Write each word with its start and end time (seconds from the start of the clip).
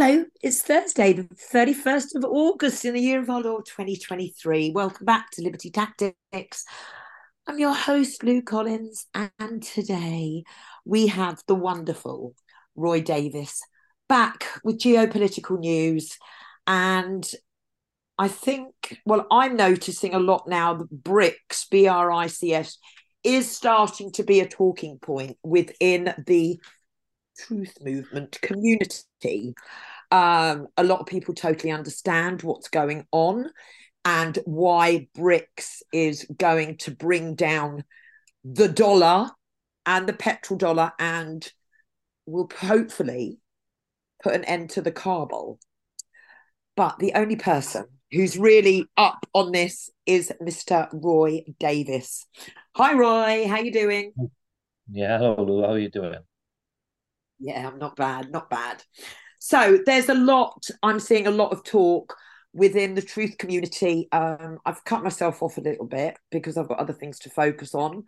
Hello, 0.00 0.24
it's 0.44 0.62
Thursday, 0.62 1.12
the 1.12 1.24
31st 1.52 2.14
of 2.14 2.24
August 2.24 2.84
in 2.84 2.94
the 2.94 3.00
year 3.00 3.18
of 3.18 3.28
our 3.28 3.40
Lord 3.40 3.66
2023. 3.66 4.70
Welcome 4.70 5.04
back 5.04 5.32
to 5.32 5.42
Liberty 5.42 5.72
Tactics. 5.72 6.64
I'm 7.48 7.58
your 7.58 7.74
host, 7.74 8.22
Lou 8.22 8.40
Collins, 8.40 9.06
and 9.12 9.60
today 9.60 10.44
we 10.84 11.08
have 11.08 11.42
the 11.48 11.56
wonderful 11.56 12.36
Roy 12.76 13.00
Davies 13.00 13.60
back 14.08 14.46
with 14.62 14.78
geopolitical 14.78 15.58
news. 15.58 16.16
And 16.68 17.28
I 18.16 18.28
think, 18.28 19.00
well, 19.04 19.26
I'm 19.32 19.56
noticing 19.56 20.14
a 20.14 20.20
lot 20.20 20.46
now 20.46 20.74
that 20.74 21.02
BRICS, 21.02 21.68
B 21.72 21.88
R 21.88 22.12
I 22.12 22.28
C 22.28 22.54
S, 22.54 22.78
is 23.24 23.50
starting 23.50 24.12
to 24.12 24.22
be 24.22 24.38
a 24.38 24.48
talking 24.48 25.00
point 25.00 25.38
within 25.42 26.14
the 26.24 26.60
truth 27.38 27.76
movement 27.80 28.40
community. 28.40 29.54
Um, 30.10 30.68
a 30.76 30.84
lot 30.84 31.00
of 31.00 31.06
people 31.06 31.34
totally 31.34 31.70
understand 31.70 32.42
what's 32.42 32.68
going 32.68 33.06
on 33.12 33.50
and 34.04 34.38
why 34.44 35.08
BRICS 35.16 35.82
is 35.92 36.26
going 36.36 36.78
to 36.78 36.90
bring 36.90 37.34
down 37.34 37.84
the 38.44 38.68
dollar 38.68 39.30
and 39.84 40.08
the 40.08 40.12
petrol 40.12 40.56
dollar 40.56 40.92
and 40.98 41.50
will 42.26 42.50
hopefully 42.58 43.38
put 44.22 44.34
an 44.34 44.44
end 44.44 44.70
to 44.70 44.82
the 44.82 44.92
cabal. 44.92 45.58
But 46.76 46.98
the 46.98 47.12
only 47.14 47.36
person 47.36 47.86
who's 48.12 48.38
really 48.38 48.86
up 48.96 49.26
on 49.34 49.52
this 49.52 49.90
is 50.06 50.32
Mr. 50.40 50.88
Roy 50.92 51.42
Davies. 51.58 52.26
Hi, 52.76 52.94
Roy. 52.94 53.46
How 53.48 53.58
you 53.58 53.72
doing? 53.72 54.12
Yeah, 54.90 55.18
hello. 55.18 55.62
How 55.62 55.72
are 55.72 55.78
you 55.78 55.90
doing? 55.90 56.14
Yeah, 57.38 57.68
I'm 57.68 57.78
not 57.78 57.96
bad, 57.96 58.30
not 58.30 58.50
bad. 58.50 58.82
So 59.38 59.78
there's 59.86 60.08
a 60.08 60.14
lot, 60.14 60.64
I'm 60.82 61.00
seeing 61.00 61.26
a 61.26 61.30
lot 61.32 61.52
of 61.52 61.62
talk 61.64 62.16
within 62.52 62.94
the 62.94 63.02
truth 63.02 63.38
community. 63.38 64.08
Um, 64.10 64.58
I've 64.66 64.84
cut 64.84 65.04
myself 65.04 65.42
off 65.42 65.58
a 65.58 65.62
little 65.62 65.86
bit 65.86 66.16
because 66.30 66.56
I've 66.56 66.68
got 66.68 66.78
other 66.80 66.92
things 66.92 67.18
to 67.20 67.30
focus 67.30 67.74
on. 67.74 68.04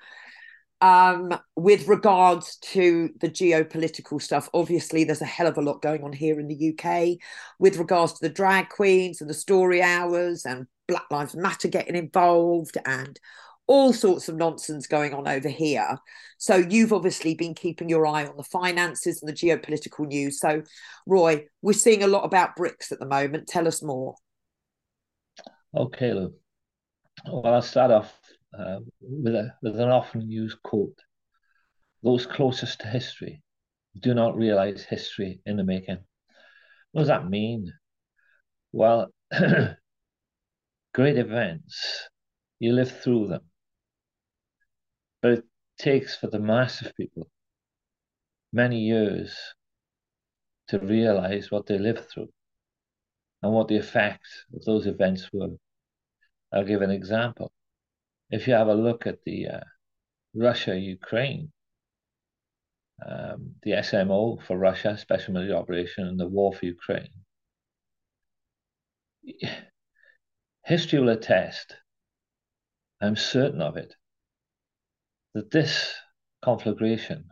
Um, 0.82 1.38
with 1.56 1.88
regards 1.88 2.56
to 2.72 3.10
the 3.20 3.28
geopolitical 3.28 4.20
stuff, 4.20 4.48
obviously 4.54 5.04
there's 5.04 5.20
a 5.20 5.26
hell 5.26 5.46
of 5.46 5.58
a 5.58 5.62
lot 5.62 5.82
going 5.82 6.02
on 6.02 6.12
here 6.12 6.40
in 6.40 6.48
the 6.48 6.54
UK 6.54 7.20
with 7.58 7.76
regards 7.76 8.14
to 8.14 8.18
the 8.22 8.34
drag 8.34 8.70
queens 8.70 9.20
and 9.20 9.28
the 9.28 9.34
story 9.34 9.82
hours 9.82 10.46
and 10.46 10.66
Black 10.88 11.04
Lives 11.10 11.36
Matter 11.36 11.68
getting 11.68 11.96
involved 11.96 12.78
and 12.86 13.20
all 13.70 13.92
sorts 13.92 14.28
of 14.28 14.34
nonsense 14.34 14.88
going 14.88 15.14
on 15.14 15.28
over 15.28 15.48
here. 15.48 15.96
So 16.38 16.56
you've 16.56 16.92
obviously 16.92 17.36
been 17.36 17.54
keeping 17.54 17.88
your 17.88 18.04
eye 18.04 18.26
on 18.26 18.36
the 18.36 18.42
finances 18.42 19.22
and 19.22 19.28
the 19.28 19.32
geopolitical 19.32 20.08
news. 20.08 20.40
So, 20.40 20.64
Roy, 21.06 21.44
we're 21.62 21.72
seeing 21.72 22.02
a 22.02 22.08
lot 22.08 22.24
about 22.24 22.56
BRICS 22.56 22.90
at 22.90 22.98
the 22.98 23.06
moment. 23.06 23.46
Tell 23.46 23.68
us 23.68 23.80
more. 23.80 24.16
Okay, 25.72 26.12
Lou. 26.12 26.34
Well, 27.30 27.54
I'll 27.54 27.62
start 27.62 27.92
off 27.92 28.12
uh, 28.58 28.80
with, 29.00 29.36
a, 29.36 29.54
with 29.62 29.78
an 29.78 29.88
often 29.88 30.28
used 30.28 30.60
quote. 30.64 30.98
Those 32.02 32.26
closest 32.26 32.80
to 32.80 32.88
history 32.88 33.40
do 34.00 34.14
not 34.14 34.36
realize 34.36 34.82
history 34.82 35.42
in 35.46 35.56
the 35.56 35.62
making. 35.62 35.98
What 36.90 37.02
does 37.02 37.08
that 37.08 37.30
mean? 37.30 37.72
Well, 38.72 39.12
great 40.92 41.18
events, 41.18 42.08
you 42.58 42.72
live 42.72 43.00
through 43.00 43.28
them. 43.28 43.42
But 45.22 45.32
it 45.32 45.44
takes 45.78 46.16
for 46.16 46.28
the 46.28 46.38
mass 46.38 46.82
of 46.82 46.94
people 46.96 47.30
many 48.52 48.80
years 48.80 49.36
to 50.68 50.78
realize 50.78 51.50
what 51.50 51.66
they 51.66 51.78
lived 51.78 52.08
through 52.10 52.30
and 53.42 53.52
what 53.52 53.68
the 53.68 53.76
effects 53.76 54.44
of 54.54 54.64
those 54.64 54.86
events 54.86 55.28
were. 55.32 55.56
I'll 56.52 56.64
give 56.64 56.82
an 56.82 56.90
example. 56.90 57.52
If 58.30 58.46
you 58.46 58.54
have 58.54 58.68
a 58.68 58.74
look 58.74 59.06
at 59.06 59.22
the 59.24 59.48
uh, 59.48 59.60
Russia 60.34 60.78
Ukraine, 60.78 61.50
um, 63.04 63.54
the 63.62 63.72
SMO 63.72 64.42
for 64.42 64.58
Russia, 64.58 64.96
Special 64.98 65.32
Military 65.34 65.58
Operation, 65.58 66.06
and 66.06 66.20
the 66.20 66.28
war 66.28 66.52
for 66.52 66.66
Ukraine, 66.66 67.08
history 70.64 71.00
will 71.00 71.08
attest, 71.08 71.76
I'm 73.00 73.16
certain 73.16 73.62
of 73.62 73.76
it, 73.76 73.94
that 75.34 75.50
this 75.50 75.94
conflagration 76.42 77.24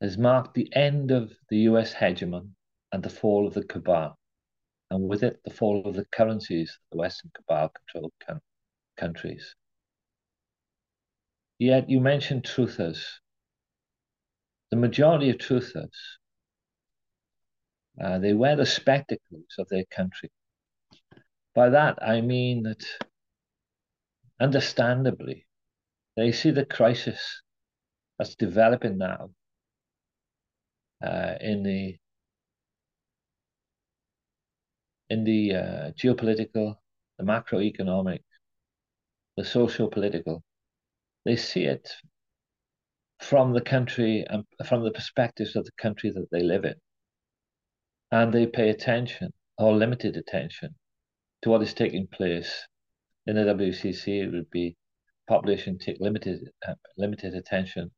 has 0.00 0.18
marked 0.18 0.54
the 0.54 0.74
end 0.74 1.10
of 1.10 1.32
the 1.48 1.58
US 1.70 1.94
hegemon 1.94 2.50
and 2.92 3.02
the 3.02 3.10
fall 3.10 3.46
of 3.46 3.54
the 3.54 3.64
cabal, 3.64 4.18
and 4.90 5.08
with 5.08 5.22
it, 5.22 5.40
the 5.44 5.50
fall 5.50 5.86
of 5.86 5.94
the 5.94 6.04
currencies 6.06 6.78
the 6.90 6.98
Western 6.98 7.30
cabal 7.34 7.70
controlled 7.70 8.12
countries. 8.96 9.54
Yet 11.58 11.88
you 11.88 12.00
mentioned 12.00 12.44
truthers. 12.44 13.02
The 14.70 14.76
majority 14.76 15.30
of 15.30 15.38
truthers, 15.38 16.18
uh, 18.02 18.18
they 18.18 18.34
wear 18.34 18.56
the 18.56 18.66
spectacles 18.66 19.54
of 19.58 19.68
their 19.68 19.84
country. 19.90 20.30
By 21.54 21.70
that, 21.70 21.98
I 22.02 22.20
mean 22.20 22.64
that, 22.64 22.84
understandably, 24.38 25.45
they 26.16 26.32
see 26.32 26.50
the 26.50 26.64
crisis 26.64 27.42
that's 28.18 28.34
developing 28.34 28.98
now 28.98 29.30
uh, 31.04 31.34
in 31.40 31.62
the 31.62 31.96
in 35.08 35.24
the 35.24 35.54
uh, 35.54 35.90
geopolitical, 35.92 36.76
the 37.18 37.24
macroeconomic, 37.24 38.20
the 39.36 39.44
socio-political. 39.44 40.42
They 41.24 41.36
see 41.36 41.64
it 41.64 41.88
from 43.20 43.52
the 43.52 43.60
country 43.60 44.24
and 44.28 44.44
from 44.66 44.82
the 44.82 44.90
perspectives 44.90 45.54
of 45.54 45.64
the 45.64 45.70
country 45.78 46.10
that 46.10 46.26
they 46.32 46.42
live 46.42 46.64
in. 46.64 46.74
And 48.10 48.32
they 48.32 48.46
pay 48.46 48.70
attention, 48.70 49.32
or 49.58 49.74
limited 49.74 50.16
attention, 50.16 50.74
to 51.42 51.50
what 51.50 51.62
is 51.62 51.74
taking 51.74 52.06
place 52.08 52.66
in 53.26 53.36
the 53.36 53.42
WCC. 53.42 54.24
It 54.24 54.32
would 54.32 54.50
be 54.50 54.76
population 55.28 55.78
take 55.78 55.98
limited 56.00 56.50
uh, 56.66 56.74
limited 56.96 57.34
attention 57.34 57.90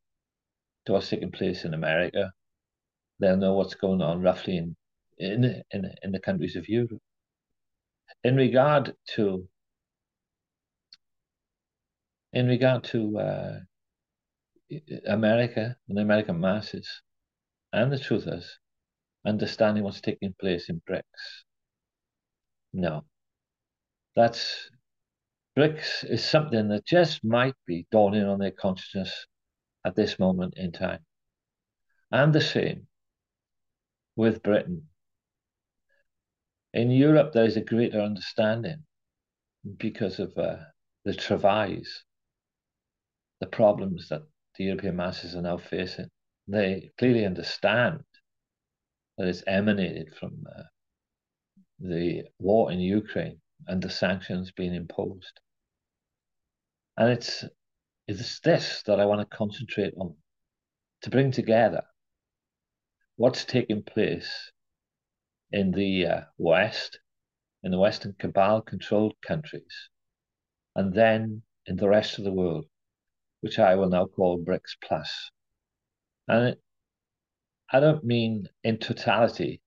to 0.86 0.92
what's 0.92 1.08
taking 1.10 1.30
place 1.32 1.64
in 1.64 1.74
America. 1.74 2.32
They'll 3.20 3.36
know 3.36 3.54
what's 3.54 3.74
going 3.74 4.02
on 4.02 4.22
roughly 4.22 4.56
in 4.56 4.76
in 5.18 5.62
in, 5.70 5.90
in 6.02 6.12
the 6.12 6.20
countries 6.20 6.56
of 6.56 6.68
Europe. 6.68 7.02
In 8.24 8.36
regard 8.36 8.94
to 9.14 9.48
in 12.32 12.46
regard 12.46 12.84
to 12.84 13.18
uh, 13.18 13.58
America 15.06 15.76
and 15.88 15.96
the 15.96 16.02
American 16.02 16.40
masses 16.40 17.02
and 17.72 17.92
the 17.92 17.98
truth 17.98 18.26
is 18.26 18.58
understanding 19.26 19.84
what's 19.84 20.00
taking 20.00 20.34
place 20.40 20.68
in 20.68 20.80
BRICS. 20.88 21.44
No, 22.72 23.04
that's 24.14 24.70
BRICS 25.58 26.04
is 26.08 26.24
something 26.24 26.68
that 26.68 26.86
just 26.86 27.24
might 27.24 27.56
be 27.66 27.84
dawning 27.90 28.22
on 28.22 28.38
their 28.38 28.52
consciousness 28.52 29.26
at 29.84 29.96
this 29.96 30.16
moment 30.16 30.54
in 30.56 30.70
time. 30.70 31.00
And 32.12 32.32
the 32.32 32.40
same 32.40 32.86
with 34.14 34.44
Britain. 34.44 34.86
In 36.72 36.92
Europe, 36.92 37.32
there 37.32 37.44
is 37.44 37.56
a 37.56 37.60
greater 37.60 38.00
understanding 38.00 38.84
because 39.78 40.20
of 40.20 40.38
uh, 40.38 40.58
the 41.04 41.12
travails, 41.12 42.04
the 43.40 43.48
problems 43.48 44.10
that 44.10 44.22
the 44.56 44.64
European 44.66 44.94
masses 44.94 45.34
are 45.34 45.42
now 45.42 45.56
facing. 45.56 46.08
They 46.46 46.92
clearly 46.98 47.26
understand 47.26 48.04
that 49.16 49.26
it's 49.26 49.42
emanated 49.48 50.14
from 50.14 50.44
uh, 50.56 50.62
the 51.80 52.26
war 52.38 52.70
in 52.70 52.78
Ukraine 52.78 53.40
and 53.66 53.82
the 53.82 53.90
sanctions 53.90 54.52
being 54.52 54.72
imposed. 54.72 55.40
And 56.98 57.12
it's 57.12 57.44
it's 58.08 58.40
this 58.40 58.82
that 58.86 58.98
I 58.98 59.04
want 59.04 59.20
to 59.20 59.36
concentrate 59.36 59.94
on 59.96 60.16
to 61.02 61.10
bring 61.10 61.30
together 61.30 61.84
what's 63.14 63.44
taking 63.44 63.84
place 63.84 64.50
in 65.52 65.70
the 65.70 66.06
uh, 66.06 66.20
West, 66.38 66.98
in 67.62 67.70
the 67.70 67.78
Western 67.78 68.16
cabal 68.18 68.62
controlled 68.62 69.14
countries, 69.22 69.90
and 70.74 70.92
then 70.92 71.42
in 71.66 71.76
the 71.76 71.88
rest 71.88 72.18
of 72.18 72.24
the 72.24 72.32
world, 72.32 72.66
which 73.42 73.60
I 73.60 73.76
will 73.76 73.88
now 73.88 74.06
call 74.06 74.44
BRICS 74.44 74.76
Plus. 74.82 75.30
And 76.26 76.48
it, 76.48 76.62
I 77.72 77.78
don't 77.78 78.02
mean 78.02 78.48
in 78.64 78.78
totality 78.78 79.62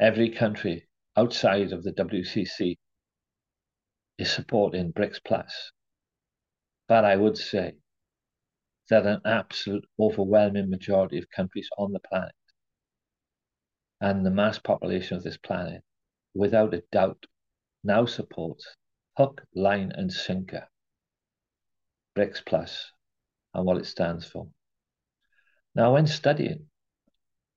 every 0.00 0.30
country 0.30 0.88
outside 1.18 1.72
of 1.72 1.82
the 1.82 1.92
WCC 1.92 2.78
is 4.20 4.30
supporting 4.30 4.92
BRICS 4.92 5.18
Plus. 5.24 5.72
But 6.86 7.06
I 7.06 7.16
would 7.16 7.38
say 7.38 7.72
that 8.90 9.06
an 9.06 9.22
absolute 9.24 9.86
overwhelming 9.98 10.68
majority 10.68 11.16
of 11.16 11.30
countries 11.34 11.70
on 11.78 11.92
the 11.92 12.00
planet 12.00 12.34
and 14.00 14.24
the 14.24 14.30
mass 14.30 14.58
population 14.58 15.16
of 15.16 15.22
this 15.22 15.38
planet, 15.38 15.82
without 16.34 16.74
a 16.74 16.82
doubt, 16.92 17.24
now 17.82 18.04
supports 18.04 18.66
hook, 19.16 19.42
line, 19.54 19.90
and 19.94 20.12
sinker, 20.12 20.68
BRICS 22.14 22.44
Plus, 22.44 22.92
and 23.54 23.64
what 23.64 23.78
it 23.78 23.86
stands 23.86 24.26
for. 24.26 24.48
Now, 25.74 25.94
when 25.94 26.06
studying 26.06 26.66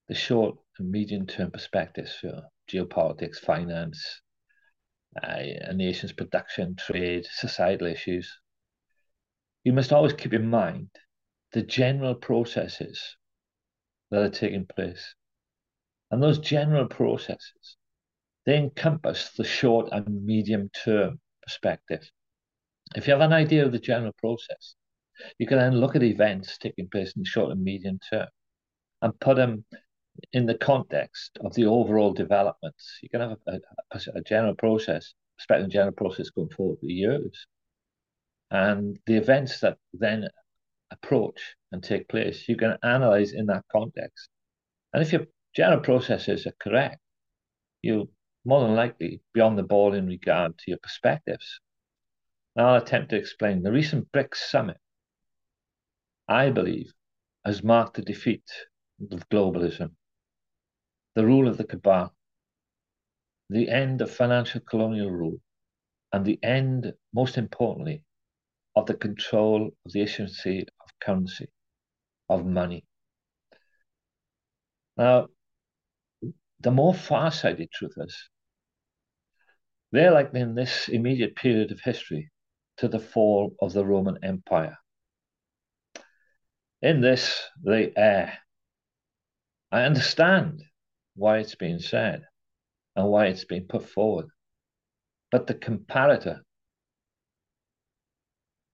the 0.08 0.16
short 0.16 0.56
and 0.80 0.90
medium 0.90 1.28
term 1.28 1.52
perspectives 1.52 2.14
for 2.14 2.44
geopolitics, 2.72 3.38
finance, 3.38 4.22
a 5.22 5.74
nation's 5.74 6.14
production, 6.14 6.76
trade, 6.76 7.26
societal 7.32 7.88
issues, 7.88 8.40
you 9.64 9.74
must 9.74 9.94
always 9.94 10.14
keep 10.14 10.34
in 10.34 10.50
mind 10.50 10.90
the 11.52 11.62
general 11.62 12.16
processes 12.16 13.16
that 14.12 14.24
are 14.24 14.30
taking 14.30 14.66
place. 14.66 15.16
And 16.12 16.22
those 16.22 16.40
general 16.40 16.88
processes, 16.88 17.78
they 18.46 18.58
encompass 18.58 19.32
the 19.32 19.44
short 19.44 19.90
and 19.92 20.26
medium 20.26 20.70
term 20.84 21.20
perspective. 21.42 22.10
If 22.96 23.08
you 23.08 23.14
have 23.14 23.22
an 23.22 23.34
idea 23.34 23.66
of 23.66 23.72
the 23.72 23.80
general 23.80 24.14
process, 24.20 24.76
you 25.40 25.48
can 25.48 25.58
then 25.58 25.80
look 25.80 25.96
at 25.96 26.04
events 26.04 26.58
taking 26.58 26.90
place 26.90 27.14
in 27.16 27.22
the 27.22 27.30
short 27.30 27.52
and 27.52 27.64
medium 27.64 28.00
term 28.10 28.28
and 29.02 29.20
put 29.20 29.38
them 29.38 29.66
in 30.32 30.46
the 30.46 30.58
context 30.58 31.38
of 31.44 31.54
the 31.54 31.66
overall 31.66 32.14
developments. 32.14 33.00
You 33.02 33.10
can 33.10 33.22
have 33.22 33.38
a, 33.48 33.60
a, 33.92 34.00
a 34.16 34.22
general 34.22 34.56
process, 34.56 35.14
expecting 35.38 35.70
general 35.70 35.94
process 35.94 36.30
going 36.30 36.50
forward 36.50 36.80
for 36.80 36.86
years. 36.86 37.48
And 38.52 39.00
the 39.06 39.16
events 39.16 39.60
that 39.62 39.78
then 39.94 40.28
approach 40.92 41.56
and 41.72 41.84
take 41.84 42.08
place, 42.08 42.48
you 42.48 42.56
can 42.56 42.78
analyze 42.84 43.34
in 43.34 43.48
that 43.48 43.66
context. 43.72 44.30
And 44.94 45.02
if 45.02 45.12
your 45.12 45.26
general 45.56 45.82
processes 45.82 46.46
are 46.46 46.54
correct, 46.60 47.00
you'll 47.82 48.10
more 48.46 48.62
than 48.62 48.76
likely 48.76 49.22
be 49.34 49.42
on 49.42 49.56
the 49.56 49.64
ball 49.64 49.94
in 49.94 50.08
regard 50.08 50.58
to 50.58 50.64
your 50.68 50.80
perspectives. 50.84 51.60
Now 52.56 52.70
I'll 52.70 52.82
attempt 52.82 53.10
to 53.10 53.18
explain. 53.18 53.64
The 53.64 53.72
recent 53.72 54.12
BRICS 54.12 54.50
summit, 54.50 54.78
I 56.28 56.50
believe, 56.52 56.94
has 57.46 57.64
marked 57.64 57.96
the 57.96 58.04
defeat 58.04 58.44
of 59.12 59.28
globalism, 59.30 59.92
the 61.16 61.26
rule 61.26 61.48
of 61.48 61.58
the 61.58 61.64
cabal, 61.64 62.14
the 63.50 63.70
end 63.70 64.02
of 64.02 64.12
financial 64.12 64.62
colonial 64.62 65.12
rule, 65.12 65.40
and 66.12 66.26
the 66.26 66.40
end, 66.44 66.94
most 67.14 67.38
importantly, 67.38 68.04
of 68.76 68.86
the 68.86 68.94
control 68.94 69.68
of 69.86 69.92
the 69.92 70.02
issuance 70.02 70.46
of 70.46 71.00
currency, 71.02 71.48
of 72.30 72.46
money. 72.46 72.86
Now, 74.98 75.28
the 76.60 76.72
more 76.72 76.94
far-sighted 76.94 77.70
truthers, 77.72 78.14
they're 79.92 80.12
like 80.12 80.34
in 80.34 80.56
this 80.56 80.88
immediate 80.88 81.36
period 81.36 81.72
of 81.72 81.80
history 81.80 82.32
to 82.78 82.88
the 82.88 83.00
fall 83.00 83.56
of 83.62 83.74
the 83.74 83.86
Roman 83.86 84.18
Empire. 84.24 84.78
In 86.82 87.02
this, 87.02 87.40
they 87.64 87.94
err. 87.96 88.34
I 89.72 89.84
understand 89.84 90.64
why 91.16 91.38
it's 91.40 91.56
being 91.56 91.80
said 91.80 92.24
and 92.96 93.08
why 93.08 93.28
it's 93.28 93.46
being 93.46 93.66
put 93.68 93.90
forward. 93.90 94.28
But 95.32 95.48
the 95.48 95.56
comparator 95.56 96.42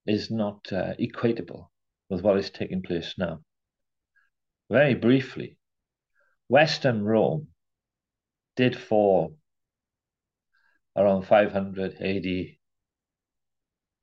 is 0.06 0.32
not 0.32 0.72
uh, 0.72 0.94
equatable 1.00 1.68
with 2.10 2.22
what 2.22 2.38
is 2.38 2.50
taking 2.50 2.82
place 2.82 3.16
now. 3.18 3.42
Very 4.70 4.96
briefly, 4.96 5.58
Western 6.48 7.04
Rome 7.04 7.48
did 8.56 8.76
fall 8.76 9.36
around 10.96 11.24
500 11.24 11.96
AD, 12.02 12.46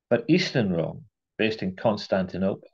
but 0.09 0.25
Eastern 0.29 0.73
Rome, 0.73 1.06
based 1.37 1.62
in 1.62 1.77
Constantinople, 1.77 2.71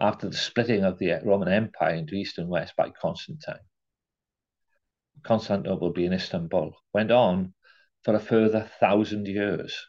after 0.00 0.28
the 0.28 0.36
splitting 0.36 0.84
of 0.84 0.98
the 0.98 1.20
Roman 1.24 1.48
Empire 1.48 1.94
into 1.94 2.14
East 2.14 2.38
and 2.38 2.48
West 2.48 2.74
by 2.76 2.90
Constantine, 2.90 3.60
Constantinople 5.22 5.92
being 5.92 6.12
Istanbul, 6.12 6.74
went 6.92 7.10
on 7.10 7.54
for 8.04 8.14
a 8.14 8.20
further 8.20 8.68
thousand 8.80 9.26
years. 9.26 9.86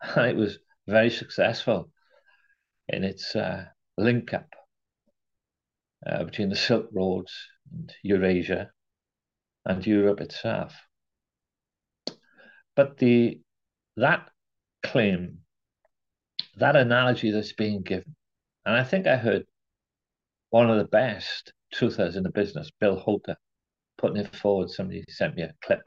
And 0.16 0.26
it 0.26 0.36
was 0.36 0.58
very 0.86 1.10
successful 1.10 1.90
in 2.88 3.04
its 3.04 3.34
uh, 3.36 3.66
link 3.96 4.32
up 4.32 4.54
uh, 6.06 6.24
between 6.24 6.48
the 6.48 6.56
Silk 6.56 6.88
Roads 6.92 7.32
and 7.72 7.92
Eurasia 8.02 8.70
and 9.64 9.86
Europe 9.86 10.20
itself. 10.20 10.74
But 12.74 12.98
the 12.98 13.40
that 13.96 14.30
claim, 14.82 15.38
that 16.56 16.76
analogy 16.76 17.32
that's 17.32 17.52
being 17.52 17.82
given, 17.82 18.14
and 18.64 18.76
I 18.76 18.84
think 18.84 19.06
I 19.06 19.16
heard 19.16 19.46
one 20.50 20.70
of 20.70 20.78
the 20.78 20.84
best 20.84 21.52
truthers 21.74 22.16
in 22.16 22.22
the 22.22 22.30
business, 22.30 22.70
Bill 22.78 22.96
Holter, 22.96 23.36
putting 23.98 24.16
it 24.18 24.34
forward. 24.34 24.70
Somebody 24.70 25.04
sent 25.08 25.36
me 25.36 25.42
a 25.42 25.52
clip. 25.62 25.82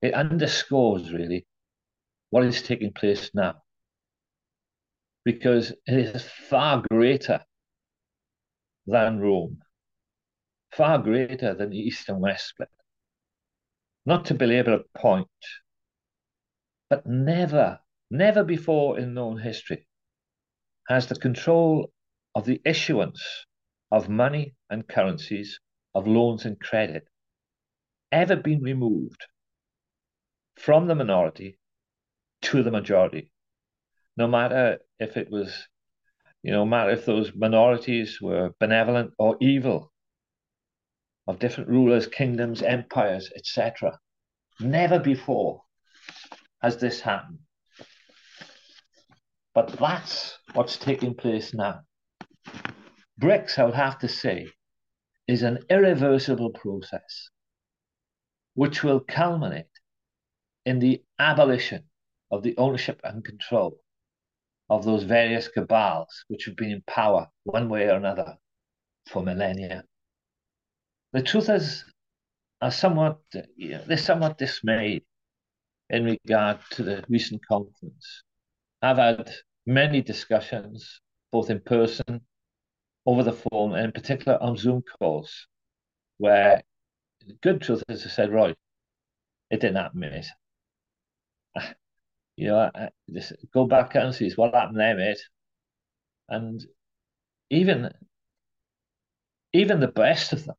It 0.00 0.14
underscores 0.14 1.12
really 1.12 1.46
what 2.30 2.44
is 2.44 2.62
taking 2.62 2.92
place 2.92 3.30
now 3.34 3.56
because 5.24 5.70
it 5.86 5.94
is 5.94 6.22
far 6.48 6.82
greater 6.90 7.40
than 8.86 9.20
Rome, 9.20 9.58
far 10.72 10.98
greater 10.98 11.54
than 11.54 11.70
the 11.70 11.78
East 11.78 12.08
and 12.08 12.20
West 12.20 12.48
split. 12.48 12.68
Not 14.04 14.24
to 14.26 14.34
belabor 14.34 14.72
a 14.72 14.98
point, 14.98 15.28
but 16.90 17.06
never, 17.06 17.78
never 18.10 18.42
before 18.42 18.98
in 18.98 19.14
known 19.14 19.38
history 19.38 19.86
has 20.88 21.06
the 21.06 21.14
control 21.14 21.92
of 22.34 22.44
the 22.44 22.60
issuance 22.64 23.22
of 23.92 24.08
money 24.08 24.54
and 24.70 24.88
currencies, 24.88 25.60
of 25.94 26.06
loans 26.06 26.44
and 26.44 26.58
credit, 26.60 27.06
ever 28.10 28.36
been 28.36 28.62
removed 28.62 29.26
from 30.56 30.86
the 30.86 30.94
minority 30.94 31.58
to 32.42 32.62
the 32.62 32.70
majority 32.70 33.30
no 34.16 34.28
matter 34.28 34.78
if 34.98 35.16
it 35.16 35.30
was, 35.30 35.68
you 36.42 36.52
know, 36.52 36.64
matter 36.64 36.90
if 36.90 37.06
those 37.06 37.32
minorities 37.34 38.20
were 38.20 38.52
benevolent 38.58 39.12
or 39.18 39.36
evil, 39.40 39.92
of 41.26 41.38
different 41.38 41.70
rulers, 41.70 42.06
kingdoms, 42.06 42.62
empires, 42.62 43.30
etc. 43.36 43.98
Never 44.60 44.98
before 44.98 45.62
has 46.60 46.76
this 46.78 47.00
happened. 47.00 47.38
But 49.54 49.68
that's 49.78 50.38
what's 50.54 50.76
taking 50.76 51.14
place 51.14 51.54
now. 51.54 51.80
BRICS, 53.20 53.58
I 53.58 53.64
would 53.64 53.74
have 53.74 53.98
to 54.00 54.08
say, 54.08 54.48
is 55.28 55.42
an 55.42 55.58
irreversible 55.70 56.50
process 56.50 57.30
which 58.54 58.82
will 58.82 59.00
culminate 59.00 59.66
in 60.66 60.78
the 60.78 61.02
abolition 61.18 61.84
of 62.30 62.42
the 62.42 62.56
ownership 62.56 63.00
and 63.04 63.24
control 63.24 63.78
of 64.68 64.84
those 64.84 65.04
various 65.04 65.48
cabals 65.48 66.24
which 66.28 66.44
have 66.46 66.56
been 66.56 66.70
in 66.70 66.82
power 66.86 67.28
one 67.44 67.68
way 67.68 67.88
or 67.88 67.96
another 67.96 68.36
for 69.06 69.22
millennia. 69.22 69.84
The 71.12 71.22
truth 71.22 71.48
is, 71.48 71.84
are 72.60 72.70
somewhat, 72.70 73.18
you 73.56 73.70
know, 73.70 73.84
they're 73.86 73.96
somewhat 73.96 74.38
dismayed 74.38 75.04
in 75.90 76.04
regard 76.04 76.60
to 76.70 76.82
the 76.82 77.04
recent 77.08 77.44
conference. 77.46 78.22
I've 78.80 78.98
had 78.98 79.30
many 79.66 80.00
discussions, 80.00 81.00
both 81.32 81.50
in 81.50 81.60
person, 81.60 82.22
over 83.06 83.22
the 83.22 83.32
phone, 83.32 83.74
and 83.74 83.86
in 83.86 83.92
particular 83.92 84.42
on 84.42 84.56
Zoom 84.56 84.82
calls, 85.00 85.46
where 86.18 86.62
good 87.42 87.62
truth 87.62 87.82
is, 87.88 88.06
I 88.06 88.10
said, 88.10 88.32
right, 88.32 88.56
it 89.50 89.60
didn't 89.60 89.76
happen, 89.76 90.00
mate 90.00 90.26
you 92.36 92.48
know, 92.48 92.70
I, 92.74 92.90
just 93.12 93.32
go 93.52 93.66
back 93.66 93.94
and 93.94 94.14
see 94.14 94.30
what 94.36 94.54
happened 94.54 94.78
there, 94.80 94.96
mate. 94.96 95.20
And 96.28 96.64
even 97.50 97.92
even 99.52 99.80
the 99.80 99.88
best 99.88 100.32
of 100.32 100.44
them, 100.44 100.56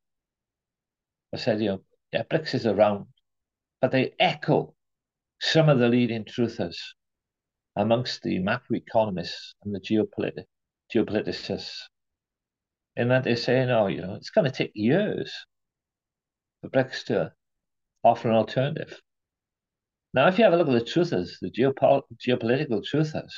I 1.34 1.38
said, 1.38 1.62
you 1.62 1.70
know, 1.70 1.84
yeah, 2.12 2.24
BRICS 2.24 2.54
is 2.56 2.66
around, 2.66 3.08
but 3.82 3.92
they 3.92 4.16
echo 4.20 4.76
some 5.42 5.70
of 5.70 5.80
the 5.80 5.90
leading 5.90 6.26
truthers 6.26 6.78
amongst 7.76 8.24
the 8.24 8.40
macroeconomists 8.40 9.54
and 9.64 9.76
the 9.76 9.80
geopolit- 9.80 10.46
geopoliticists. 10.94 11.84
In 12.96 13.08
that 13.10 13.24
they're 13.24 13.36
saying, 13.36 13.70
oh, 13.70 13.88
you 13.88 14.02
know, 14.02 14.16
it's 14.16 14.30
going 14.30 14.46
to 14.46 14.52
take 14.52 14.72
years 14.76 15.34
for 16.62 16.70
BRICS 16.70 17.06
to 17.06 17.34
offer 18.04 18.30
an 18.30 18.36
alternative. 18.36 19.00
Now, 20.14 20.28
if 20.28 20.38
you 20.38 20.44
have 20.44 20.54
a 20.54 20.58
look 20.58 20.68
at 20.68 20.74
the 20.74 20.92
truthers, 20.92 21.40
the 21.42 21.50
geopol- 21.50 22.04
geopolitical 22.26 22.84
truthers, 22.84 23.34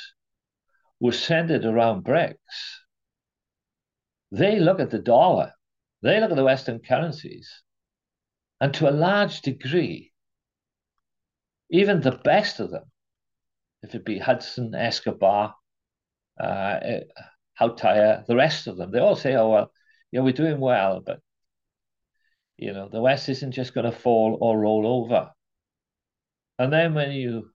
were 1.00 1.12
centered 1.12 1.64
around 1.64 2.04
BRICS, 2.04 2.36
they 4.30 4.58
look 4.60 4.80
at 4.80 4.90
the 4.90 4.98
dollar, 4.98 5.52
they 6.02 6.20
look 6.20 6.30
at 6.30 6.36
the 6.36 6.44
Western 6.44 6.80
currencies, 6.80 7.62
And 8.60 8.72
to 8.74 8.88
a 8.88 8.90
large 8.90 9.40
degree, 9.42 10.12
even 11.70 12.00
the 12.00 12.18
best 12.24 12.60
of 12.60 12.70
them, 12.70 12.90
if 13.82 13.94
it 13.94 14.04
be 14.04 14.18
Hudson, 14.18 14.74
Escobar, 14.74 15.54
uh, 16.40 16.80
Hautaya, 17.60 18.24
the 18.26 18.36
rest 18.36 18.66
of 18.66 18.76
them, 18.76 18.90
they 18.90 18.98
all 18.98 19.16
say, 19.16 19.34
oh, 19.34 19.50
well, 19.50 19.72
you 20.10 20.18
know, 20.18 20.24
we're 20.24 20.32
doing 20.32 20.60
well, 20.60 21.02
but, 21.04 21.20
you 22.56 22.72
know, 22.72 22.88
the 22.90 23.00
West 23.00 23.28
isn't 23.28 23.52
just 23.52 23.74
going 23.74 23.90
to 23.90 23.92
fall 23.92 24.38
or 24.40 24.58
roll 24.58 24.86
over. 24.86 25.30
And 26.58 26.72
then 26.72 26.94
when 26.94 27.12
you 27.12 27.50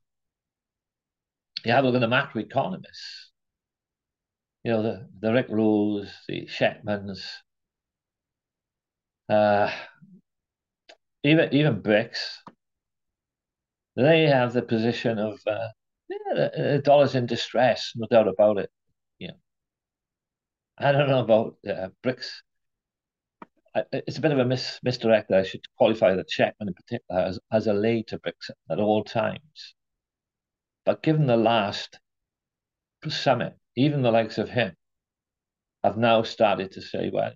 you 1.65 1.72
have 1.72 1.84
a 1.84 1.88
look 1.88 2.01
at 2.01 2.01
the 2.01 2.08
macroeconomists, 2.08 3.29
you 4.63 4.72
know, 4.72 4.84
the, 4.84 5.08
the 5.20 5.34
Rick 5.34 5.48
Rules, 5.50 6.08
the 6.27 6.48
Schectmans, 6.48 7.24
uh, 9.29 9.72
even 11.24 11.53
even 11.53 11.81
BRICS, 11.81 12.38
they 13.96 14.24
have 14.24 14.53
the 14.53 14.62
position 14.62 15.17
of 15.17 15.39
uh, 15.48 15.67
yeah, 16.10 16.50
the, 16.55 16.81
dollar's 16.84 17.15
in 17.15 17.25
distress, 17.25 17.93
no 17.96 18.08
doubt 18.10 18.27
about 18.27 18.58
it. 18.58 18.70
I 20.83 20.91
don't 20.91 21.09
know 21.09 21.19
about 21.19 21.57
uh, 21.67 21.89
BRICS. 22.03 22.41
I, 23.75 23.83
it's 23.91 24.17
a 24.17 24.21
bit 24.21 24.31
of 24.31 24.39
a 24.39 24.45
mis, 24.45 24.79
misdirect. 24.83 25.31
I 25.31 25.43
should 25.43 25.61
qualify 25.77 26.15
that 26.15 26.29
Schectman 26.29 26.67
in 26.67 26.73
particular 26.73 27.21
as, 27.21 27.39
as 27.51 27.67
a 27.67 27.73
lay 27.73 28.03
to 28.03 28.19
BRICS 28.19 28.51
at 28.69 28.79
all 28.79 29.03
times. 29.03 29.75
But 30.85 31.03
given 31.03 31.27
the 31.27 31.38
last 31.38 32.00
summit, 33.07 33.53
even 33.75 34.01
the 34.01 34.11
likes 34.11 34.38
of 34.38 34.50
him 34.50 34.75
have 35.83 35.97
now 35.97 36.23
started 36.23 36.71
to 36.73 36.81
say, 36.81 37.09
well, 37.13 37.33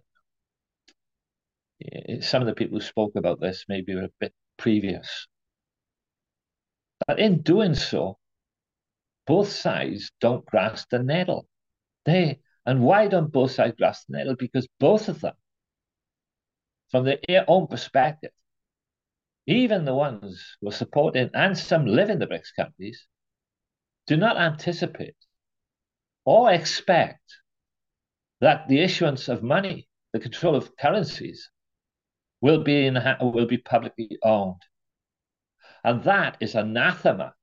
some 2.22 2.42
of 2.42 2.48
the 2.48 2.56
people 2.56 2.78
who 2.78 2.86
spoke 2.86 3.16
about 3.16 3.40
this 3.40 3.66
maybe 3.68 3.96
were 3.96 4.04
a 4.04 4.10
bit 4.20 4.34
previous. 4.58 5.28
But 7.08 7.20
in 7.20 7.42
doing 7.42 7.76
so, 7.76 8.18
both 9.28 9.50
sides 9.50 10.12
don't 10.22 10.46
grasp 10.46 10.90
the 10.90 11.00
nettle. 11.00 11.48
They 12.06 12.40
and 12.66 12.82
why 12.82 13.08
don't 13.08 13.32
both 13.32 13.52
sides 13.52 13.76
grasp 13.78 14.08
the 14.08 14.18
nettle? 14.18 14.36
Because 14.36 14.68
both 14.80 15.08
of 15.08 15.22
them, 15.22 15.36
from 16.90 17.06
their 17.06 17.46
own 17.48 17.68
perspective, 17.68 18.32
even 19.48 19.86
the 19.86 19.94
ones 19.94 20.58
who 20.60 20.70
are 20.70 20.72
supporting 20.72 21.30
and 21.34 21.58
some 21.58 21.86
live 21.86 22.10
in 22.10 22.20
the 22.20 22.28
BRICS 22.28 22.56
countries, 22.56 23.06
do 24.08 24.18
not 24.18 24.38
anticipate 24.38 25.16
or 26.26 26.52
expect 26.52 27.22
that 28.42 28.68
the 28.68 28.80
issuance 28.82 29.28
of 29.28 29.44
money, 29.44 29.88
the 30.14 30.20
control 30.20 30.56
of 30.56 30.76
currencies, 30.78 31.50
will 32.42 32.64
be 32.64 32.88
in, 32.88 32.98
will 33.22 33.46
be 33.46 33.58
publicly 33.58 34.18
owned. 34.24 34.62
And 35.84 36.04
that 36.04 36.38
is 36.40 36.56
anathema 36.56 37.34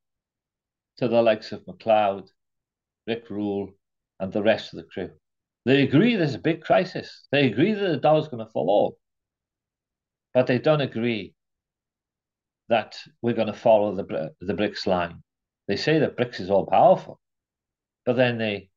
to 0.99 1.09
the 1.09 1.23
likes 1.23 1.53
of 1.53 1.65
McLeod, 1.67 2.29
Rick 3.07 3.31
Rule, 3.31 3.73
and 4.23 4.33
the 4.33 4.43
rest 4.43 4.73
of 4.73 4.79
the 4.79 4.85
crew. 4.85 5.11
They 5.67 5.83
agree 5.83 6.17
there's 6.17 6.37
a 6.37 6.39
big 6.39 6.63
crisis. 6.63 7.27
They 7.33 7.47
agree 7.47 7.73
that 7.73 7.89
the 7.89 7.97
dollar's 7.97 8.29
going 8.29 8.45
to 8.45 8.51
fall. 8.51 8.71
Off, 8.71 8.95
but 10.33 10.47
they 10.47 10.59
don't 10.59 10.81
agree 10.81 11.35
that 12.69 12.97
we're 13.21 13.35
going 13.35 13.49
to 13.49 13.53
follow 13.53 13.95
the, 13.95 14.33
the 14.41 14.55
BRICS 14.55 14.87
line. 14.87 15.23
They 15.67 15.77
say 15.77 15.99
that 15.99 16.17
BRICS 16.17 16.41
is 16.41 16.51
all 16.51 16.67
powerful, 16.67 17.21
but 18.07 18.17
then 18.17 18.39
they 18.39 18.71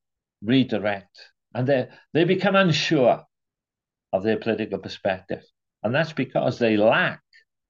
redirect 0.44 1.18
and 1.54 1.68
they, 1.68 1.88
they 2.14 2.24
become 2.26 2.56
unsure 2.56 3.24
of 4.12 4.24
their 4.24 4.38
political 4.38 4.80
perspective. 4.80 5.44
And 5.84 5.94
that's 5.94 6.14
because 6.14 6.58
they 6.58 6.76
lack 6.76 7.22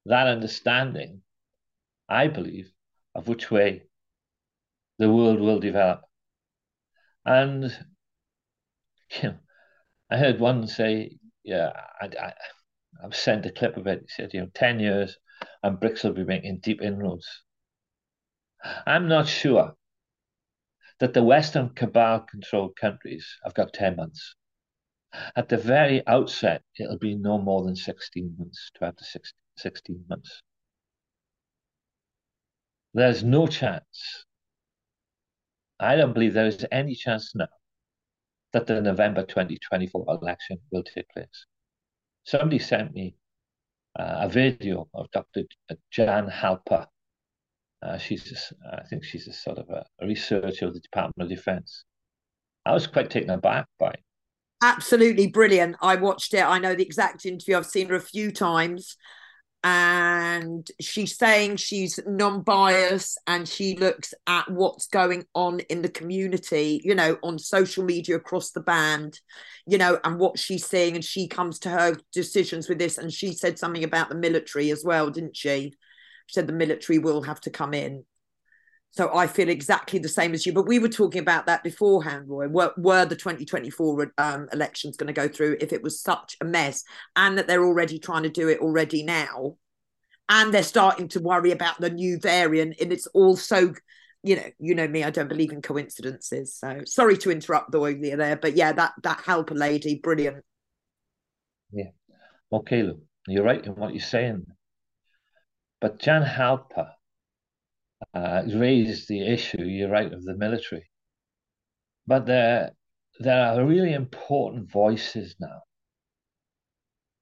that 0.05 0.27
understanding, 0.27 1.22
I 2.08 2.27
believe, 2.27 2.72
of 3.13 3.27
which 3.27 3.51
way 3.51 3.84
the 4.98 5.12
world 5.12 5.41
will 5.41 5.60
develop. 5.60 6.01
And 7.25 7.63
you 9.10 9.29
know, 9.29 9.36
I 10.10 10.17
heard 10.17 10.39
one 10.39 10.67
say, 10.67 11.17
yeah, 11.44 11.72
I, 12.01 12.05
I, 12.08 12.34
I've 13.03 13.15
sent 13.15 13.46
a 13.46 13.51
clip 13.51 13.77
of 13.77 13.88
it. 13.88 14.01
He 14.01 14.08
said, 14.10 14.34
you 14.34 14.41
know, 14.41 14.50
10 14.53 14.79
years 14.79 15.17
and 15.63 15.79
BRICS 15.79 16.03
will 16.03 16.13
be 16.13 16.24
making 16.24 16.60
deep 16.60 16.82
inroads. 16.82 17.27
I'm 18.86 19.08
not 19.08 19.27
sure 19.27 19.75
that 21.00 21.13
the 21.13 21.24
Western 21.24 21.70
cabal 21.70 22.22
controlled 22.22 22.75
countries 22.75 23.38
have 23.44 23.53
got 23.53 23.74
10 23.74 23.96
months. 23.96 24.36
At 25.36 25.50
the 25.50 25.58
very 25.58 26.05
outset, 26.08 26.63
it'll 26.77 26.98
be 26.98 27.15
no 27.15 27.38
more 27.38 27.63
than 27.63 27.75
16 27.75 28.36
months, 28.38 28.72
12 28.77 28.96
to 28.98 29.22
16 29.58 30.05
months. 30.10 30.41
There's 32.94 33.24
no 33.24 33.48
chance. 33.48 34.25
I 35.79 35.96
don't 35.96 36.13
believe 36.13 36.34
there 36.34 36.46
is 36.46 36.65
any 36.72 36.96
chance 36.96 37.34
now 37.36 37.48
that 38.53 38.67
the 38.67 38.82
November 38.82 39.24
2024 39.24 40.05
election 40.22 40.58
will 40.72 40.84
take 40.84 41.10
place. 41.10 41.46
Somebody 42.24 42.60
sent 42.60 42.94
me 42.94 43.15
uh, 44.00 44.22
a 44.22 44.29
video 44.29 44.88
of 44.94 45.12
Dr. 45.12 45.44
Jan 45.91 46.27
Halper, 46.29 46.88
uh, 47.86 47.98
she's, 47.98 48.51
I 48.72 48.84
think 48.84 49.03
she's 49.03 49.27
a 49.27 49.34
sort 49.34 49.60
of 49.60 49.70
a, 49.70 49.86
a, 50.01 50.08
researcher 50.08 50.65
of 50.65 50.74
the 50.74 50.79
Department 50.79 51.32
of 51.32 51.38
Defense. 51.38 51.84
I 52.65 52.74
was 52.74 52.88
quite 52.88 53.10
taken 53.10 53.29
aback 53.29 53.67
by. 53.77 53.91
It. 53.91 54.00
Absolutely 54.63 55.27
brilliant. 55.27 55.75
I 55.82 55.96
watched 55.96 56.34
it. 56.34 56.44
I 56.44 56.58
know 56.58 56.74
the 56.74 56.84
exact 56.84 57.25
interview. 57.25 57.58
I've 57.58 57.65
seen 57.65 57.89
her 57.89 57.96
a 57.96 58.01
few 58.01 58.32
times, 58.32 58.98
and 59.65 60.69
she's 60.79 61.17
saying 61.17 61.55
she's 61.55 62.00
non-biased 62.05 63.19
and 63.25 63.50
she 63.50 63.75
looks 63.75 64.13
at 64.27 64.48
what's 64.51 64.86
going 64.86 65.25
on 65.34 65.60
in 65.62 65.81
the 65.81 65.89
community. 65.89 66.79
You 66.84 66.93
know, 66.93 67.17
on 67.24 67.39
social 67.39 67.84
media 67.84 68.15
across 68.15 68.51
the 68.51 68.62
band. 68.62 69.19
You 69.65 69.79
know, 69.79 70.00
and 70.03 70.19
what 70.19 70.38
she's 70.38 70.67
seeing, 70.67 70.93
and 70.93 71.03
she 71.03 71.27
comes 71.27 71.57
to 71.60 71.69
her 71.69 71.98
decisions 72.13 72.69
with 72.69 72.77
this. 72.77 73.00
And 73.00 73.12
she 73.12 73.34
said 73.34 73.57
something 73.57 73.84
about 73.84 74.10
the 74.10 74.15
military 74.15 74.69
as 74.69 74.84
well, 74.86 75.10
didn't 75.10 75.36
she? 75.36 75.74
She 76.27 76.34
said 76.34 76.45
the 76.45 76.53
military 76.53 77.00
will 77.00 77.24
have 77.24 77.41
to 77.41 77.50
come 77.50 77.74
in. 77.74 78.05
So 78.95 79.13
I 79.13 79.27
feel 79.27 79.49
exactly 79.49 79.99
the 79.99 80.07
same 80.07 80.33
as 80.33 80.45
you. 80.45 80.53
But 80.53 80.67
we 80.67 80.79
were 80.79 80.87
talking 80.87 81.19
about 81.19 81.47
that 81.47 81.63
beforehand, 81.63 82.29
Roy. 82.29 82.47
Were, 82.47 82.73
were 82.77 83.03
the 83.03 83.17
2024 83.17 84.13
um, 84.17 84.47
elections 84.53 84.95
going 84.95 85.07
to 85.07 85.13
go 85.13 85.27
through 85.27 85.57
if 85.59 85.73
it 85.73 85.83
was 85.83 85.99
such 85.99 86.37
a 86.39 86.45
mess 86.45 86.81
and 87.17 87.37
that 87.37 87.45
they're 87.45 87.65
already 87.65 87.99
trying 87.99 88.23
to 88.23 88.29
do 88.29 88.47
it 88.47 88.59
already 88.59 89.03
now? 89.03 89.57
And 90.29 90.53
they're 90.53 90.63
starting 90.63 91.09
to 91.09 91.19
worry 91.19 91.51
about 91.51 91.79
the 91.81 91.89
new 91.89 92.17
variant. 92.19 92.77
And 92.79 92.93
it's 92.93 93.05
also, 93.07 93.73
you 94.23 94.37
know, 94.37 94.49
you 94.59 94.73
know 94.73 94.87
me, 94.87 95.03
I 95.03 95.09
don't 95.09 95.27
believe 95.27 95.51
in 95.51 95.61
coincidences. 95.61 96.55
So 96.55 96.79
sorry 96.85 97.17
to 97.17 97.31
interrupt 97.31 97.73
the 97.73 97.81
way 97.81 97.95
there. 97.95 98.37
But 98.37 98.55
yeah, 98.55 98.71
that, 98.71 98.93
that 99.03 99.17
Halper 99.17 99.57
lady, 99.57 99.99
brilliant. 100.01 100.45
Yeah. 101.73 101.89
Okay, 102.49 102.93
you're 103.27 103.43
right 103.43 103.65
in 103.65 103.75
what 103.75 103.93
you're 103.93 103.99
saying. 103.99 104.45
But 105.81 105.99
Jan 105.99 106.23
Halper 106.23 106.94
uh, 108.13 108.43
the 108.43 109.23
issue, 109.25 109.63
you're 109.63 109.89
right, 109.89 110.11
of 110.11 110.23
the 110.23 110.35
military. 110.35 110.89
But 112.07 112.25
there, 112.25 112.71
there 113.19 113.47
are 113.47 113.65
really 113.65 113.93
important 113.93 114.71
voices 114.71 115.35
now 115.39 115.63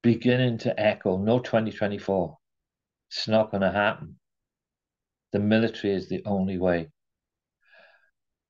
beginning 0.02 0.58
to 0.58 0.78
echo 0.78 1.16
no 1.16 1.38
2024. 1.38 2.36
It's 3.10 3.28
not 3.28 3.50
going 3.50 3.62
to 3.62 3.72
happen. 3.72 4.18
The 5.32 5.38
military 5.38 5.94
is 5.94 6.08
the 6.08 6.22
only 6.26 6.58
way. 6.58 6.90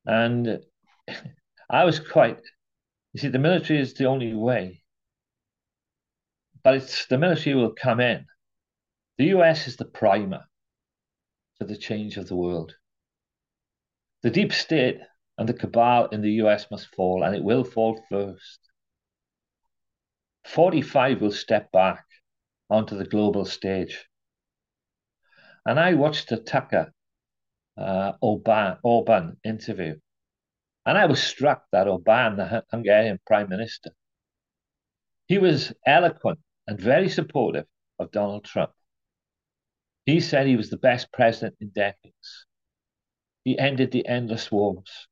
And 0.07 0.61
I 1.71 1.85
was 1.85 2.01
quite, 2.01 2.41
you 3.13 3.21
see, 3.21 3.29
the 3.29 3.39
military 3.39 3.81
is 3.81 3.95
the 3.95 4.07
only 4.07 4.35
way. 4.35 4.83
But 6.63 6.77
it's 6.77 7.07
the 7.07 7.19
military 7.19 7.55
will 7.55 7.75
come 7.75 8.01
in 8.01 8.27
the 9.19 9.27
US 9.27 9.67
is 9.69 9.77
the 9.77 9.85
primer 9.85 10.45
for 11.59 11.65
the 11.65 11.77
change 11.77 12.17
of 12.17 12.29
the 12.29 12.37
world. 12.37 12.75
The 14.23 14.31
deep 14.31 14.53
state 14.53 15.01
and 15.39 15.49
the 15.49 15.55
cabal 15.55 16.07
in 16.07 16.23
the 16.23 16.33
US 16.43 16.71
must 16.71 16.95
fall, 16.95 17.23
and 17.25 17.35
it 17.35 17.45
will 17.45 17.65
fall 17.65 18.01
first. 18.09 18.61
45 20.45 21.21
will 21.21 21.33
step 21.33 21.73
back 21.73 22.05
onto 22.71 22.97
the 22.97 23.05
global 23.05 23.45
stage. 23.45 24.07
And 25.67 25.81
I 25.81 25.95
watched 25.95 26.29
the 26.29 26.37
Tucker 26.37 26.93
uh, 27.77 28.13
Orban, 28.21 28.79
Orban 28.83 29.37
interview, 29.45 29.97
and 30.87 30.99
I 30.99 31.07
was 31.07 31.23
struck 31.23 31.65
that 31.73 31.89
Orban, 31.89 32.37
the 32.37 32.65
Hungarian 32.71 33.19
prime 33.27 33.49
minister, 33.49 33.91
he 35.27 35.39
was 35.39 35.73
eloquent 35.87 36.39
and 36.67 36.79
very 36.79 37.09
supportive 37.09 37.67
of 37.99 38.11
Donald 38.11 38.45
Trump. 38.45 38.73
He 40.07 40.21
said 40.21 40.47
he 40.47 40.57
was 40.57 40.71
the 40.71 40.77
best 40.77 41.13
president 41.13 41.57
in 41.61 41.71
decades. 41.71 42.47
He 43.45 43.59
ended 43.59 43.91
the 43.91 44.07
endless 44.07 44.51
wars. 44.51 45.09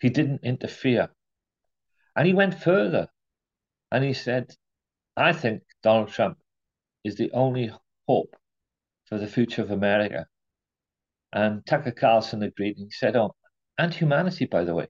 He 0.00 0.08
didn't 0.08 0.44
interfere. 0.44 1.08
And 2.14 2.26
he 2.26 2.34
went 2.34 2.60
further 2.60 3.08
and 3.90 4.04
he 4.04 4.12
said, 4.12 4.54
I 5.16 5.32
think 5.32 5.62
Donald 5.82 6.08
Trump 6.08 6.38
is 7.04 7.16
the 7.16 7.30
only 7.32 7.72
hope 8.06 8.36
for 9.06 9.18
the 9.18 9.26
future 9.26 9.62
of 9.62 9.70
America. 9.70 10.26
And 11.32 11.64
Tucker 11.66 11.92
Carlson 11.92 12.42
agreed. 12.42 12.76
And 12.76 12.86
he 12.86 12.90
said, 12.90 13.16
"Oh, 13.16 13.34
and 13.78 13.92
humanity, 13.92 14.46
by 14.46 14.64
the 14.64 14.74
way." 14.74 14.88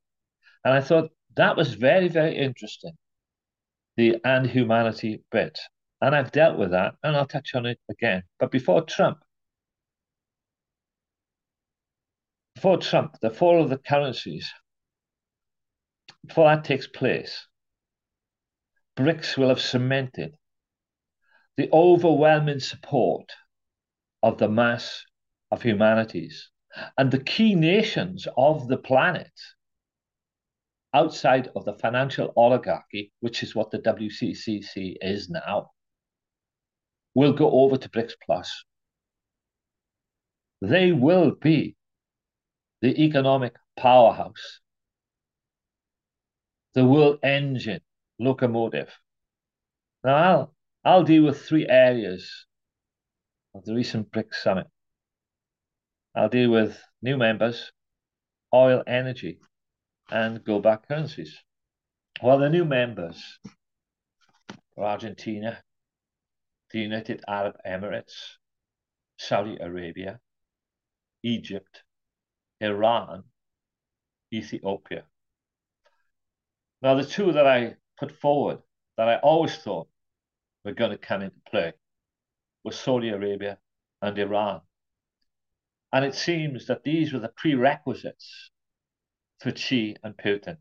And 0.65 0.75
I 0.75 0.81
thought 0.81 1.11
that 1.37 1.57
was 1.57 1.75
very, 1.75 2.09
very 2.09 2.37
interesting. 2.37 2.97
The 3.97 4.21
and 4.25 4.47
humanity 4.47 5.23
bit, 5.31 5.59
and 6.01 6.15
I've 6.15 6.33
dealt 6.33 6.59
with 6.59 6.71
that, 6.73 6.95
and 7.03 7.17
I'll 7.17 7.27
touch 7.27 7.55
on 7.55 7.67
it 7.67 7.81
again. 7.89 8.23
But 8.39 8.51
before 8.51 8.83
Trump, 8.83 9.19
before 12.57 12.79
Trump, 12.79 13.19
the 13.21 13.31
fall 13.31 13.63
of 13.63 13.69
the 13.69 13.77
currencies, 13.77 14.51
before 16.27 16.47
that 16.49 16.65
takes 16.65 16.87
place, 16.87 17.47
BRICS 18.97 19.37
will 19.37 19.51
have 19.51 19.61
cemented 19.61 20.35
the 21.59 21.69
overwhelming 21.71 22.61
support 22.61 23.31
of 24.23 24.39
the 24.39 24.49
mass 24.49 25.05
of 25.51 25.61
humanities 25.61 26.51
and 26.97 27.11
the 27.11 27.23
key 27.23 27.55
nations 27.55 28.27
of 28.39 28.69
the 28.69 28.79
planet 28.79 29.31
outside 30.95 31.51
of 31.55 31.67
the 31.67 31.75
financial 31.75 32.33
oligarchy, 32.37 33.13
which 33.21 33.43
is 33.43 33.55
what 33.55 33.71
the 33.71 33.81
WCCC 33.81 34.97
is 35.03 35.29
now, 35.29 35.73
will 37.15 37.35
go 37.35 37.51
over 37.51 37.77
to 37.77 37.91
BRICS 37.91 38.15
Plus. 38.25 38.65
They 40.63 40.93
will 40.93 41.33
be 41.33 41.76
the 42.81 43.05
economic 43.05 43.55
powerhouse, 43.77 44.61
the 46.75 46.85
world 46.85 47.19
engine, 47.23 47.81
locomotive. 48.19 48.91
Now, 50.05 50.17
I'll, 50.17 50.55
I'll 50.85 51.05
deal 51.05 51.25
with 51.25 51.43
three 51.43 51.67
areas 51.69 52.47
of 53.55 53.65
the 53.65 53.75
recent 53.75 54.11
BRICS 54.13 54.43
summit. 54.43 54.67
I'll 56.15 56.29
deal 56.29 56.51
with 56.51 56.79
new 57.03 57.17
members, 57.17 57.73
oil, 58.55 58.83
energy, 58.87 59.39
and 60.11 60.45
global 60.45 60.77
currencies. 60.77 61.37
Well, 62.23 62.39
the 62.39 62.49
new 62.49 62.65
members 62.65 63.39
are 64.79 64.85
Argentina, 64.85 65.63
the 66.71 66.81
United 66.81 67.23
Arab 67.29 67.57
Emirates, 67.67 68.37
Saudi 69.19 69.57
Arabia, 69.61 70.21
Egypt, 71.23 71.83
Iran, 72.61 73.25
Ethiopia. 74.33 75.05
Now, 76.83 76.95
the 76.95 77.05
two 77.05 77.33
that 77.33 77.47
I 77.47 77.77
put 77.99 78.13
forward 78.13 78.59
that 78.97 79.09
I 79.09 79.17
always 79.17 79.57
thought 79.57 79.89
were 80.65 80.73
going 80.73 80.91
to 80.91 80.99
come 80.99 81.23
into 81.23 81.41
play 81.51 81.73
were 82.65 82.73
Saudi 82.73 83.09
Arabia 83.11 83.59
and 84.03 84.19
Iran. 84.19 84.61
And 85.93 86.05
it 86.05 86.15
seems 86.15 86.67
that 86.67 86.83
these 86.83 87.13
were 87.13 87.21
the 87.21 87.33
prerequisites 87.37 88.51
for 89.41 89.55
Xi 89.55 89.97
and 90.03 90.17
Putin. 90.17 90.59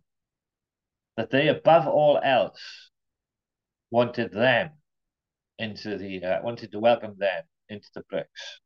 That 1.17 1.31
they, 1.31 1.47
above 1.47 1.87
all 1.87 2.19
else, 2.23 2.91
wanted 3.89 4.31
them 4.31 4.71
into 5.57 5.97
the, 5.97 6.23
uh, 6.23 6.41
wanted 6.43 6.71
to 6.71 6.79
welcome 6.79 7.15
them 7.17 7.43
into 7.69 7.87
the 7.95 8.03
BRICS. 8.11 8.59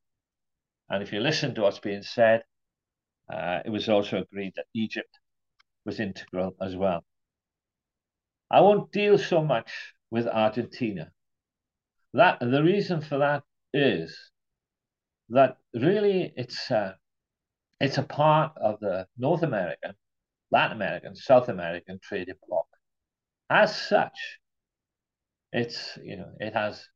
And 0.90 1.04
if 1.04 1.14
you 1.14 1.20
listen 1.20 1.56
to 1.56 1.62
what's 1.62 1.80
being 1.80 2.02
said, 2.02 2.44
uh, 3.30 3.60
it 3.66 3.70
was 3.70 3.90
also 3.90 4.18
agreed 4.18 4.54
that 4.56 4.66
Egypt 4.74 5.20
was 5.86 6.00
integral 6.00 6.56
as 6.62 6.76
well. 6.76 7.04
I 8.52 8.62
won't 8.62 8.92
deal 8.92 9.18
so 9.18 9.44
much 9.44 9.72
with 10.12 10.28
Argentina. 10.28 11.12
That 12.14 12.40
the 12.40 12.64
reason 12.64 13.02
for 13.02 13.20
that 13.20 13.44
is 13.74 14.32
that 15.30 15.58
really 15.74 16.34
it's 16.36 16.72
uh, 16.72 16.94
it's 17.80 17.98
a 17.98 18.04
part 18.04 18.54
of 18.58 18.80
the 18.80 19.08
North 19.18 19.44
American, 19.44 19.94
Latin 20.52 20.76
American, 20.76 21.16
South 21.16 21.50
American 21.50 22.00
trading 22.02 22.36
bloc. 22.48 22.66
As 23.50 23.76
such, 23.76 24.40
it's 25.54 25.98
you 26.04 26.18
know 26.18 26.32
it 26.40 26.54
has 26.54 26.88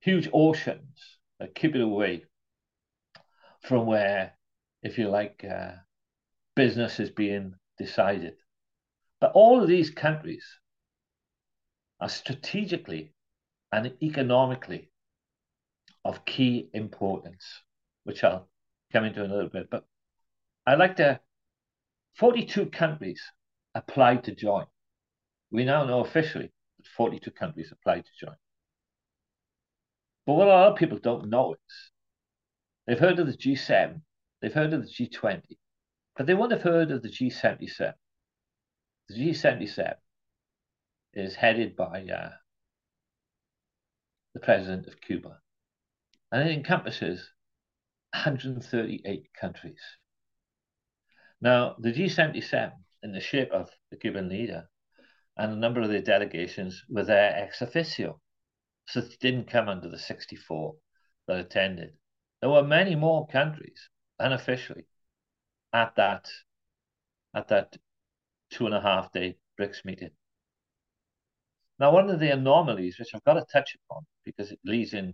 huge 0.00 0.28
oceans 0.32 1.18
that 1.40 1.54
keep 1.54 1.74
it 1.74 1.80
away 1.80 2.24
from 3.62 3.86
where, 3.86 4.37
if 4.82 4.98
you 4.98 5.08
like, 5.08 5.44
uh, 5.44 5.72
business 6.54 7.00
is 7.00 7.10
being 7.10 7.54
decided. 7.78 8.34
But 9.20 9.32
all 9.34 9.60
of 9.62 9.68
these 9.68 9.90
countries 9.90 10.44
are 12.00 12.08
strategically 12.08 13.14
and 13.72 13.92
economically 14.02 14.90
of 16.04 16.24
key 16.24 16.70
importance, 16.72 17.44
which 18.04 18.24
I'll 18.24 18.48
come 18.92 19.04
into 19.04 19.24
in 19.24 19.30
a 19.30 19.34
little 19.34 19.50
bit. 19.50 19.68
But 19.70 19.84
I'd 20.66 20.78
like 20.78 20.96
to, 20.96 21.20
42 22.16 22.66
countries 22.66 23.22
applied 23.74 24.24
to 24.24 24.34
join. 24.34 24.66
We 25.50 25.64
now 25.64 25.84
know 25.84 26.00
officially 26.00 26.50
that 26.78 26.86
42 26.96 27.30
countries 27.32 27.72
applied 27.72 28.04
to 28.04 28.26
join. 28.26 28.36
But 30.26 30.34
what 30.34 30.48
a 30.48 30.50
lot 30.50 30.72
of 30.72 30.78
people 30.78 30.98
don't 30.98 31.30
know 31.30 31.54
is 31.54 31.90
they've 32.86 32.98
heard 32.98 33.18
of 33.18 33.26
the 33.26 33.32
G7, 33.32 34.02
they've 34.40 34.52
heard 34.52 34.72
of 34.72 34.82
the 34.82 34.88
G20, 34.88 35.58
but 36.16 36.26
they 36.26 36.34
won't 36.34 36.52
have 36.52 36.62
heard 36.62 36.90
of 36.90 37.02
the 37.02 37.08
G77. 37.08 37.94
The 39.08 39.14
G77 39.14 39.94
is 41.14 41.34
headed 41.34 41.74
by 41.76 42.06
uh, 42.06 42.30
the 44.34 44.40
president 44.40 44.86
of 44.86 45.00
Cuba, 45.00 45.38
and 46.30 46.48
it 46.48 46.52
encompasses 46.52 47.32
138 48.12 49.28
countries. 49.38 49.80
Now, 51.40 51.76
the 51.78 51.92
G77, 51.92 52.72
in 53.02 53.12
the 53.12 53.20
shape 53.20 53.50
of 53.52 53.70
the 53.90 53.96
Cuban 53.96 54.28
leader 54.28 54.68
and 55.36 55.52
a 55.52 55.56
number 55.56 55.80
of 55.80 55.88
their 55.88 56.02
delegations, 56.02 56.84
were 56.88 57.04
there 57.04 57.36
ex 57.36 57.62
officio, 57.62 58.20
so 58.86 59.00
they 59.00 59.14
didn't 59.20 59.50
come 59.50 59.68
under 59.68 59.88
the 59.88 59.98
64 59.98 60.74
that 61.28 61.38
attended. 61.38 61.92
There 62.40 62.50
were 62.50 62.64
many 62.64 62.94
more 62.94 63.26
countries 63.28 63.88
unofficially 64.18 64.86
at 65.72 65.94
that 65.96 66.28
at 67.34 67.48
that 67.48 67.76
two 68.50 68.66
and 68.66 68.74
a 68.74 68.80
half 68.80 69.12
day 69.12 69.36
BRICS 69.58 69.84
meeting. 69.84 70.10
Now, 71.78 71.92
one 71.92 72.10
of 72.10 72.18
the 72.18 72.32
anomalies, 72.32 72.98
which 72.98 73.14
I've 73.14 73.24
got 73.24 73.34
to 73.34 73.44
touch 73.52 73.76
upon 73.84 74.04
because 74.24 74.50
it 74.50 74.58
leads 74.64 74.94
in 74.94 75.12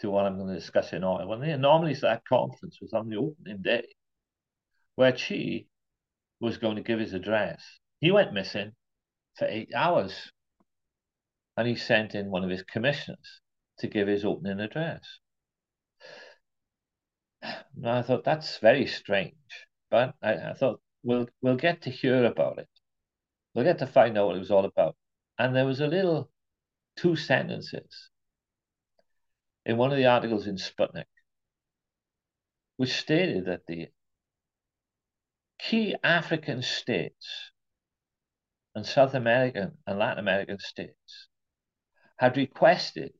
to 0.00 0.10
what 0.10 0.26
I'm 0.26 0.36
going 0.36 0.48
to 0.48 0.54
discuss 0.54 0.92
in 0.92 1.04
oil, 1.04 1.26
one 1.26 1.40
of 1.40 1.46
the 1.46 1.54
anomalies 1.54 1.98
of 1.98 2.10
that 2.10 2.24
conference 2.26 2.78
was 2.80 2.92
on 2.92 3.08
the 3.08 3.16
opening 3.16 3.62
day, 3.62 3.86
where 4.96 5.16
Xi 5.16 5.66
was 6.40 6.58
going 6.58 6.76
to 6.76 6.82
give 6.82 6.98
his 6.98 7.14
address. 7.14 7.62
He 8.00 8.10
went 8.10 8.34
missing 8.34 8.72
for 9.36 9.46
eight 9.46 9.72
hours, 9.74 10.32
and 11.56 11.66
he 11.68 11.76
sent 11.76 12.14
in 12.14 12.30
one 12.30 12.44
of 12.44 12.50
his 12.50 12.62
commissioners 12.62 13.40
to 13.78 13.88
give 13.88 14.08
his 14.08 14.24
opening 14.24 14.60
address. 14.60 15.19
Now, 17.76 17.98
I 17.98 18.02
thought 18.02 18.24
that's 18.24 18.58
very 18.58 18.86
strange, 18.86 19.34
but 19.90 20.14
I, 20.22 20.34
I 20.34 20.54
thought 20.54 20.80
we'll 21.02 21.28
we'll 21.40 21.56
get 21.56 21.82
to 21.82 21.90
hear 21.90 22.24
about 22.24 22.58
it. 22.58 22.68
We'll 23.54 23.64
get 23.64 23.78
to 23.78 23.86
find 23.86 24.16
out 24.18 24.26
what 24.26 24.36
it 24.36 24.40
was 24.40 24.50
all 24.50 24.64
about. 24.64 24.96
And 25.38 25.56
there 25.56 25.66
was 25.66 25.80
a 25.80 25.86
little 25.86 26.30
two 26.96 27.16
sentences 27.16 28.10
in 29.64 29.76
one 29.76 29.90
of 29.90 29.96
the 29.96 30.06
articles 30.06 30.46
in 30.46 30.56
Sputnik, 30.56 31.06
which 32.76 32.92
stated 32.92 33.46
that 33.46 33.66
the 33.66 33.88
key 35.58 35.94
African 36.02 36.62
states 36.62 37.50
and 38.74 38.86
South 38.86 39.14
American 39.14 39.78
and 39.86 39.98
Latin 39.98 40.18
American 40.18 40.58
states 40.58 41.28
had 42.18 42.36
requested 42.36 43.12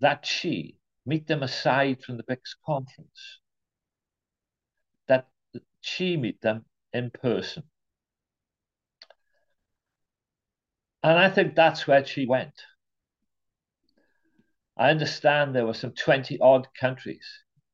that 0.00 0.24
Xi 0.24 0.79
meet 1.06 1.26
them 1.26 1.42
aside 1.42 2.02
from 2.02 2.16
the 2.16 2.22
BRICS 2.24 2.56
conference, 2.64 3.40
that 5.08 5.28
Xi 5.80 6.16
meet 6.16 6.40
them 6.40 6.64
in 6.92 7.10
person. 7.10 7.64
And 11.02 11.18
I 11.18 11.30
think 11.30 11.54
that's 11.54 11.86
where 11.86 12.04
Xi 12.04 12.26
went. 12.26 12.62
I 14.76 14.90
understand 14.90 15.54
there 15.54 15.66
were 15.66 15.74
some 15.74 15.92
20 15.92 16.38
odd 16.40 16.68
countries, 16.78 17.26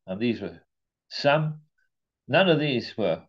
and 0.07 0.21
these 0.21 0.41
were 0.41 0.61
some, 1.09 1.61
none 2.27 2.49
of 2.49 2.59
these 2.59 2.97
were 2.97 3.23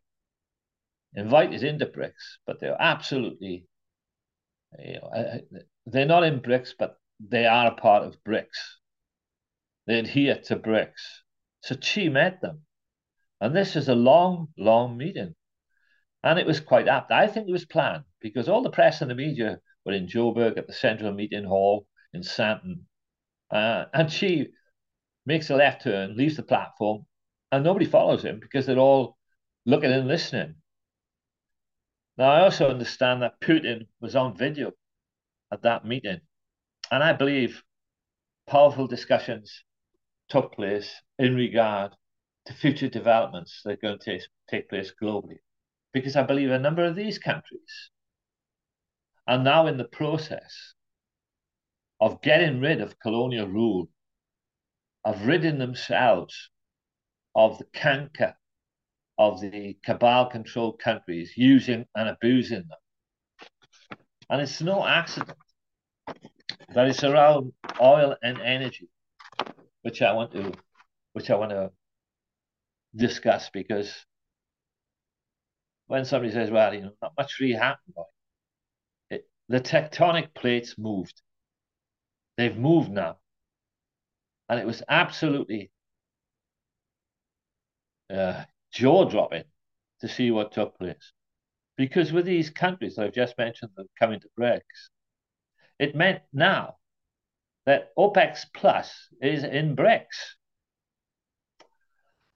invited 1.14 1.64
into 1.64 1.86
BRICS, 1.86 2.38
but 2.46 2.60
they're 2.60 2.80
absolutely, 2.80 3.68
you 4.80 4.94
know, 4.94 5.10
uh, 5.14 5.38
uh, 5.56 5.60
they're 5.86 6.06
not 6.06 6.24
in 6.24 6.40
BRICS, 6.40 6.74
but 6.78 6.98
they 7.20 7.46
are 7.46 7.68
a 7.68 7.76
part 7.76 8.04
of 8.04 8.24
BRICS. 8.24 8.78
They 9.88 10.00
adhere 10.00 10.39
to 10.43 10.58
BRICS. 10.58 11.21
So 11.62 11.76
Xi 11.82 12.10
met 12.10 12.41
them. 12.41 12.63
And 13.39 13.56
this 13.56 13.76
is 13.76 13.88
a 13.88 13.95
long, 13.95 14.50
long 14.58 14.97
meeting. 14.97 15.34
And 16.23 16.38
it 16.38 16.45
was 16.45 16.60
quite 16.60 16.88
apt. 16.88 17.12
I 17.12 17.28
think 17.28 17.47
it 17.47 17.54
was 17.54 17.65
planned 17.65 18.04
because 18.19 18.50
all 18.50 18.62
the 18.62 18.69
press 18.69 19.02
and 19.02 19.10
the 19.10 19.15
media 19.15 19.60
were 19.86 19.93
in 19.93 20.08
Joburg 20.08 20.58
at 20.58 20.67
the 20.67 20.73
Central 20.73 21.13
Meeting 21.13 21.45
Hall 21.45 21.88
in 22.13 22.21
Sandton. 22.21 22.82
Uh, 23.50 23.86
and 23.93 24.12
Xi 24.12 24.50
makes 25.26 25.50
a 25.50 25.56
left 25.56 25.84
turn, 25.84 26.17
leaves 26.17 26.36
the 26.36 26.43
platform, 26.43 27.06
and 27.52 27.63
nobody 27.63 27.86
follows 27.86 28.23
him 28.23 28.39
because 28.41 28.65
they're 28.65 28.78
all 28.78 29.17
looking 29.65 29.91
and 29.91 30.08
listening. 30.08 30.56
Now, 32.17 32.32
I 32.32 32.41
also 32.41 32.69
understand 32.69 33.21
that 33.21 33.39
Putin 33.39 33.88
was 34.02 34.15
on 34.15 34.36
video 34.36 34.71
at 35.52 35.62
that 35.62 35.86
meeting, 35.86 36.19
and 36.91 37.04
I 37.04 37.13
believe 37.13 37.63
powerful 38.47 38.88
discussions 38.88 39.63
took 40.30 40.54
place 40.54 41.02
in 41.20 41.36
regard 41.36 41.94
to 42.46 42.54
future 42.54 42.90
developments 42.90 43.62
that 43.63 43.74
are 43.74 43.78
going 43.78 44.00
to 44.00 44.06
take, 44.06 44.22
take 44.50 44.70
place 44.70 44.94
globally. 45.02 45.38
Because 45.94 46.16
I 46.16 46.24
believe 46.24 46.52
a 46.52 46.60
number 46.60 46.84
of 46.86 46.96
these 46.96 47.18
countries 47.18 47.90
are 49.28 49.38
now 49.38 49.68
in 49.68 49.78
the 49.78 49.86
process 49.86 50.74
of 52.00 52.22
getting 52.22 52.60
rid 52.62 52.82
of 52.82 53.00
colonial 53.00 53.48
rule, 53.48 53.90
of 55.04 55.26
ridding 55.26 55.58
themselves 55.58 56.50
of 57.36 57.58
the 57.58 57.66
canker 57.74 58.36
of 59.18 59.42
the 59.42 59.78
cabal 59.84 60.30
controlled 60.30 60.80
countries 60.80 61.34
using 61.36 61.86
and 61.96 62.10
abusing 62.10 62.63
them. 62.68 63.98
And 64.30 64.42
it's 64.42 64.62
no 64.62 64.86
accident 64.86 65.38
that 66.74 66.88
it's 66.88 67.04
around 67.04 67.54
oil 67.82 68.16
and 68.22 68.40
energy, 68.40 68.90
which 69.88 70.02
I 70.02 70.12
want 70.12 70.34
to 70.34 70.52
which 71.13 71.30
I 71.30 71.36
want 71.36 71.52
to 71.52 71.71
discuss 72.93 73.50
because 73.50 73.89
when 75.86 76.04
somebody 76.04 76.34
says, 76.34 76.52
well, 76.52 76.73
you 76.73 76.82
know, 76.82 76.91
not 77.02 77.13
much 77.17 77.39
really 77.39 77.54
happened, 77.54 77.95
it, 79.10 79.30
the 79.47 79.62
tectonic 79.62 80.34
plates 80.34 80.76
moved. 80.78 81.21
They've 82.36 82.58
moved 82.58 82.91
now. 82.91 83.19
And 84.50 84.60
it 84.60 84.67
was 84.67 84.84
absolutely 84.89 85.71
uh, 88.13 88.43
jaw 88.73 89.06
dropping 89.06 89.45
to 90.02 90.10
see 90.10 90.32
what 90.32 90.52
took 90.52 90.78
place. 90.78 91.13
Because 91.78 92.12
with 92.12 92.26
these 92.26 92.50
countries 92.50 92.95
that 92.95 93.06
I've 93.06 93.13
just 93.13 93.38
mentioned 93.38 93.71
that 93.78 93.88
coming 93.97 94.19
to 94.19 94.28
BRICS, 94.38 94.89
it 95.80 95.95
meant 95.95 96.23
now 96.34 96.76
that 97.67 97.89
OPEC 97.97 98.45
Plus 98.53 99.10
is 99.21 99.43
in 99.43 99.75
BRICS. 99.75 100.36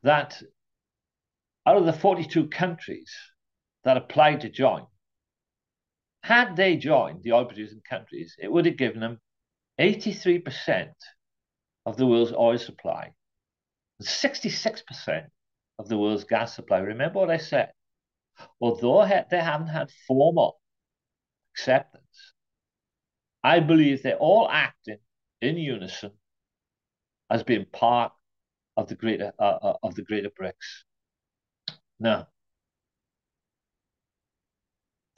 That 0.03 0.41
out 1.65 1.77
of 1.77 1.85
the 1.85 1.93
42 1.93 2.49
countries 2.49 3.15
that 3.85 3.95
applied 3.95 4.41
to 4.41 4.49
join, 4.49 4.85
had 6.21 6.57
they 6.57 6.75
joined 6.75 7.23
the 7.23 7.31
oil 7.31 7.45
producing 7.45 7.81
countries, 7.89 8.35
it 8.39 8.51
would 8.51 8.65
have 8.65 8.77
given 8.77 8.99
them 8.99 9.21
83% 9.79 10.89
of 11.85 11.95
the 11.95 12.05
world's 12.05 12.33
oil 12.33 12.57
supply, 12.57 13.11
66% 14.03 15.27
of 15.79 15.87
the 15.87 15.97
world's 15.97 16.25
gas 16.25 16.55
supply. 16.55 16.79
Remember 16.79 17.19
what 17.19 17.31
I 17.31 17.37
said? 17.37 17.71
Although 18.59 19.07
they 19.29 19.39
haven't 19.39 19.67
had 19.67 19.91
formal 20.07 20.59
acceptance, 21.55 22.33
I 23.43 23.61
believe 23.61 24.03
they're 24.03 24.17
all 24.17 24.49
acting 24.49 24.97
in 25.41 25.57
unison 25.57 26.11
as 27.29 27.43
being 27.43 27.65
part 27.71 28.13
of 28.77 28.87
the 28.87 28.95
greater 28.95 29.33
uh, 29.39 29.57
uh, 29.61 29.77
of 29.83 29.95
the 29.95 30.03
greater 30.03 30.29
BRICS. 30.29 30.83
Now, 31.99 32.27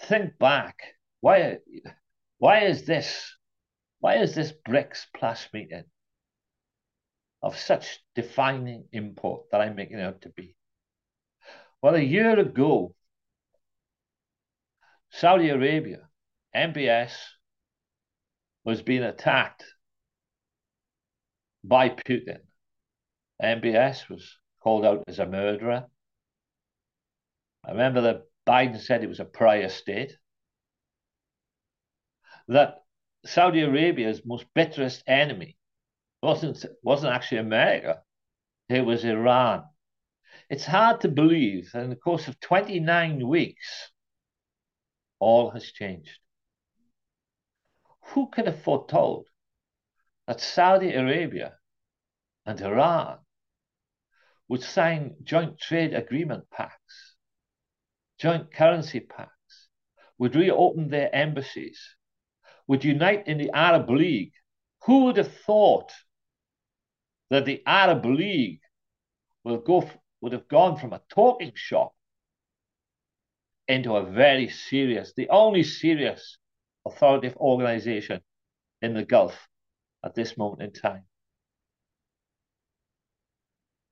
think 0.02 0.38
back. 0.38 0.78
Why 1.22 1.58
why 2.38 2.66
is 2.66 2.86
this 2.86 3.36
why 4.00 4.16
is 4.16 4.36
this 4.36 4.54
BRICS 4.68 5.06
plus 5.16 5.48
meeting 5.54 5.86
of 7.42 7.58
such 7.58 8.00
defining 8.16 8.86
import 8.92 9.50
that 9.52 9.62
I'm 9.62 9.76
making 9.76 10.00
out 10.00 10.22
to 10.22 10.30
be? 10.30 10.56
Well, 11.82 11.96
a 11.96 12.00
year 12.00 12.40
ago, 12.40 12.96
Saudi 15.12 15.50
Arabia, 15.50 16.08
MBS, 16.56 17.14
was 18.64 18.82
being 18.82 19.04
attacked 19.04 19.66
by 21.64 21.90
Putin. 21.90 22.40
MBS 23.42 24.10
was 24.10 24.38
called 24.62 24.86
out 24.86 25.04
as 25.08 25.20
a 25.20 25.26
murderer. 25.26 25.86
I 27.66 27.72
remember 27.72 28.02
that 28.02 28.24
Biden 28.48 28.80
said 28.80 29.04
it 29.04 29.10
was 29.10 29.20
a 29.20 29.26
prior 29.26 29.70
state. 29.70 30.18
That 32.48 32.84
Saudi 33.26 33.62
Arabia's 33.62 34.22
most 34.26 34.46
bitterest 34.54 35.04
enemy 35.08 35.58
wasn't, 36.22 36.66
wasn't 36.82 37.14
actually 37.14 37.40
America, 37.40 38.02
it 38.70 38.82
was 38.82 39.06
Iran. 39.06 39.64
It's 40.50 40.66
hard 40.66 41.02
to 41.02 41.08
believe 41.08 41.72
that 41.72 41.84
in 41.84 41.90
the 41.90 41.96
course 41.96 42.28
of 42.28 42.40
29 42.40 43.28
weeks, 43.28 43.92
all 45.20 45.52
has 45.52 45.72
changed. 45.72 46.20
Who 48.08 48.30
could 48.30 48.48
have 48.48 48.62
foretold 48.62 49.28
that 50.28 50.42
Saudi 50.42 50.94
Arabia 50.94 51.54
and 52.46 52.60
Iran 52.62 53.18
would 54.48 54.62
sign 54.62 55.16
joint 55.24 55.60
trade 55.60 55.94
agreement 55.94 56.50
pacts, 56.52 57.16
joint 58.20 58.52
currency 58.54 59.00
pacts, 59.00 59.70
would 60.18 60.36
reopen 60.36 60.90
their 60.90 61.14
embassies, 61.14 61.96
would 62.68 62.84
unite 62.84 63.28
in 63.28 63.38
the 63.38 63.52
Arab 63.52 63.90
League. 63.90 64.34
Who 64.86 65.06
would 65.06 65.18
have 65.18 65.34
thought 65.46 65.92
that 67.30 67.46
the 67.46 67.64
Arab 67.66 68.06
League 68.06 68.60
will 69.44 69.58
go 69.58 69.90
would 70.22 70.34
have 70.34 70.48
gone 70.48 70.78
from 70.78 70.94
a 70.94 71.02
talking 71.10 71.52
shop 71.56 71.94
into 73.68 73.96
a 73.96 74.04
very 74.04 74.50
serious, 74.50 75.14
the 75.16 75.30
only 75.30 75.64
serious 75.64 76.38
authoritative 76.86 77.38
organization 77.38 78.22
in 78.82 78.94
the 78.94 79.04
Gulf 79.04 79.48
at 80.04 80.16
this 80.16 80.38
moment 80.38 80.62
in 80.62 80.72
time. 80.72 81.04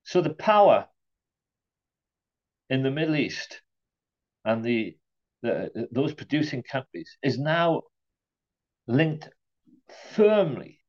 So 0.04 0.22
the 0.22 0.34
power 0.34 0.88
in 2.70 2.84
the 2.84 2.92
Middle 2.92 3.16
East 3.16 3.62
and 4.44 4.64
the, 4.64 4.98
the 5.42 5.88
those 5.92 6.14
producing 6.14 6.64
countries 6.64 7.18
is 7.24 7.38
now 7.38 7.84
linked 8.88 9.30
firmly 10.12 10.80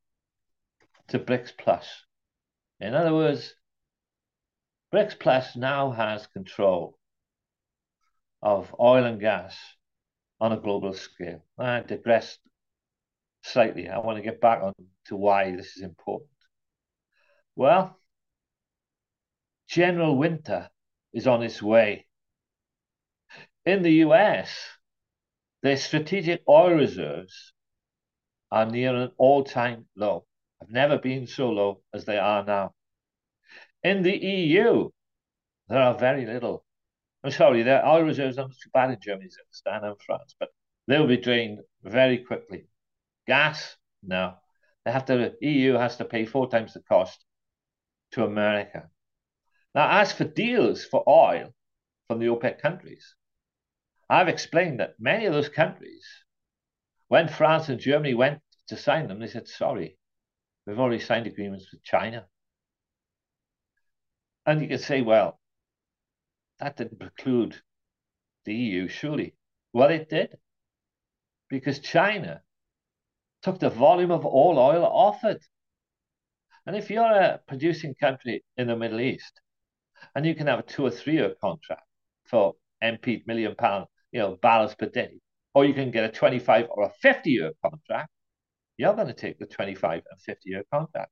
to 1.09 1.19
BRICS 1.19 1.53
Plus. 1.59 1.87
In 2.81 2.95
other 2.95 3.15
words, 3.15 3.55
BRICS 4.93 5.19
Plus 5.19 5.57
now 5.57 5.91
has 5.91 6.27
control 6.27 6.99
of 8.43 8.75
oil 8.81 9.05
and 9.05 9.21
gas 9.21 9.57
on 10.41 10.53
a 10.53 10.61
global 10.61 10.93
scale. 10.93 11.45
I 11.59 11.81
digressed 11.81 12.41
slightly. 13.43 13.89
I 13.89 13.99
want 13.99 14.17
to 14.17 14.23
get 14.23 14.41
back 14.41 14.63
on 14.63 14.75
to 15.07 15.17
why 15.17 15.55
this 15.55 15.77
is 15.77 15.83
important. 15.83 16.31
Well, 17.55 17.99
General 19.69 20.17
Winter 20.17 20.71
is 21.13 21.27
on 21.27 21.43
its 21.43 21.63
way. 21.63 22.07
In 23.65 23.83
the 23.83 23.93
US, 24.07 24.69
their 25.63 25.77
strategic 25.77 26.43
oil 26.49 26.75
reserves 26.75 27.53
are 28.51 28.67
near 28.67 28.95
an 28.95 29.13
all-time 29.17 29.87
low. 29.97 30.27
They 30.61 30.67
have 30.67 30.73
never 30.73 30.99
been 30.99 31.27
so 31.27 31.51
low 31.51 31.83
as 31.95 32.05
they 32.05 32.19
are 32.19 32.45
now. 32.45 32.75
In 33.83 34.03
the 34.03 34.17
EU, 34.17 34.91
there 35.69 35.81
are 35.81 35.95
very 35.95 36.27
little. 36.27 36.65
I'm 37.25 37.31
sorry, 37.31 37.63
their 37.63 37.87
oil 37.87 38.03
reserves 38.03 38.39
are 38.39 38.43
not 38.43 38.51
too 38.51 38.71
bad 38.75 38.91
in 38.91 38.99
Germany, 39.01 39.27
as 39.27 39.63
and 39.65 39.97
France, 40.05 40.35
but 40.39 40.51
they'll 40.87 41.07
be 41.07 41.17
drained 41.17 41.61
very 41.83 42.19
quickly. 42.19 42.67
Gas, 43.27 43.77
no. 44.03 44.35
They 44.85 44.93
have 44.93 45.05
to. 45.07 45.35
The 45.41 45.47
EU 45.47 45.75
has 45.75 45.97
to 45.97 46.05
pay 46.05 46.27
four 46.27 46.51
times 46.51 46.75
the 46.75 46.81
cost 46.81 47.25
to 48.13 48.25
America. 48.25 48.91
Now, 49.75 50.01
as 50.01 50.13
for 50.13 50.25
deals 50.25 50.85
for 50.85 51.03
oil 51.09 51.55
from 52.09 52.19
the 52.19 52.27
OPEC 52.27 52.61
countries, 52.61 53.15
I've 54.09 54.29
explained 54.29 54.81
that 54.81 54.97
many 54.99 55.27
of 55.27 55.33
those 55.33 55.49
countries, 55.49 56.05
when 57.09 57.29
France 57.29 57.69
and 57.69 57.81
Germany 57.81 58.15
went 58.15 58.41
to 58.69 58.77
sign 58.77 59.09
them, 59.09 59.21
they 59.21 59.29
said, 59.29 59.49
sorry, 59.49 59.97
we've 60.67 60.79
already 60.79 61.01
signed 61.01 61.27
agreements 61.27 61.69
with 61.73 61.83
China. 61.83 62.27
And 64.45 64.61
you 64.61 64.69
could 64.69 64.81
say, 64.81 65.01
well, 65.01 65.39
that 66.59 66.77
didn't 66.77 66.99
preclude 66.99 67.61
the 68.45 68.55
EU, 68.55 68.89
surely. 68.89 69.35
Well, 69.73 69.91
it 69.91 70.09
did. 70.09 70.37
Because 71.49 71.79
China 71.79 72.43
took 73.43 73.59
the 73.59 73.71
volume 73.71 74.11
of 74.11 74.25
all 74.25 74.59
oil 74.59 74.85
off 74.85 75.25
it. 75.25 75.45
And 76.67 76.77
if 76.77 76.91
you're 76.91 77.05
a 77.05 77.41
producing 77.47 77.95
country 77.95 78.45
in 78.57 78.69
the 78.69 78.77
Middle 78.77 79.01
East, 79.01 79.41
and 80.15 80.25
you 80.25 80.35
can 80.35 80.47
have 80.47 80.61
a 80.61 80.63
two 80.63 80.87
or 80.87 80.91
three 80.91 81.15
year 81.15 81.35
contract 81.41 81.83
for 82.25 82.55
MP 82.83 83.27
million 83.27 83.55
pound, 83.55 83.87
you 84.13 84.21
know, 84.21 84.37
barrels 84.43 84.75
per 84.75 84.87
day, 84.87 85.21
or 85.55 85.65
you 85.65 85.75
can 85.75 85.91
get 85.91 86.05
a 86.05 86.09
25 86.09 86.67
or 86.71 86.85
a 86.85 86.93
50 87.01 87.31
year 87.31 87.53
contract, 87.65 88.09
you're 88.77 88.95
going 88.95 89.09
to 89.09 89.15
take 89.15 89.39
the 89.39 89.47
25 89.47 90.03
and 90.11 90.21
50 90.21 90.49
year 90.49 90.65
contract. 90.73 91.11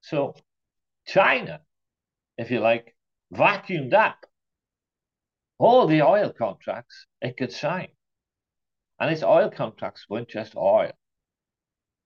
So 0.00 0.34
China, 1.06 1.60
if 2.38 2.50
you 2.50 2.60
like, 2.60 2.94
vacuumed 3.32 3.94
up 3.94 4.26
all 5.58 5.86
the 5.86 6.02
oil 6.02 6.32
contracts 6.36 7.06
it 7.20 7.36
could 7.36 7.52
sign. 7.52 7.88
And 8.98 9.10
its 9.10 9.22
oil 9.22 9.50
contracts 9.50 10.06
weren't 10.08 10.28
just 10.28 10.56
oil. 10.56 10.92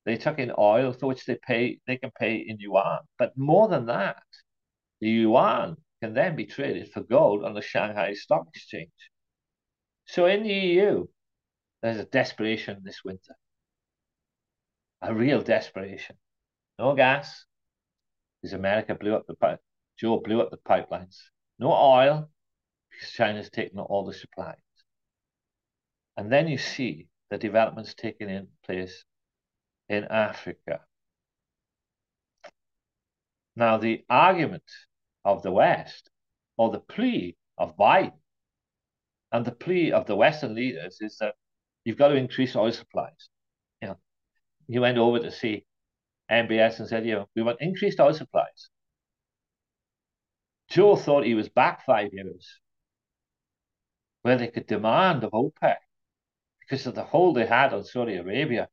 They 0.06 0.16
took 0.16 0.38
in 0.38 0.52
oil 0.56 0.92
for 0.92 1.08
which 1.08 1.26
they 1.26 1.36
pay 1.46 1.80
they 1.86 1.98
can 1.98 2.12
pay 2.18 2.36
in 2.36 2.58
yuan. 2.60 3.00
But 3.18 3.36
more 3.36 3.68
than 3.68 3.86
that, 3.86 4.22
the 5.00 5.10
yuan 5.10 5.76
can 6.00 6.14
then 6.14 6.36
be 6.36 6.46
traded 6.46 6.92
for 6.92 7.02
gold 7.02 7.44
on 7.44 7.54
the 7.54 7.60
Shanghai 7.60 8.14
Stock 8.14 8.46
Exchange. 8.54 9.10
So 10.06 10.26
in 10.26 10.44
the 10.44 10.52
EU, 10.52 11.06
there's 11.82 11.98
a 11.98 12.04
desperation 12.04 12.80
this 12.84 13.02
winter. 13.04 13.34
A 15.02 15.12
real 15.12 15.42
desperation. 15.42 16.16
No 16.78 16.94
gas, 16.94 17.44
because 18.40 18.52
America 18.52 18.94
blew 18.94 19.16
up 19.16 19.26
the 19.26 19.34
pipe. 19.34 19.60
Joe 19.98 20.20
blew 20.20 20.40
up 20.40 20.50
the 20.50 20.58
pipelines. 20.58 21.16
No 21.58 21.72
oil, 21.72 22.30
because 22.90 23.10
China's 23.10 23.50
taken 23.50 23.80
all 23.80 24.04
the 24.04 24.14
supplies. 24.14 24.56
And 26.16 26.30
then 26.30 26.46
you 26.46 26.58
see 26.58 27.08
the 27.30 27.38
developments 27.38 27.94
taking 27.94 28.30
in 28.30 28.48
place 28.64 29.04
in 29.88 30.04
Africa. 30.04 30.80
Now, 33.54 33.78
the 33.78 34.04
argument 34.10 34.70
of 35.24 35.42
the 35.42 35.50
West, 35.50 36.10
or 36.56 36.70
the 36.70 36.80
plea 36.80 37.36
of 37.56 37.76
Biden, 37.76 38.18
and 39.32 39.44
the 39.44 39.52
plea 39.52 39.92
of 39.92 40.06
the 40.06 40.16
Western 40.16 40.54
leaders 40.54 40.98
is 41.00 41.18
that 41.18 41.34
you've 41.84 41.98
got 41.98 42.08
to 42.08 42.16
increase 42.16 42.54
oil 42.54 42.72
supplies. 42.72 43.28
You 43.80 43.88
know, 43.88 43.98
he 44.68 44.78
went 44.78 44.98
over 44.98 45.18
to 45.18 45.30
see 45.30 45.64
MBS 46.30 46.80
and 46.80 46.88
said, 46.88 47.06
you 47.06 47.14
know, 47.14 47.28
we 47.34 47.42
want 47.42 47.60
increased 47.60 48.00
oil 48.00 48.12
supplies. 48.12 48.68
Joe 50.68 50.96
thought 50.96 51.24
he 51.24 51.34
was 51.34 51.48
back 51.48 51.84
five 51.84 52.12
years, 52.12 52.60
where 54.22 54.36
they 54.36 54.48
could 54.48 54.66
demand 54.66 55.24
of 55.24 55.30
OPEC 55.30 55.76
because 56.60 56.86
of 56.86 56.94
the 56.94 57.04
hold 57.04 57.36
they 57.36 57.46
had 57.46 57.72
on 57.72 57.84
Saudi 57.84 58.16
Arabia 58.16 58.68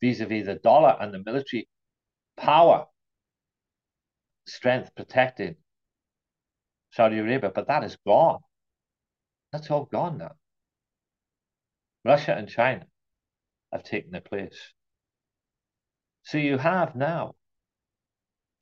vis-a-vis 0.00 0.46
the 0.46 0.54
dollar 0.56 0.96
and 1.00 1.12
the 1.12 1.22
military 1.24 1.68
power 2.36 2.86
strength 4.46 4.94
protecting 4.94 5.56
Saudi 6.92 7.18
Arabia, 7.18 7.50
but 7.54 7.66
that 7.66 7.84
is 7.84 7.96
gone. 8.06 8.40
That's 9.52 9.70
all 9.70 9.84
gone 9.84 10.18
now. 10.18 10.32
Russia 12.04 12.34
and 12.34 12.48
China 12.48 12.86
have 13.72 13.82
taken 13.82 14.10
their 14.10 14.20
place. 14.20 14.72
So 16.22 16.38
you 16.38 16.58
have 16.58 16.94
now 16.94 17.34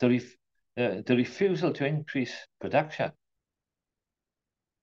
the, 0.00 0.10
ref 0.10 0.24
uh, 0.76 1.02
the 1.06 1.16
refusal 1.16 1.72
to 1.74 1.86
increase 1.86 2.34
production. 2.60 3.12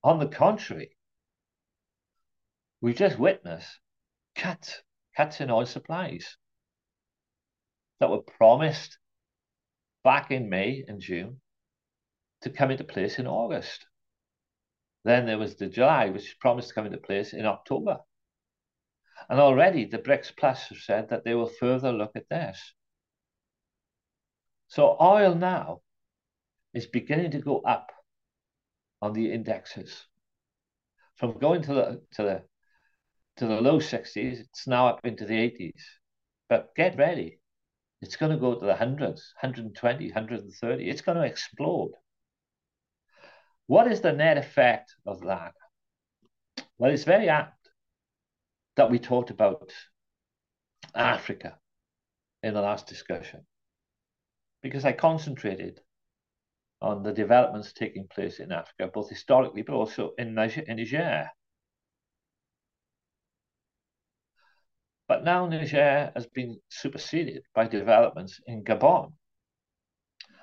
On 0.04 0.20
the 0.20 0.28
contrary, 0.28 0.98
we 2.82 2.94
just 2.94 3.18
witnessed 3.18 3.80
cuts, 4.36 4.82
cuts 5.16 5.40
in 5.40 5.50
oil 5.50 5.66
supplies 5.66 6.38
that 8.04 8.10
were 8.10 8.22
promised 8.38 8.98
back 10.04 10.30
in 10.30 10.50
May 10.50 10.84
and 10.90 11.00
June 11.00 11.40
to 12.42 12.50
come 12.50 12.70
into 12.70 12.84
place 12.84 13.18
in 13.18 13.28
August. 13.28 13.86
Then 15.06 15.26
there 15.26 15.38
was 15.38 15.56
the 15.56 15.68
July, 15.68 16.10
which 16.10 16.38
promised 16.42 16.68
to 16.68 16.74
come 16.74 16.86
into 16.86 16.98
place 16.98 17.32
in 17.32 17.46
October. 17.46 18.00
And 19.30 19.40
already 19.40 19.86
the 19.86 20.00
BRICS 20.00 20.36
Plus 20.36 20.68
have 20.68 20.80
said 20.80 21.10
that 21.10 21.24
they 21.24 21.34
will 21.34 21.48
further 21.48 21.94
look 21.94 22.12
at 22.18 22.28
this. 22.30 22.74
So 24.68 24.98
oil 25.00 25.34
now 25.34 25.80
is 26.74 26.86
beginning 26.86 27.32
to 27.32 27.40
go 27.40 27.62
up 27.62 27.90
on 29.02 29.14
the 29.14 29.32
indexes. 29.32 30.08
From 31.16 31.40
going 31.40 31.62
to 31.62 31.74
the 31.74 32.02
to 32.16 32.24
the 32.24 32.44
to 33.38 33.48
the 33.48 33.62
low 33.62 33.80
60s, 33.80 34.42
it's 34.42 34.68
now 34.68 34.88
up 34.90 35.06
into 35.06 35.26
the 35.26 35.36
80s. 35.36 35.82
But 36.50 36.76
get 36.76 36.98
ready. 36.98 37.40
It's 38.04 38.18
going 38.18 38.34
to 38.34 38.38
go 38.38 38.54
to 38.54 38.66
the 38.66 38.76
hundreds, 38.76 39.34
120, 39.42 40.08
130. 40.08 40.90
It's 40.90 41.02
going 41.02 41.18
to 41.18 41.24
explode. 41.24 41.92
What 43.68 43.90
is 43.90 44.02
the 44.02 44.12
net 44.12 44.38
effect 44.38 44.94
of 45.06 45.22
that? 45.22 45.54
Well, 46.78 46.92
it's 46.92 47.06
very 47.06 47.30
apt 47.30 47.70
that 48.76 48.92
we 48.92 49.00
talked 49.00 49.30
about 49.30 49.72
Africa 50.94 51.58
in 52.42 52.54
the 52.54 52.62
last 52.62 52.88
discussion 52.88 53.46
because 54.62 54.84
I 54.84 54.92
concentrated 54.92 55.80
on 56.82 57.04
the 57.04 57.14
developments 57.14 57.72
taking 57.72 58.08
place 58.14 58.40
in 58.40 58.52
Africa, 58.52 58.92
both 58.94 59.10
historically 59.10 59.62
but 59.62 59.76
also 59.76 60.12
in 60.18 60.34
Niger. 60.34 60.62
In 60.68 60.76
Niger. 60.76 61.30
But 65.08 65.24
now 65.24 65.48
Niger 65.48 66.12
has 66.16 66.28
been 66.28 66.60
superseded 66.70 67.44
by 67.54 67.68
developments 67.68 68.40
in 68.48 68.64
Gabon. 68.64 69.14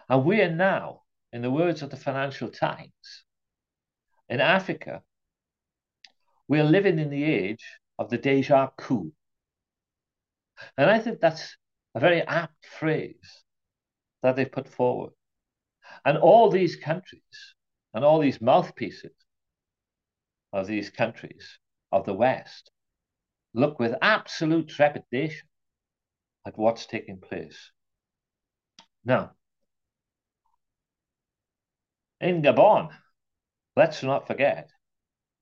And 0.08 0.24
we 0.24 0.42
are 0.42 0.50
now, 0.50 1.02
in 1.32 1.42
the 1.42 1.50
words 1.50 1.82
of 1.82 1.90
the 1.90 1.96
Financial 1.96 2.50
Times, 2.50 3.24
in 4.28 4.40
Africa, 4.40 5.02
we 6.46 6.60
are 6.60 6.64
living 6.64 6.98
in 6.98 7.10
the 7.10 7.24
age 7.24 7.64
of 7.98 8.10
the 8.10 8.18
deja 8.18 8.70
coup. 8.76 9.12
And 10.76 10.90
I 10.90 10.98
think 10.98 11.20
that's 11.20 11.56
a 11.94 12.00
very 12.00 12.22
apt 12.22 12.66
phrase 12.66 13.44
that 14.22 14.36
they've 14.36 14.50
put 14.50 14.68
forward. 14.68 15.12
And 16.04 16.18
all 16.18 16.50
these 16.50 16.76
countries 16.76 17.54
and 17.94 18.04
all 18.04 18.20
these 18.20 18.40
mouthpieces 18.40 19.14
of 20.52 20.66
these 20.66 20.90
countries 20.90 21.58
of 21.92 22.04
the 22.04 22.14
West 22.14 22.70
look 23.54 23.78
with 23.78 23.94
absolute 24.00 24.68
trepidation 24.68 25.48
at 26.46 26.58
what's 26.58 26.86
taking 26.86 27.20
place. 27.20 27.72
Now, 29.04 29.32
in 32.20 32.42
Gabon, 32.42 32.90
let's 33.76 34.02
not 34.02 34.26
forget, 34.26 34.70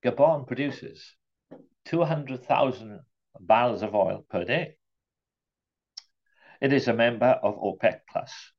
Gabon 0.04 0.46
produces 0.46 1.14
200,000 1.86 3.00
barrels 3.40 3.82
of 3.82 3.94
oil 3.94 4.24
per 4.30 4.44
day. 4.44 4.76
It 6.60 6.72
is 6.72 6.88
a 6.88 6.92
member 6.92 7.38
of 7.42 7.56
OPEC 7.56 8.00
Plus. 8.10 8.52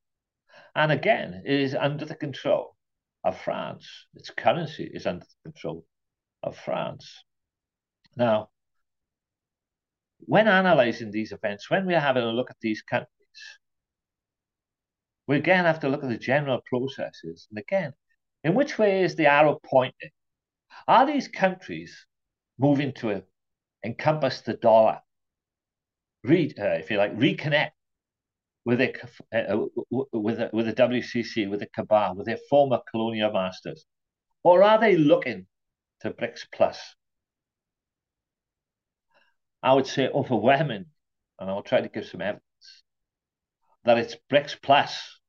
And 0.75 0.91
again, 0.91 1.43
it 1.45 1.59
is 1.59 1.75
under 1.75 2.05
the 2.05 2.15
control 2.15 2.75
of 3.23 3.39
France. 3.39 3.88
Its 4.13 4.29
currency 4.29 4.89
is 4.91 5.05
under 5.05 5.25
the 5.25 5.51
control 5.51 5.85
of 6.43 6.57
France. 6.57 7.23
Now, 8.15 8.49
when 10.19 10.47
analyzing 10.47 11.12
these 11.12 11.32
events, 11.32 11.69
when 11.69 11.86
we're 11.86 11.99
having 11.99 12.23
a 12.23 12.32
look 12.32 12.49
at 12.49 12.60
these 12.62 12.82
countries, 12.82 13.10
we 15.27 15.38
again 15.38 15.65
have 15.65 15.79
to 15.82 15.89
look 15.89 16.03
at 16.03 16.10
the 16.10 16.17
general 16.17 16.62
processes. 16.65 17.47
And 17.49 17.60
again, 17.60 17.93
in 18.43 18.55
which 18.55 18.77
way 18.77 19.03
is 19.03 19.15
the 19.15 19.27
arrow 19.27 19.60
pointing? 19.63 20.10
Are 20.88 21.05
these 21.05 21.27
countries 21.27 22.05
moving 22.58 22.93
to 22.93 23.23
encompass 23.84 24.41
the 24.41 24.55
dollar, 24.55 24.99
read, 26.23 26.60
uh, 26.60 26.77
if 26.79 26.89
you 26.91 26.97
like, 26.97 27.15
reconnect 27.15 27.71
with 28.65 28.82
a, 28.82 28.93
uh, 29.34 29.65
with 30.12 30.39
a, 30.39 30.49
with 30.51 30.65
the 30.65 30.73
WCC, 30.73 31.49
with 31.49 31.62
the 31.62 31.67
cabal, 31.67 32.15
with 32.15 32.25
their 32.25 32.39
former 32.49 32.79
colonial 32.89 33.32
masters, 33.32 33.86
or 34.43 34.63
are 34.63 34.79
they 34.79 34.95
looking 34.97 35.47
to 36.01 36.12
BRICS 36.12 36.47
Plus? 36.53 36.95
I 39.62 39.74
would 39.74 39.88
say 39.88 40.08
overwhelming, 40.08 40.86
and 41.39 41.50
I'll 41.50 41.63
try 41.63 41.82
to 41.82 41.89
give 41.89 42.06
some 42.06 42.22
evidence, 42.22 42.43
that 43.84 43.98
it's 43.98 44.15
BRICS 44.32 44.62
Plus 44.62 45.19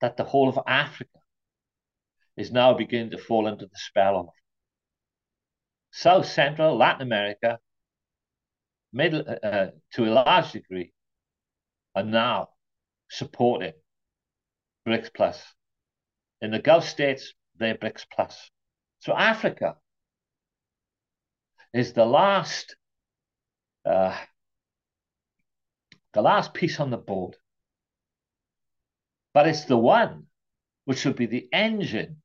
that 0.00 0.16
the 0.16 0.24
whole 0.24 0.48
of 0.48 0.58
Africa 0.66 1.18
is 2.36 2.52
now 2.52 2.74
beginning 2.74 3.10
to 3.10 3.18
fall 3.18 3.48
into 3.48 3.66
the 3.66 3.76
spell 3.76 4.16
of. 4.16 4.28
South 5.90 6.26
Central, 6.26 6.76
Latin 6.76 7.02
America, 7.02 7.58
middle, 8.92 9.24
uh, 9.26 9.46
uh, 9.46 9.70
to 9.94 10.04
a 10.04 10.12
large 10.12 10.52
degree, 10.52 10.92
are 11.94 12.04
now 12.04 12.50
supporting 13.10 13.72
BRICS 14.86 15.12
Plus. 15.12 15.42
In 16.40 16.52
the 16.52 16.60
Gulf 16.60 16.88
states, 16.88 17.34
they're 17.56 17.74
BRICS 17.74 18.06
Plus. 18.14 18.50
So 19.00 19.16
Africa 19.16 19.76
is 21.72 21.92
the 21.92 22.04
last 22.04 22.76
uh, 23.84 24.16
the 26.12 26.22
last 26.22 26.54
piece 26.54 26.80
on 26.80 26.90
the 26.90 26.96
board. 26.96 27.36
But 29.34 29.46
it's 29.46 29.64
the 29.64 29.76
one 29.76 30.26
which 30.84 30.98
should 30.98 31.16
be 31.16 31.26
the 31.26 31.48
engine 31.52 32.22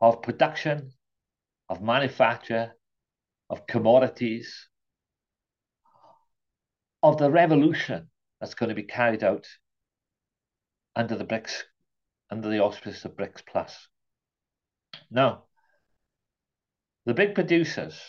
of 0.00 0.22
production, 0.22 0.92
of 1.68 1.80
manufacture, 1.80 2.72
of 3.48 3.66
commodities, 3.66 4.68
of 7.02 7.18
the 7.18 7.30
revolution 7.30 8.10
that's 8.40 8.54
going 8.54 8.68
to 8.68 8.74
be 8.74 8.82
carried 8.82 9.22
out 9.22 9.46
under 10.96 11.16
the 11.16 11.24
BRICS, 11.24 11.62
under 12.30 12.48
the 12.48 12.60
auspices 12.60 13.04
of 13.04 13.16
BRICS 13.16 13.46
Plus. 13.46 13.88
Now, 15.10 15.44
the 17.06 17.14
big 17.14 17.34
producers 17.34 18.00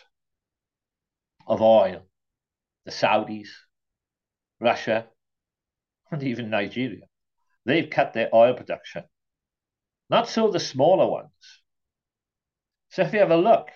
of 1.47 1.62
oil, 1.62 2.03
the 2.86 2.91
Saudis, 2.91 3.49
Russia, 4.60 5.08
and 6.12 6.23
even 6.23 6.49
Nigeria, 6.49 7.06
they've 7.65 7.89
cut 7.89 8.13
their 8.13 8.34
oil 8.34 8.53
production. 8.53 9.03
Not 10.10 10.29
so 10.29 10.49
the 10.49 10.60
smaller 10.60 11.10
ones. 11.10 11.62
So 12.89 13.01
if 13.01 13.13
you 13.13 13.19
have 13.19 13.32
a 13.32 13.38
look, 13.38 13.69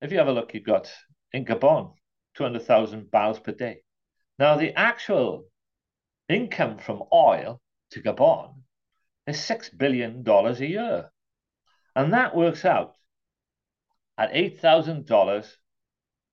if 0.00 0.12
you 0.12 0.18
have 0.18 0.28
a 0.28 0.32
look, 0.32 0.54
you've 0.54 0.64
got 0.64 0.92
in 1.32 1.44
Gabon, 1.44 1.94
200,000 2.34 3.10
barrels 3.10 3.40
per 3.40 3.52
day. 3.52 3.82
Now, 4.38 4.56
the 4.56 4.78
actual 4.78 5.46
income 6.28 6.78
from 6.78 7.02
oil 7.12 7.60
to 7.90 8.02
Gabon 8.02 8.54
is 9.26 9.38
$6 9.38 9.76
billion 9.76 10.24
a 10.26 10.52
year. 10.64 11.10
And 11.96 12.12
that 12.12 12.36
works 12.36 12.64
out 12.64 12.94
at 14.18 14.32
$8,000 14.32 15.56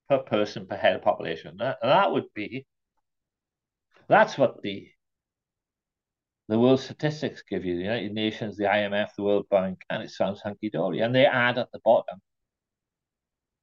per 0.09 0.19
person 0.19 0.67
per 0.67 0.75
head 0.75 0.95
of 0.95 1.01
population. 1.01 1.57
That, 1.57 1.77
that 1.81 2.11
would 2.11 2.33
be, 2.33 2.65
that's 4.07 4.37
what 4.37 4.61
the 4.61 4.89
the 6.51 6.59
world 6.59 6.81
statistics 6.81 7.43
give 7.49 7.63
you, 7.63 7.77
the 7.77 7.83
United 7.83 8.11
Nations, 8.11 8.57
the 8.57 8.65
IMF, 8.65 9.15
the 9.15 9.23
World 9.23 9.47
Bank, 9.49 9.83
and 9.89 10.03
it 10.03 10.11
sounds 10.11 10.41
hunky-dory. 10.41 10.99
And 10.99 11.15
they 11.15 11.25
add 11.25 11.57
at 11.57 11.71
the 11.71 11.79
bottom 11.85 12.19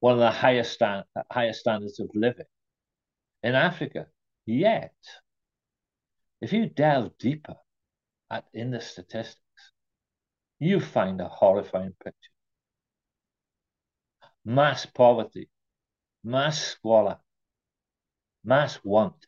one 0.01 0.15
of 0.15 0.21
the 0.21 0.31
highest, 0.31 0.73
stand, 0.73 1.05
highest 1.31 1.61
standards 1.61 2.01
of 2.01 2.09
living 2.15 2.47
in 3.43 3.55
Africa. 3.55 4.07
Yet, 4.47 4.95
if 6.41 6.51
you 6.55 6.67
delve 6.67 7.19
deeper 7.19 7.57
at, 8.31 8.45
in 8.55 8.71
the 8.71 8.81
statistics, 8.81 9.37
you 10.59 10.81
find 10.81 11.21
a 11.21 11.29
horrifying 11.29 11.95
picture. 12.03 12.31
Mass 14.49 14.87
poverty, 14.87 15.51
mass 16.25 16.59
squalor, 16.59 17.19
mass 18.43 18.81
want. 18.83 19.27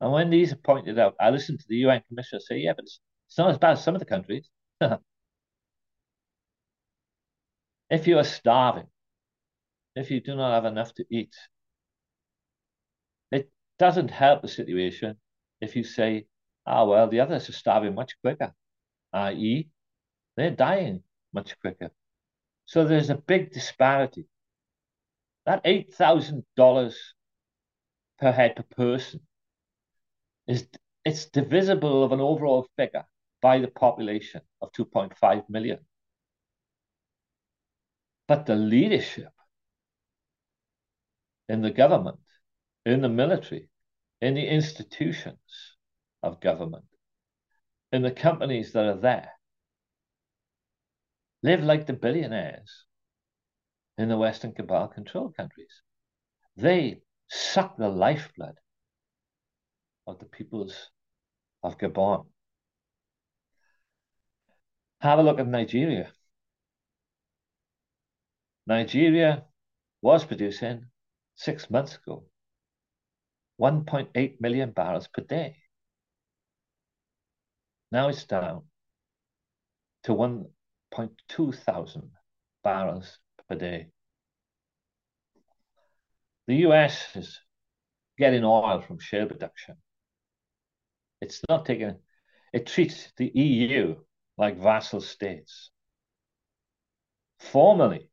And 0.00 0.12
when 0.12 0.30
these 0.30 0.52
are 0.52 0.56
pointed 0.56 0.96
out, 0.96 1.16
I 1.18 1.30
listen 1.30 1.58
to 1.58 1.64
the 1.68 1.74
UN 1.78 2.04
Commissioner 2.06 2.38
say, 2.38 2.58
yeah, 2.58 2.74
but 2.76 2.84
it's, 2.84 3.00
it's 3.26 3.38
not 3.38 3.50
as 3.50 3.58
bad 3.58 3.72
as 3.72 3.82
some 3.82 3.96
of 3.96 3.98
the 3.98 4.04
countries. 4.04 4.48
if 7.90 8.06
you 8.06 8.16
are 8.18 8.24
starving, 8.24 8.86
if 9.96 10.12
you 10.12 10.20
do 10.20 10.36
not 10.36 10.54
have 10.54 10.64
enough 10.64 10.94
to 10.94 11.04
eat, 11.10 11.34
it 13.32 13.50
doesn't 13.80 14.12
help 14.12 14.42
the 14.42 14.48
situation 14.48 15.16
if 15.60 15.74
you 15.74 15.82
say, 15.82 16.26
ah, 16.64 16.84
well, 16.84 17.08
the 17.08 17.18
others 17.18 17.48
are 17.48 17.52
starving 17.52 17.96
much 17.96 18.12
quicker, 18.20 18.54
i.e., 19.12 19.68
they're 20.36 20.52
dying 20.52 21.02
much 21.32 21.58
quicker. 21.58 21.90
So 22.66 22.84
there's 22.84 23.10
a 23.10 23.16
big 23.16 23.52
disparity. 23.52 24.26
That 25.46 25.64
$8,000 25.64 26.94
per 28.18 28.32
head 28.32 28.56
per 28.56 28.62
person 28.62 29.20
is 30.46 30.66
it's 31.04 31.26
divisible 31.26 32.04
of 32.04 32.12
an 32.12 32.20
overall 32.20 32.68
figure 32.76 33.04
by 33.40 33.58
the 33.58 33.68
population 33.68 34.40
of 34.60 34.72
2.5 34.72 35.48
million. 35.48 35.80
But 38.28 38.46
the 38.46 38.54
leadership 38.54 39.32
in 41.48 41.60
the 41.60 41.70
government, 41.70 42.20
in 42.86 43.02
the 43.02 43.08
military, 43.08 43.68
in 44.20 44.34
the 44.34 44.46
institutions 44.46 45.76
of 46.22 46.40
government, 46.40 46.84
in 47.90 48.02
the 48.02 48.12
companies 48.12 48.72
that 48.72 48.86
are 48.86 49.00
there, 49.00 49.32
live 51.42 51.62
like 51.62 51.86
the 51.86 51.92
billionaires 51.92 52.84
in 53.98 54.08
the 54.08 54.16
Western 54.16 54.52
cabal 54.52 54.88
controlled 54.88 55.36
countries. 55.36 55.82
They 56.56 57.02
suck 57.28 57.76
the 57.76 57.88
lifeblood 57.88 58.56
of 60.06 60.18
the 60.18 60.26
peoples 60.26 60.90
of 61.62 61.78
Gabon. 61.78 62.26
Have 65.00 65.18
a 65.18 65.22
look 65.22 65.40
at 65.40 65.48
Nigeria. 65.48 66.12
Nigeria 68.66 69.44
was 70.00 70.24
producing 70.24 70.86
six 71.34 71.68
months 71.70 71.96
ago 71.96 72.24
1.8 73.60 74.40
million 74.40 74.70
barrels 74.70 75.08
per 75.08 75.22
day. 75.22 75.56
Now 77.90 78.08
it's 78.08 78.24
down 78.24 78.62
to 80.04 80.14
1.2 80.92 81.54
thousand 81.54 82.10
barrels 82.62 83.18
per 83.48 83.56
day. 83.56 83.88
The 86.46 86.56
US 86.66 87.16
is 87.16 87.40
getting 88.18 88.44
oil 88.44 88.80
from 88.80 88.98
shale 88.98 89.26
production. 89.26 89.76
It's 91.20 91.40
not 91.48 91.66
taking, 91.66 91.96
it 92.52 92.66
treats 92.66 93.12
the 93.16 93.30
EU 93.34 93.96
like 94.36 94.58
vassal 94.58 95.00
states. 95.00 95.70
Formerly, 97.38 98.10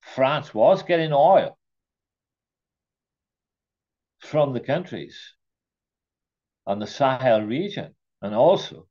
France 0.00 0.54
was 0.54 0.82
getting 0.82 1.12
oil 1.12 1.58
from 4.18 4.52
the 4.52 4.60
countries 4.60 5.34
on 6.66 6.78
the 6.78 6.86
Sahel 6.86 7.42
region 7.42 7.94
and 8.22 8.34
also 8.34 8.86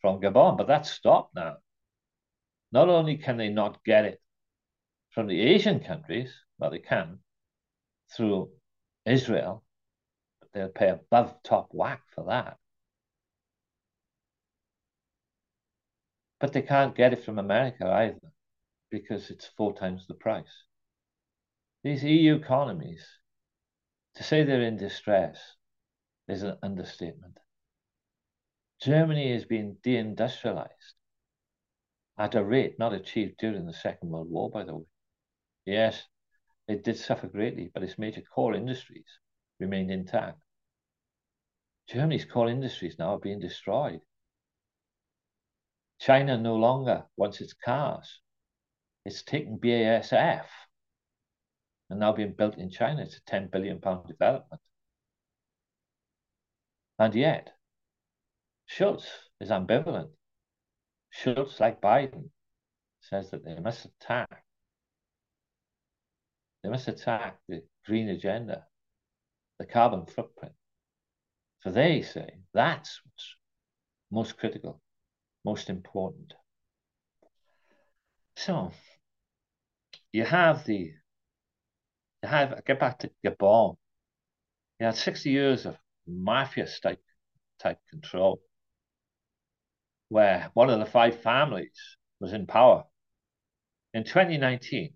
from 0.00 0.20
Gabon, 0.20 0.56
but 0.56 0.66
that's 0.66 0.90
stopped 0.90 1.34
now. 1.34 1.56
Not 2.72 2.88
only 2.88 3.18
can 3.18 3.36
they 3.36 3.50
not 3.50 3.84
get 3.84 4.06
it 4.06 4.20
from 5.10 5.26
the 5.26 5.40
Asian 5.40 5.80
countries, 5.80 6.34
well, 6.58 6.70
they 6.70 6.78
can 6.78 7.18
through 8.16 8.50
Israel, 9.04 9.62
but 10.40 10.52
they'll 10.52 10.68
pay 10.68 10.88
above 10.88 11.42
top 11.42 11.68
whack 11.72 12.02
for 12.14 12.24
that. 12.28 12.56
But 16.40 16.54
they 16.54 16.62
can't 16.62 16.96
get 16.96 17.12
it 17.12 17.24
from 17.24 17.38
America 17.38 17.86
either 17.86 18.32
because 18.90 19.30
it's 19.30 19.46
four 19.56 19.74
times 19.74 20.06
the 20.06 20.14
price. 20.14 20.64
These 21.84 22.04
EU 22.04 22.36
economies 22.36 23.06
to 24.14 24.22
say 24.22 24.44
they're 24.44 24.62
in 24.62 24.76
distress 24.76 25.38
is 26.26 26.42
an 26.42 26.56
understatement. 26.62 27.38
Germany 28.80 29.30
is 29.30 29.44
being 29.44 29.76
deindustrialized 29.84 30.94
at 32.18 32.34
a 32.34 32.44
rate 32.44 32.78
not 32.78 32.92
achieved 32.92 33.38
during 33.38 33.66
the 33.66 33.72
Second 33.72 34.10
World 34.10 34.30
War, 34.30 34.50
by 34.50 34.64
the 34.64 34.76
way. 34.76 34.86
Yes, 35.64 36.06
it 36.68 36.84
did 36.84 36.96
suffer 36.96 37.26
greatly, 37.26 37.70
but 37.72 37.82
its 37.82 37.98
major 37.98 38.22
core 38.22 38.54
industries 38.54 39.18
remained 39.58 39.90
intact. 39.90 40.38
Germany's 41.88 42.24
core 42.24 42.48
industries 42.48 42.98
now 42.98 43.14
are 43.14 43.18
being 43.18 43.40
destroyed. 43.40 44.00
China 45.98 46.36
no 46.36 46.56
longer 46.56 47.04
wants 47.16 47.40
its 47.40 47.52
cars. 47.52 48.20
It's 49.04 49.22
taken 49.22 49.58
BASF 49.58 50.46
and 51.90 52.00
now 52.00 52.12
being 52.12 52.32
built 52.32 52.56
in 52.56 52.70
China. 52.70 53.02
It's 53.02 53.16
a 53.16 53.22
10 53.22 53.48
billion 53.48 53.80
pound 53.80 54.08
development. 54.08 54.62
And 56.98 57.14
yet, 57.14 57.52
Scholz 58.68 59.04
is 59.40 59.50
ambivalent. 59.50 60.10
Scholz, 61.12 61.60
like 61.60 61.80
Biden, 61.80 62.30
says 63.00 63.30
that 63.30 63.44
they 63.44 63.58
must 63.58 63.84
attack. 63.84 64.44
They 66.62 66.68
must 66.70 66.88
attack 66.88 67.38
the 67.48 67.62
green 67.84 68.08
agenda, 68.08 68.66
the 69.58 69.66
carbon 69.66 70.06
footprint. 70.06 70.54
For 71.60 71.70
they 71.70 72.02
say 72.02 72.38
that's 72.54 73.00
what's 73.04 73.36
most 74.10 74.36
critical, 74.36 74.80
most 75.44 75.70
important. 75.70 76.34
So 78.36 78.72
you 80.12 80.24
have 80.24 80.64
the 80.64 80.92
you 82.22 82.28
have 82.28 82.64
get 82.64 82.80
back 82.80 82.98
to 83.00 83.10
Gabon. 83.24 83.76
You 84.78 84.86
had 84.86 84.96
60 84.96 85.30
years 85.30 85.66
of 85.66 85.76
mafia 86.06 86.66
state 86.66 86.98
type 87.58 87.78
control, 87.90 88.40
where 90.12 90.50
one 90.54 90.70
of 90.70 90.78
the 90.78 90.86
five 90.86 91.20
families 91.22 91.96
was 92.20 92.32
in 92.32 92.46
power. 92.46 92.84
In 93.94 94.04
2019, 94.04 94.94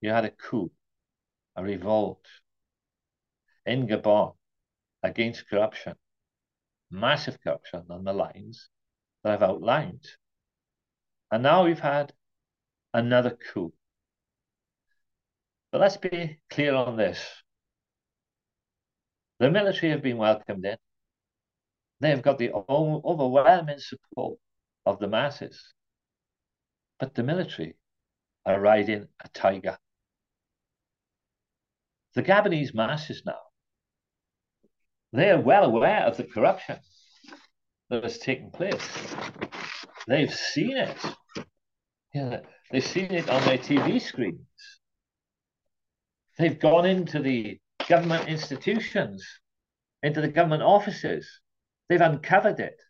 you 0.00 0.10
had 0.10 0.24
a 0.24 0.30
coup, 0.30 0.70
a 1.56 1.62
revolt 1.62 2.24
in 3.66 3.86
Gabon 3.86 4.34
against 5.02 5.48
corruption, 5.48 5.94
massive 6.90 7.38
corruption 7.42 7.86
on 7.90 8.04
the 8.04 8.12
lines 8.12 8.68
that 9.22 9.32
I've 9.32 9.42
outlined. 9.42 10.04
And 11.30 11.42
now 11.42 11.64
we've 11.64 11.80
had 11.80 12.12
another 12.92 13.30
coup 13.52 13.72
but 15.72 15.80
let's 15.80 15.96
be 15.96 16.38
clear 16.50 16.74
on 16.74 16.98
this. 16.98 17.18
The 19.40 19.50
military 19.50 19.90
have 19.92 20.02
been 20.02 20.18
welcomed 20.18 20.66
in. 20.66 20.76
They've 22.02 22.20
got 22.20 22.38
the 22.38 22.50
overwhelming 22.52 23.78
support 23.78 24.36
of 24.84 24.98
the 24.98 25.06
masses. 25.06 25.72
But 26.98 27.14
the 27.14 27.22
military 27.22 27.76
are 28.44 28.60
riding 28.60 29.06
a 29.24 29.28
tiger. 29.28 29.78
The 32.14 32.24
Gabonese 32.24 32.74
masses 32.74 33.22
now, 33.24 33.38
they 35.12 35.30
are 35.30 35.40
well 35.40 35.62
aware 35.62 36.00
of 36.00 36.16
the 36.16 36.24
corruption 36.24 36.78
that 37.88 38.02
has 38.02 38.18
taken 38.18 38.50
place. 38.50 39.14
They've 40.08 40.34
seen 40.34 40.76
it. 40.76 40.98
Yeah, 42.12 42.40
they've 42.72 42.84
seen 42.84 43.12
it 43.12 43.30
on 43.30 43.44
their 43.44 43.58
TV 43.58 44.00
screens. 44.00 44.40
They've 46.36 46.58
gone 46.58 46.84
into 46.84 47.20
the 47.20 47.60
government 47.88 48.28
institutions, 48.28 49.24
into 50.02 50.20
the 50.20 50.26
government 50.26 50.64
offices. 50.64 51.41
They've 51.92 52.00
uncovered 52.00 52.58
it. 52.58 52.80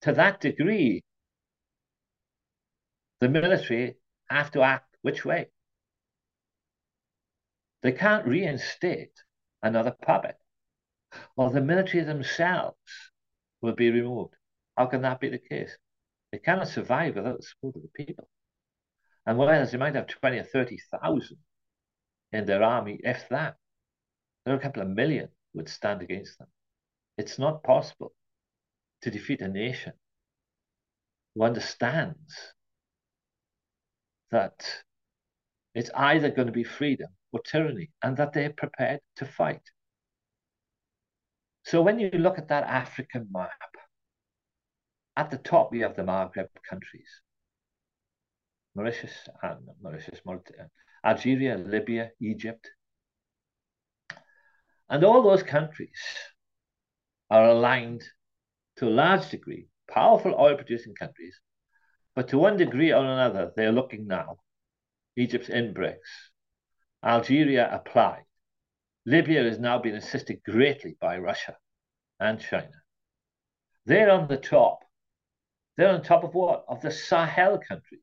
To 0.00 0.12
that 0.12 0.40
degree, 0.40 1.04
the 3.20 3.28
military 3.28 3.98
have 4.30 4.50
to 4.52 4.62
act 4.62 4.96
which 5.02 5.22
way? 5.22 5.50
They 7.82 7.92
can't 7.92 8.26
reinstate 8.26 9.12
another 9.62 9.90
puppet. 9.90 10.36
or 11.36 11.50
the 11.50 11.60
military 11.60 12.02
themselves 12.02 13.12
will 13.60 13.74
be 13.74 13.90
removed. 13.90 14.34
How 14.78 14.86
can 14.86 15.02
that 15.02 15.20
be 15.20 15.28
the 15.28 15.38
case? 15.38 15.76
They 16.32 16.38
cannot 16.38 16.68
survive 16.68 17.16
without 17.16 17.36
the 17.36 17.42
support 17.42 17.76
of 17.76 17.82
the 17.82 17.88
people. 17.88 18.26
And 19.26 19.36
whereas 19.36 19.70
they 19.70 19.76
might 19.76 19.96
have 19.96 20.06
20 20.06 20.38
or 20.38 20.44
30,000 20.44 21.36
in 22.32 22.46
their 22.46 22.62
army, 22.62 22.98
if 23.04 23.28
that, 23.28 23.56
there 24.46 24.54
are 24.54 24.58
a 24.58 24.62
couple 24.62 24.80
of 24.80 24.88
million 24.88 25.28
would 25.52 25.68
stand 25.68 26.00
against 26.00 26.38
them. 26.38 26.48
It's 27.18 27.38
not 27.38 27.62
possible 27.62 28.12
to 29.02 29.10
defeat 29.10 29.40
a 29.40 29.48
nation 29.48 29.92
who 31.34 31.44
understands 31.44 32.34
that 34.30 34.82
it's 35.74 35.90
either 35.94 36.30
going 36.30 36.46
to 36.46 36.52
be 36.52 36.64
freedom 36.64 37.08
or 37.32 37.40
tyranny 37.40 37.90
and 38.02 38.16
that 38.16 38.32
they're 38.32 38.52
prepared 38.52 39.00
to 39.16 39.24
fight. 39.24 39.62
So 41.64 41.82
when 41.82 41.98
you 41.98 42.10
look 42.10 42.38
at 42.38 42.48
that 42.48 42.64
African 42.64 43.28
map, 43.30 43.50
at 45.16 45.30
the 45.30 45.38
top 45.38 45.72
we 45.72 45.80
have 45.80 45.96
the 45.96 46.02
Maghreb 46.02 46.48
countries. 46.68 47.08
Mauritius, 48.74 49.28
and 49.42 49.60
Mauritius, 49.82 50.20
uh, 50.28 50.36
Algeria, 51.04 51.56
Libya, 51.56 52.10
Egypt. 52.20 52.70
And 54.90 55.02
all 55.02 55.22
those 55.22 55.42
countries 55.42 55.98
are 57.30 57.44
aligned 57.44 58.04
to 58.76 58.88
a 58.88 58.90
large 58.90 59.28
degree, 59.30 59.68
powerful 59.88 60.34
oil 60.38 60.56
producing 60.56 60.94
countries, 60.94 61.38
but 62.14 62.28
to 62.28 62.38
one 62.38 62.56
degree 62.56 62.92
or 62.92 63.04
another, 63.04 63.52
they're 63.56 63.72
looking 63.72 64.06
now. 64.06 64.38
Egypt's 65.16 65.48
in 65.48 65.74
BRICS. 65.74 66.30
Algeria 67.04 67.68
applied. 67.72 68.24
Libya 69.04 69.44
has 69.44 69.58
now 69.58 69.78
been 69.78 69.94
assisted 69.94 70.42
greatly 70.44 70.96
by 71.00 71.18
Russia 71.18 71.56
and 72.18 72.40
China. 72.40 72.82
They're 73.84 74.10
on 74.10 74.28
the 74.28 74.36
top. 74.36 74.80
They're 75.76 75.90
on 75.90 76.02
top 76.02 76.24
of 76.24 76.34
what? 76.34 76.64
Of 76.68 76.80
the 76.80 76.90
Sahel 76.90 77.58
countries. 77.58 78.00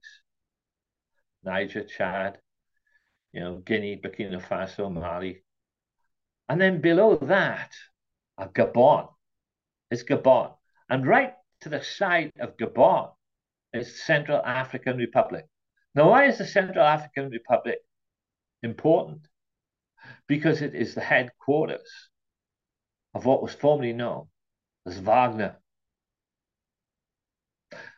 Niger, 1.43 1.83
Chad, 1.83 2.37
you 3.33 3.41
know, 3.41 3.57
Guinea, 3.57 3.99
Burkina 4.01 4.41
Faso, 4.41 4.91
Mali. 4.91 5.43
And 6.47 6.61
then 6.61 6.81
below 6.81 7.17
that, 7.17 7.71
a 8.37 8.47
Gabon. 8.47 9.09
It's 9.91 10.03
Gabon. 10.03 10.53
And 10.89 11.05
right 11.05 11.33
to 11.61 11.69
the 11.69 11.83
side 11.83 12.33
of 12.39 12.57
Gabon 12.57 13.11
is 13.73 14.03
Central 14.03 14.41
African 14.43 14.97
Republic. 14.97 15.45
Now, 15.95 16.09
why 16.09 16.25
is 16.25 16.37
the 16.37 16.45
Central 16.45 16.85
African 16.85 17.29
Republic 17.29 17.79
important? 18.61 19.27
Because 20.27 20.61
it 20.61 20.75
is 20.75 20.95
the 20.95 21.01
headquarters 21.01 22.09
of 23.13 23.25
what 23.25 23.41
was 23.41 23.53
formerly 23.53 23.93
known 23.93 24.27
as 24.85 24.97
Wagner. 24.97 25.57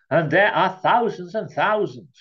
And 0.09 0.29
there 0.29 0.51
are 0.51 0.79
thousands 0.83 1.33
and 1.35 1.49
thousands 1.49 2.15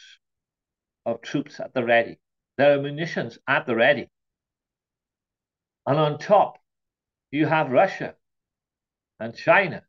of 1.04 1.20
troops 1.20 1.60
at 1.60 1.74
the 1.74 1.84
ready. 1.84 2.18
There 2.56 2.78
are 2.78 2.82
munitions 2.82 3.38
at 3.46 3.66
the 3.66 3.74
ready. 3.74 4.08
And 5.86 5.98
on 5.98 6.18
top, 6.18 6.58
you 7.34 7.46
have 7.46 7.70
Russia 7.72 8.14
and 9.18 9.34
China 9.34 9.82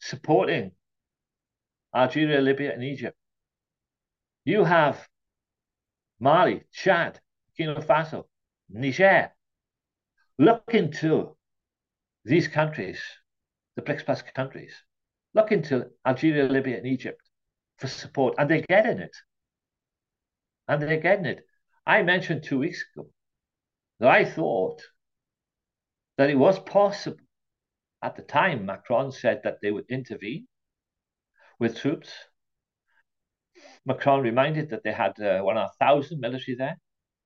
supporting 0.00 0.72
Algeria, 1.94 2.40
Libya, 2.40 2.72
and 2.72 2.82
Egypt. 2.82 3.16
You 4.44 4.64
have 4.64 5.08
Mali, 6.20 6.64
Chad, 6.72 7.20
Burkina 7.58 7.84
Faso, 7.84 8.24
Niger. 8.70 9.30
Look 10.38 10.62
into 10.72 11.36
these 12.24 12.48
countries, 12.48 13.00
the 13.76 13.82
BRICS 13.82 14.04
Plus 14.06 14.22
countries. 14.34 14.72
Look 15.34 15.52
into 15.52 15.86
Algeria, 16.06 16.44
Libya, 16.44 16.78
and 16.78 16.86
Egypt 16.86 17.20
for 17.76 17.88
support, 17.88 18.36
and 18.38 18.48
they're 18.48 18.62
getting 18.68 19.00
it. 19.00 19.16
And 20.66 20.80
they're 20.80 21.00
getting 21.00 21.26
it. 21.26 21.44
I 21.86 22.02
mentioned 22.02 22.44
two 22.44 22.58
weeks 22.58 22.84
ago 22.94 23.08
that 24.00 24.08
I 24.08 24.24
thought 24.24 24.80
that 26.18 26.30
it 26.30 26.36
was 26.36 26.58
possible. 26.58 27.24
At 28.02 28.16
the 28.16 28.22
time, 28.22 28.66
Macron 28.66 29.10
said 29.10 29.40
that 29.44 29.58
they 29.62 29.70
would 29.70 29.86
intervene 29.88 30.46
with 31.58 31.78
troops. 31.78 32.12
Macron 33.86 34.20
reminded 34.20 34.70
that 34.70 34.84
they 34.84 34.92
had 34.92 35.18
uh, 35.20 35.68
thousand 35.80 36.20
military 36.20 36.56
there. 36.56 36.78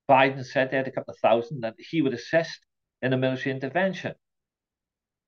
Biden 0.09 0.45
said 0.45 0.71
they 0.71 0.77
had 0.77 0.87
a 0.87 0.91
couple 0.91 1.13
of 1.13 1.19
thousand 1.19 1.61
that 1.61 1.75
he 1.77 2.01
would 2.01 2.13
assist 2.13 2.59
in 3.01 3.13
a 3.13 3.17
military 3.17 3.53
intervention. 3.53 4.13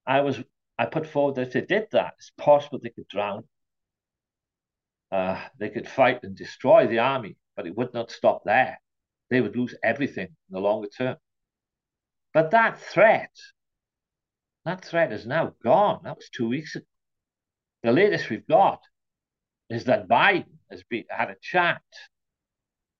I 0.07 0.21
was 0.21 0.41
I 0.77 0.85
put 0.85 1.07
forward 1.07 1.35
that 1.35 1.47
if 1.47 1.53
they 1.53 1.61
did 1.61 1.87
that, 1.91 2.13
it's 2.17 2.31
possible 2.37 2.79
they 2.81 2.89
could 2.89 3.07
drown. 3.07 3.43
Uh, 5.11 5.41
they 5.59 5.69
could 5.69 5.87
fight 5.87 6.23
and 6.23 6.35
destroy 6.35 6.87
the 6.87 6.99
army, 6.99 7.37
but 7.55 7.65
it 7.65 7.77
would 7.77 7.93
not 7.93 8.11
stop 8.11 8.43
there. 8.43 8.79
They 9.29 9.41
would 9.41 9.55
lose 9.55 9.75
everything 9.83 10.27
in 10.27 10.51
the 10.51 10.59
longer 10.59 10.89
term. 10.89 11.17
But 12.33 12.51
that 12.51 12.79
threat, 12.79 13.31
that 14.65 14.83
threat 14.83 15.13
is 15.13 15.25
now 15.25 15.53
gone. 15.63 16.01
That 16.03 16.17
was 16.17 16.29
two 16.29 16.49
weeks 16.49 16.75
ago. 16.75 16.85
The 17.83 17.91
latest 17.91 18.29
we've 18.29 18.47
got 18.47 18.81
is 19.69 19.85
that 19.85 20.07
Biden 20.07 20.57
has 20.71 20.83
had 21.09 21.29
a 21.29 21.35
chat 21.41 21.81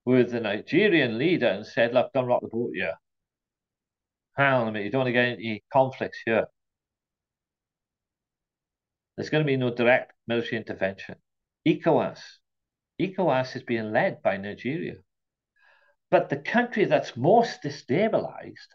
with 0.06 0.32
the 0.32 0.40
Nigerian 0.40 1.18
leader 1.18 1.48
and 1.48 1.66
said, 1.66 1.94
look, 1.94 2.14
don't 2.14 2.28
rock 2.28 2.42
the 2.42 2.48
boat 2.48 2.72
here. 2.74 2.94
Hang 4.38 4.54
on 4.54 4.68
a 4.68 4.72
minute, 4.72 4.86
you 4.86 4.92
don't 4.92 5.00
want 5.00 5.08
to 5.08 5.14
get 5.14 5.40
any 5.40 5.64
conflicts 5.72 6.20
here. 6.26 6.46
There's 9.16 9.30
going 9.30 9.44
to 9.44 9.48
be 9.48 9.58
no 9.58 9.74
direct 9.74 10.14
military 10.28 10.58
intervention. 10.58 11.16
ECOWAS. 11.66 12.20
ECOWAS 13.00 13.56
is 13.56 13.64
being 13.64 13.92
led 13.92 14.22
by 14.22 14.38
Nigeria. 14.38 14.96
But 16.12 16.30
the 16.30 16.38
country 16.38 16.86
that's 16.86 17.18
most 17.18 17.64
destabilized 17.64 18.68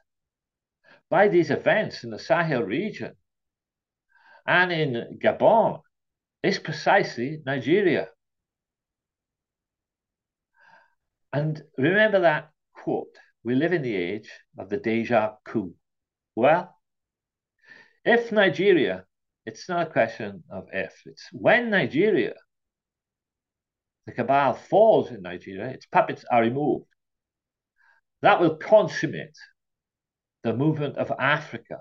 by 1.10 1.28
these 1.28 1.50
events 1.50 2.04
in 2.04 2.10
the 2.10 2.18
Sahel 2.18 2.62
region 2.62 3.12
and 4.46 4.72
in 4.72 5.18
Gabon 5.22 5.80
is 6.42 6.58
precisely 6.58 7.42
Nigeria. 7.44 8.08
And 11.32 11.62
remember 11.76 12.20
that 12.20 12.50
quote 12.72 13.16
we 13.42 13.54
live 13.54 13.72
in 13.72 13.82
the 13.82 13.96
age 13.96 14.30
of 14.58 14.68
the 14.68 14.76
deja 14.76 15.36
coup. 15.44 15.74
Well, 16.36 16.74
if 18.04 18.32
Nigeria, 18.32 19.04
it's 19.46 19.68
not 19.68 19.88
a 19.88 19.90
question 19.90 20.44
of 20.50 20.68
if, 20.72 20.92
it's 21.06 21.28
when 21.32 21.70
Nigeria, 21.70 22.34
the 24.06 24.12
cabal 24.12 24.54
falls 24.54 25.10
in 25.10 25.22
Nigeria, 25.22 25.68
its 25.68 25.86
puppets 25.86 26.24
are 26.30 26.42
removed. 26.42 26.86
That 28.22 28.40
will 28.40 28.56
consummate 28.56 29.36
the 30.42 30.52
movement 30.52 30.96
of 30.96 31.12
Africa 31.18 31.80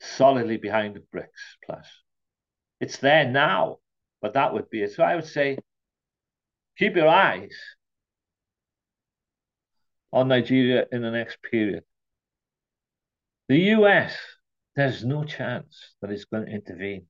solidly 0.00 0.56
behind 0.56 0.96
the 0.96 1.04
BRICS 1.14 1.56
plus. 1.64 1.86
It's 2.80 2.96
there 2.98 3.28
now, 3.28 3.78
but 4.22 4.34
that 4.34 4.54
would 4.54 4.70
be 4.70 4.82
it. 4.82 4.92
So 4.92 5.02
I 5.02 5.14
would 5.14 5.26
say 5.26 5.58
keep 6.78 6.96
your 6.96 7.08
eyes 7.08 7.54
on 10.12 10.28
Nigeria 10.28 10.86
in 10.90 11.02
the 11.02 11.10
next 11.10 11.38
period. 11.42 11.84
The 13.48 13.58
US, 13.76 14.16
there's 14.76 15.04
no 15.04 15.24
chance 15.24 15.94
that 16.00 16.10
it's 16.10 16.24
going 16.24 16.46
to 16.46 16.52
intervene 16.52 17.06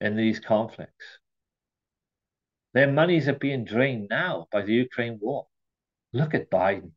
in 0.00 0.16
these 0.16 0.40
conflicts. 0.40 1.18
Their 2.74 2.90
monies 2.90 3.28
are 3.28 3.34
being 3.34 3.64
drained 3.64 4.08
now 4.10 4.48
by 4.50 4.62
the 4.62 4.74
Ukraine 4.74 5.18
war. 5.20 5.46
Look 6.16 6.32
at 6.32 6.50
Biden. 6.50 6.92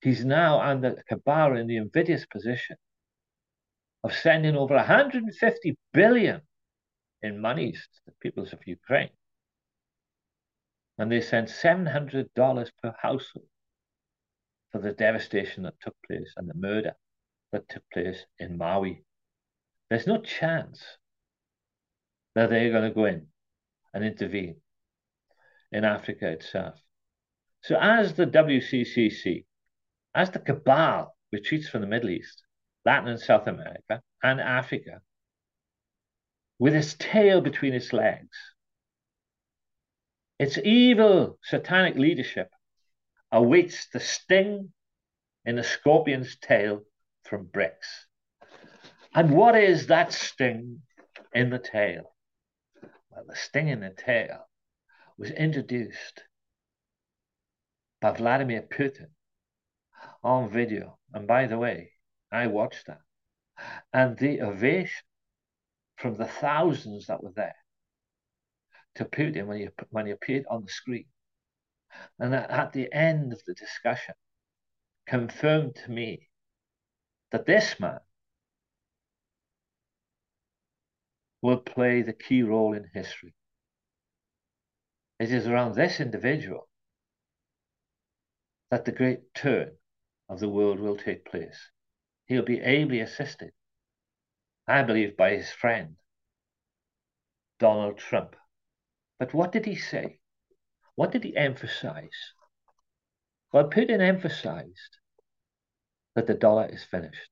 He's 0.00 0.24
now 0.24 0.60
under 0.60 1.02
Kabara 1.10 1.58
in 1.58 1.66
the 1.66 1.78
invidious 1.78 2.24
position 2.24 2.76
of 4.04 4.12
sending 4.14 4.54
over 4.56 4.76
150 4.76 5.76
billion 5.92 6.40
in 7.22 7.40
monies 7.40 7.88
to 7.94 8.00
the 8.06 8.12
peoples 8.22 8.52
of 8.52 8.60
Ukraine. 8.64 9.10
And 10.98 11.10
they 11.10 11.20
sent 11.20 11.48
$700 11.48 12.70
per 12.80 12.94
household 13.02 13.48
for 14.70 14.80
the 14.80 14.92
devastation 14.92 15.64
that 15.64 15.80
took 15.80 15.96
place 16.06 16.32
and 16.36 16.48
the 16.48 16.54
murder 16.54 16.94
that 17.50 17.68
took 17.68 17.82
place 17.92 18.24
in 18.38 18.56
Maui. 18.56 19.04
There's 19.90 20.06
no 20.06 20.18
chance 20.18 20.80
that 22.36 22.50
they're 22.50 22.70
going 22.70 22.88
to 22.88 22.94
go 22.94 23.06
in 23.06 23.26
and 23.92 24.04
intervene 24.04 24.60
in 25.72 25.84
Africa 25.84 26.28
itself. 26.28 26.78
So, 27.62 27.76
as 27.80 28.14
the 28.14 28.26
WCCC, 28.26 29.44
as 30.14 30.30
the 30.30 30.38
cabal 30.38 31.16
retreats 31.32 31.68
from 31.68 31.80
the 31.80 31.86
Middle 31.86 32.10
East, 32.10 32.42
Latin 32.84 33.08
and 33.08 33.20
South 33.20 33.46
America, 33.46 34.00
and 34.22 34.40
Africa, 34.40 35.00
with 36.58 36.74
its 36.74 36.94
tail 36.94 37.40
between 37.40 37.74
its 37.74 37.92
legs, 37.92 38.36
its 40.38 40.58
evil 40.58 41.38
satanic 41.42 41.96
leadership 41.96 42.50
awaits 43.32 43.88
the 43.88 44.00
sting 44.00 44.72
in 45.44 45.56
the 45.56 45.64
scorpion's 45.64 46.36
tail 46.36 46.82
from 47.24 47.46
BRICS. 47.46 48.06
And 49.14 49.30
what 49.30 49.56
is 49.56 49.86
that 49.86 50.12
sting 50.12 50.82
in 51.34 51.50
the 51.50 51.58
tail? 51.58 52.14
Well, 53.10 53.24
the 53.26 53.36
sting 53.36 53.68
in 53.68 53.80
the 53.80 53.90
tail 53.90 54.48
was 55.16 55.30
introduced 55.30 56.22
Vladimir 58.12 58.62
Putin 58.62 59.08
on 60.22 60.50
video. 60.50 60.98
And 61.12 61.26
by 61.26 61.46
the 61.46 61.58
way, 61.58 61.92
I 62.30 62.46
watched 62.48 62.86
that. 62.86 63.00
And 63.92 64.16
the 64.18 64.42
ovation 64.42 65.04
from 65.96 66.16
the 66.16 66.26
thousands 66.26 67.06
that 67.06 67.22
were 67.22 67.32
there 67.34 67.56
to 68.96 69.04
Putin 69.04 69.46
when 69.46 69.58
he, 69.58 69.68
when 69.90 70.06
he 70.06 70.12
appeared 70.12 70.44
on 70.50 70.62
the 70.62 70.70
screen. 70.70 71.06
And 72.18 72.34
at 72.34 72.72
the 72.72 72.92
end 72.92 73.32
of 73.32 73.42
the 73.46 73.54
discussion, 73.54 74.14
confirmed 75.06 75.76
to 75.76 75.90
me 75.90 76.28
that 77.32 77.46
this 77.46 77.78
man 77.80 78.00
will 81.40 81.58
play 81.58 82.02
the 82.02 82.12
key 82.12 82.42
role 82.42 82.74
in 82.74 82.84
history. 82.92 83.34
It 85.18 85.30
is 85.30 85.46
around 85.46 85.74
this 85.74 86.00
individual 86.00 86.68
that 88.70 88.84
the 88.84 88.92
great 88.92 89.34
turn 89.34 89.70
of 90.28 90.40
the 90.40 90.48
world 90.48 90.80
will 90.80 90.96
take 90.96 91.30
place. 91.30 91.70
He'll 92.26 92.42
be 92.42 92.60
ably 92.60 93.00
assisted, 93.00 93.52
I 94.66 94.82
believe, 94.82 95.16
by 95.16 95.30
his 95.36 95.50
friend, 95.50 95.96
Donald 97.58 97.98
Trump. 97.98 98.34
But 99.18 99.32
what 99.32 99.52
did 99.52 99.64
he 99.64 99.76
say? 99.76 100.18
What 100.96 101.12
did 101.12 101.24
he 101.24 101.36
emphasize? 101.36 102.32
Well, 103.52 103.70
Putin 103.70 104.00
emphasized 104.00 104.98
that 106.14 106.26
the 106.26 106.34
dollar 106.34 106.66
is 106.66 106.82
finished. 106.82 107.30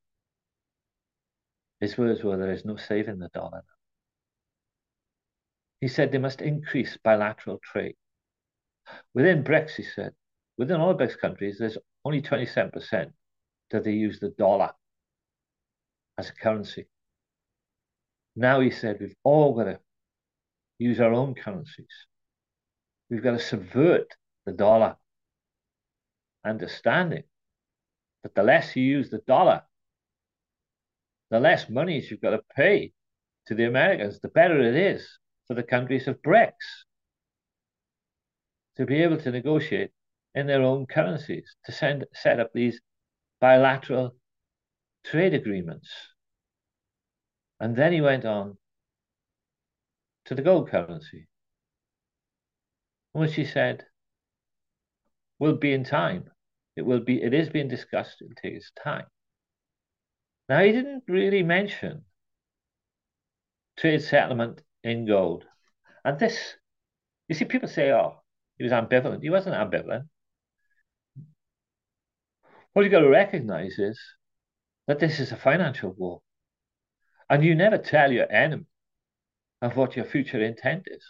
His 1.80 1.98
words 1.98 2.22
were, 2.22 2.36
there 2.36 2.52
is 2.52 2.64
no 2.64 2.76
saving 2.76 3.18
the 3.18 3.28
dollar. 3.28 3.62
He 5.80 5.88
said 5.88 6.12
they 6.12 6.18
must 6.18 6.40
increase 6.40 6.96
bilateral 6.96 7.58
trade. 7.58 7.96
Within 9.12 9.42
BRICS, 9.42 9.74
he 9.76 9.82
said, 9.82 10.14
within 10.56 10.80
all 10.80 10.94
the 10.94 11.04
BRICS 11.04 11.18
countries, 11.18 11.56
there's 11.58 11.78
only 12.04 12.22
27% 12.22 13.12
that 13.70 13.84
they 13.84 13.92
use 13.92 14.20
the 14.20 14.30
dollar 14.30 14.70
as 16.18 16.30
a 16.30 16.32
currency. 16.32 16.86
Now 18.36 18.60
he 18.60 18.70
said 18.70 18.98
we've 19.00 19.16
all 19.24 19.54
got 19.54 19.64
to 19.64 19.80
use 20.78 21.00
our 21.00 21.12
own 21.12 21.34
currencies. 21.34 22.06
We've 23.10 23.22
got 23.22 23.32
to 23.32 23.38
subvert 23.38 24.14
the 24.46 24.52
dollar, 24.52 24.96
understanding 26.44 27.24
that 28.22 28.34
the 28.34 28.42
less 28.42 28.74
you 28.74 28.82
use 28.82 29.10
the 29.10 29.22
dollar, 29.26 29.62
the 31.30 31.40
less 31.40 31.68
monies 31.68 32.10
you've 32.10 32.20
got 32.20 32.30
to 32.30 32.42
pay 32.56 32.92
to 33.46 33.54
the 33.54 33.64
Americans, 33.64 34.20
the 34.20 34.28
better 34.28 34.60
it 34.60 34.74
is 34.74 35.06
for 35.46 35.54
the 35.54 35.62
countries 35.62 36.08
of 36.08 36.22
BRICS 36.22 36.84
to 38.76 38.86
be 38.86 39.02
able 39.02 39.18
to 39.18 39.30
negotiate 39.30 39.90
in 40.34 40.46
their 40.46 40.62
own 40.62 40.86
currencies, 40.86 41.56
to 41.64 41.72
send, 41.72 42.04
set 42.14 42.40
up 42.40 42.50
these 42.52 42.80
bilateral 43.40 44.16
trade 45.04 45.34
agreements. 45.34 45.88
And 47.60 47.76
then 47.76 47.92
he 47.92 48.00
went 48.00 48.24
on 48.24 48.56
to 50.26 50.34
the 50.34 50.42
gold 50.42 50.70
currency, 50.70 51.28
which 53.12 53.34
he 53.34 53.44
said 53.44 53.84
will 55.38 55.56
be 55.56 55.72
in 55.72 55.84
time. 55.84 56.24
It 56.76 56.82
will 56.82 57.00
be, 57.00 57.22
it 57.22 57.32
is 57.32 57.48
being 57.48 57.68
discussed, 57.68 58.16
it'll 58.20 58.34
take 58.34 58.54
its 58.54 58.72
time. 58.82 59.06
Now, 60.48 60.60
he 60.60 60.72
didn't 60.72 61.04
really 61.06 61.42
mention 61.42 62.04
trade 63.78 64.02
settlement 64.02 64.62
in 64.82 65.06
gold. 65.06 65.44
And 66.04 66.18
this, 66.18 66.56
you 67.28 67.34
see, 67.34 67.44
people 67.44 67.68
say, 67.68 67.92
oh, 67.92 68.22
he 68.58 68.64
was 68.64 68.72
ambivalent. 68.72 69.22
He 69.22 69.30
wasn't 69.30 69.56
ambivalent. 69.56 70.08
What 72.74 72.84
you 72.84 72.90
got 72.90 73.00
to 73.00 73.08
recognize 73.08 73.78
is 73.78 73.98
that 74.86 74.98
this 74.98 75.18
is 75.18 75.32
a 75.32 75.36
financial 75.36 75.92
war. 75.92 76.20
And 77.30 77.42
you 77.42 77.54
never 77.54 77.78
tell 77.78 78.12
your 78.12 78.30
enemy 78.30 78.66
of 79.62 79.76
what 79.76 79.96
your 79.96 80.04
future 80.04 80.42
intent 80.42 80.82
is. 80.86 81.02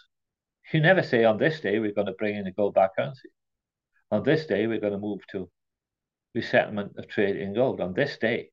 You 0.71 0.79
never 0.79 1.03
say, 1.03 1.25
on 1.25 1.37
this 1.37 1.59
day, 1.59 1.77
we're 1.79 1.93
going 1.93 2.07
to 2.07 2.13
bring 2.13 2.37
in 2.37 2.47
a 2.47 2.51
gold 2.51 2.73
back 2.73 2.95
currency. 2.95 3.29
On 4.11 4.23
this 4.23 4.45
day, 4.45 4.65
we're 4.65 4.79
going 4.79 4.93
to 4.93 4.99
move 4.99 5.19
to 5.31 5.49
resettlement 6.33 6.93
of 6.97 7.09
trade 7.09 7.35
in 7.35 7.53
gold. 7.53 7.81
On 7.81 7.93
this 7.93 8.17
day. 8.17 8.51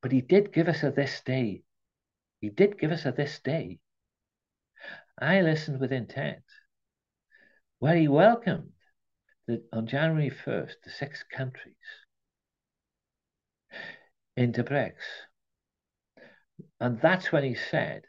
But 0.00 0.12
he 0.12 0.20
did 0.20 0.52
give 0.52 0.68
us 0.68 0.84
a 0.84 0.92
this 0.92 1.20
day 1.22 1.64
he 2.40 2.50
did 2.50 2.78
give 2.78 2.92
us 2.92 3.04
a 3.04 3.12
this 3.12 3.40
day. 3.40 3.80
I 5.20 5.40
listened 5.40 5.80
with 5.80 5.92
intent, 5.92 6.44
where 7.80 7.96
he 7.96 8.06
welcomed 8.06 8.72
the, 9.48 9.64
on 9.72 9.88
January 9.88 10.30
1st 10.30 10.74
the 10.84 10.90
six 10.90 11.24
countries 11.34 11.74
into 14.36 14.62
BRICS. 14.62 15.02
And 16.80 17.00
that's 17.00 17.32
when 17.32 17.42
he 17.42 17.56
said, 17.56 18.02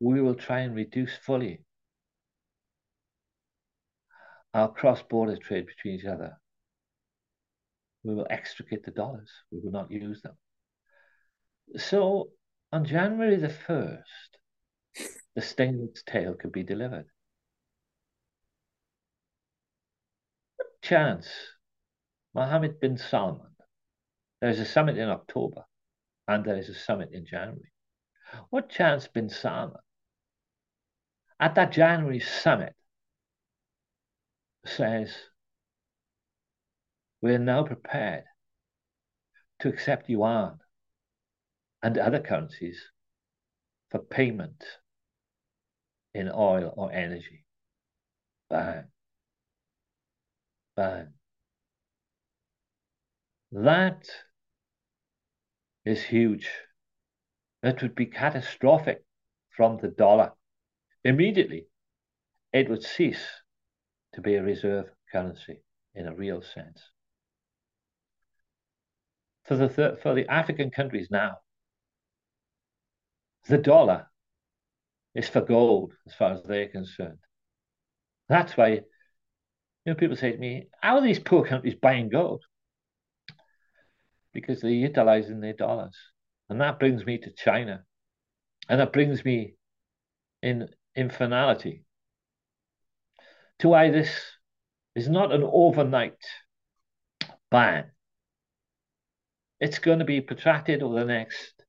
we 0.00 0.20
will 0.20 0.34
try 0.34 0.60
and 0.60 0.74
reduce 0.74 1.16
fully 1.16 1.60
our 4.52 4.72
cross-border 4.72 5.36
trade 5.36 5.66
between 5.66 5.94
each 5.94 6.06
other. 6.06 6.36
We 8.02 8.14
will 8.14 8.26
extricate 8.30 8.84
the 8.84 8.90
dollars. 8.90 9.30
We 9.50 9.60
will 9.60 9.72
not 9.72 9.90
use 9.90 10.22
them. 10.22 10.36
So 11.76 12.30
on 12.72 12.84
January 12.84 13.36
the 13.36 13.48
1st, 13.48 14.02
the 15.34 15.42
sting's 15.42 16.02
tail 16.04 16.34
could 16.34 16.52
be 16.52 16.62
delivered. 16.62 17.06
What 20.56 20.66
chance 20.84 21.26
Mohammed 22.34 22.78
bin 22.78 22.98
Salman, 22.98 23.56
there 24.40 24.50
is 24.50 24.60
a 24.60 24.66
summit 24.66 24.98
in 24.98 25.08
October 25.08 25.64
and 26.28 26.44
there 26.44 26.58
is 26.58 26.68
a 26.68 26.74
summit 26.74 27.10
in 27.12 27.24
January. 27.26 27.72
What 28.50 28.68
chance 28.68 29.08
bin 29.08 29.28
Salman 29.28 29.80
at 31.40 31.54
that 31.56 31.72
January 31.72 32.20
summit 32.20 32.74
says, 34.66 35.12
we're 37.20 37.38
now 37.38 37.64
prepared 37.64 38.24
to 39.60 39.68
accept 39.68 40.08
yuan 40.08 40.58
and 41.82 41.98
other 41.98 42.20
currencies 42.20 42.80
for 43.90 44.00
payment 44.00 44.64
in 46.14 46.30
oil 46.32 46.72
or 46.76 46.92
energy. 46.92 47.44
Bang. 48.48 48.84
That 53.52 54.08
is 55.84 56.02
huge. 56.02 56.50
It 57.62 57.80
would 57.82 57.94
be 57.94 58.06
catastrophic 58.06 59.04
from 59.56 59.78
the 59.78 59.88
dollar. 59.88 60.32
Immediately, 61.04 61.66
it 62.52 62.68
would 62.68 62.82
cease 62.82 63.24
to 64.14 64.20
be 64.20 64.34
a 64.34 64.42
reserve 64.42 64.86
currency 65.12 65.58
in 65.94 66.08
a 66.08 66.14
real 66.14 66.42
sense. 66.42 66.90
For 69.44 69.56
the, 69.56 69.98
for 70.02 70.14
the 70.14 70.28
African 70.28 70.70
countries 70.70 71.08
now, 71.10 71.38
the 73.46 73.58
dollar 73.58 74.06
is 75.14 75.28
for 75.28 75.42
gold 75.42 75.92
as 76.06 76.14
far 76.14 76.32
as 76.32 76.42
they're 76.42 76.68
concerned. 76.68 77.18
That's 78.28 78.56
why 78.56 78.80
You 79.84 79.92
know, 79.92 79.96
people 79.96 80.16
say 80.16 80.32
to 80.32 80.38
me, 80.38 80.68
how 80.80 80.96
are 80.96 81.02
these 81.02 81.18
poor 81.18 81.44
countries 81.44 81.74
buying 81.74 82.08
gold? 82.08 82.44
Because 84.32 84.60
they're 84.60 84.70
utilizing 84.70 85.40
their 85.40 85.52
dollars. 85.52 85.96
And 86.48 86.60
that 86.60 86.78
brings 86.78 87.04
me 87.04 87.18
to 87.18 87.30
China. 87.32 87.84
And 88.68 88.80
that 88.80 88.92
brings 88.92 89.24
me 89.24 89.54
in, 90.42 90.68
in 90.94 91.10
finality 91.10 91.84
to 93.58 93.68
why 93.68 93.90
this 93.90 94.10
is 94.94 95.08
not 95.08 95.32
an 95.32 95.42
overnight 95.44 96.16
ban. 97.50 97.90
It's 99.60 99.78
going 99.78 99.98
to 99.98 100.04
be 100.04 100.20
protracted 100.20 100.82
over 100.82 101.00
the 101.00 101.04
next 101.04 101.62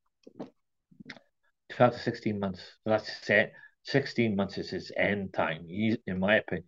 12 1.70 1.93
to 1.93 1.99
16 1.99 2.39
months. 2.39 2.61
That's 2.86 3.30
it. 3.30 3.53
16 3.84 4.36
months 4.36 4.57
is 4.57 4.74
its 4.74 4.91
end 4.97 5.34
time, 5.34 5.68
in 5.70 6.20
my 6.20 6.38
opinion. 6.38 6.66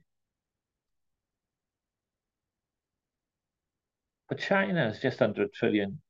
China 4.37 4.87
is 4.87 4.99
just 4.99 5.21
under 5.21 5.43
a 5.43 5.49
trillion 5.49 6.01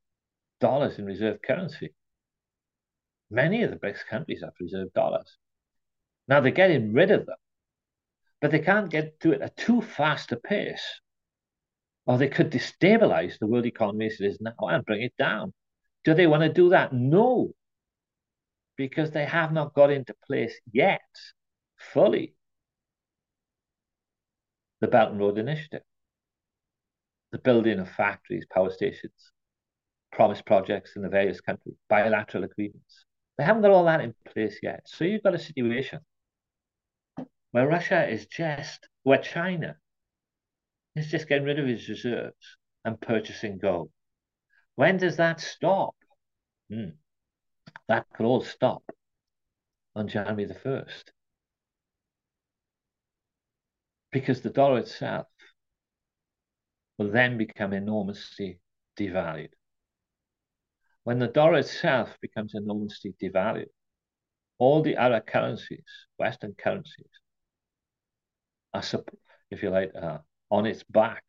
dollars 0.60 1.00
in 1.00 1.06
reserve 1.06 1.42
currency. 1.42 1.94
Many 3.30 3.64
of 3.64 3.72
the 3.72 3.78
BRICS 3.78 4.06
countries 4.10 4.42
have 4.44 4.54
reserve 4.60 4.94
dollars. 4.94 5.38
Now 6.28 6.40
they're 6.40 6.52
getting 6.52 6.94
rid 6.94 7.12
of 7.12 7.26
them, 7.26 7.36
but 8.42 8.52
they 8.52 8.60
can't 8.60 8.90
get 8.90 9.20
to 9.22 9.32
it 9.32 9.42
at 9.42 9.58
too 9.58 9.82
fast 9.82 10.32
a 10.32 10.38
pace, 10.38 11.02
or 12.06 12.18
they 12.18 12.30
could 12.30 12.52
destabilize 12.52 13.38
the 13.38 13.48
world 13.48 13.66
economy 13.66 14.08
as 14.08 14.20
it 14.20 14.26
is 14.26 14.42
now 14.42 14.54
and 14.62 14.86
bring 14.86 15.02
it 15.02 15.14
down. 15.18 15.54
Do 16.04 16.14
they 16.14 16.28
want 16.28 16.44
to 16.44 16.50
do 16.50 16.70
that? 16.70 16.94
No, 16.94 17.52
because 18.78 19.12
they 19.12 19.26
have 19.26 19.52
not 19.52 19.74
got 19.74 19.92
into 19.92 20.14
place 20.26 20.54
yet 20.72 21.02
fully 21.78 22.34
the 24.80 24.88
Belt 24.88 25.12
and 25.12 25.20
Road 25.20 25.38
Initiative, 25.38 25.82
the 27.32 27.40
building 27.40 27.80
of 27.80 27.90
factories, 27.90 28.46
power 28.52 28.70
stations, 28.70 29.32
promised 30.12 30.46
projects 30.46 30.96
in 30.96 31.02
the 31.02 31.10
various 31.10 31.42
countries, 31.42 31.76
bilateral 31.90 32.44
agreements. 32.44 33.06
They 33.38 33.44
haven't 33.44 33.62
got 33.62 33.72
all 33.72 33.86
that 33.86 34.02
in 34.02 34.16
place 34.34 34.60
yet. 34.64 34.82
So 34.86 35.06
you've 35.06 35.24
got 35.24 35.36
a 35.36 35.40
situation 35.40 36.00
where 37.52 37.68
Russia 37.68 38.08
is 38.08 38.26
just, 38.26 38.88
where 39.04 39.20
China 39.20 39.76
is 40.96 41.08
just 41.08 41.28
getting 41.28 41.46
rid 41.46 41.60
of 41.60 41.68
its 41.68 41.88
reserves 41.88 42.58
and 42.84 43.00
purchasing 43.00 43.58
gold. 43.60 43.92
When 44.76 44.98
does 44.98 45.18
that 45.18 45.40
stop? 45.40 45.96
Hmm. 46.70 46.90
That 47.88 48.06
could 48.14 48.26
all 48.26 48.42
stop 48.42 48.84
on 49.96 50.08
January 50.08 50.46
the 50.46 50.54
1st. 50.54 51.04
Because 54.12 54.42
the 54.42 54.50
dollar 54.50 54.80
itself 54.80 55.28
will 56.98 57.12
then 57.12 57.38
become 57.38 57.74
enormously 57.74 58.60
devalued. 59.00 59.52
When 61.04 61.20
the 61.20 61.28
dollar 61.28 61.60
itself 61.60 62.18
becomes 62.22 62.54
enormously 62.56 63.16
devalued, 63.22 63.70
all 64.58 64.82
the 64.82 64.98
other 64.98 65.22
currencies, 65.22 65.86
Western 66.18 66.54
currencies, 66.54 67.10
are, 68.74 68.84
if 69.52 69.64
you 69.64 69.70
like, 69.70 69.92
uh, 69.96 70.18
on 70.50 70.66
its 70.66 70.84
back. 70.84 71.24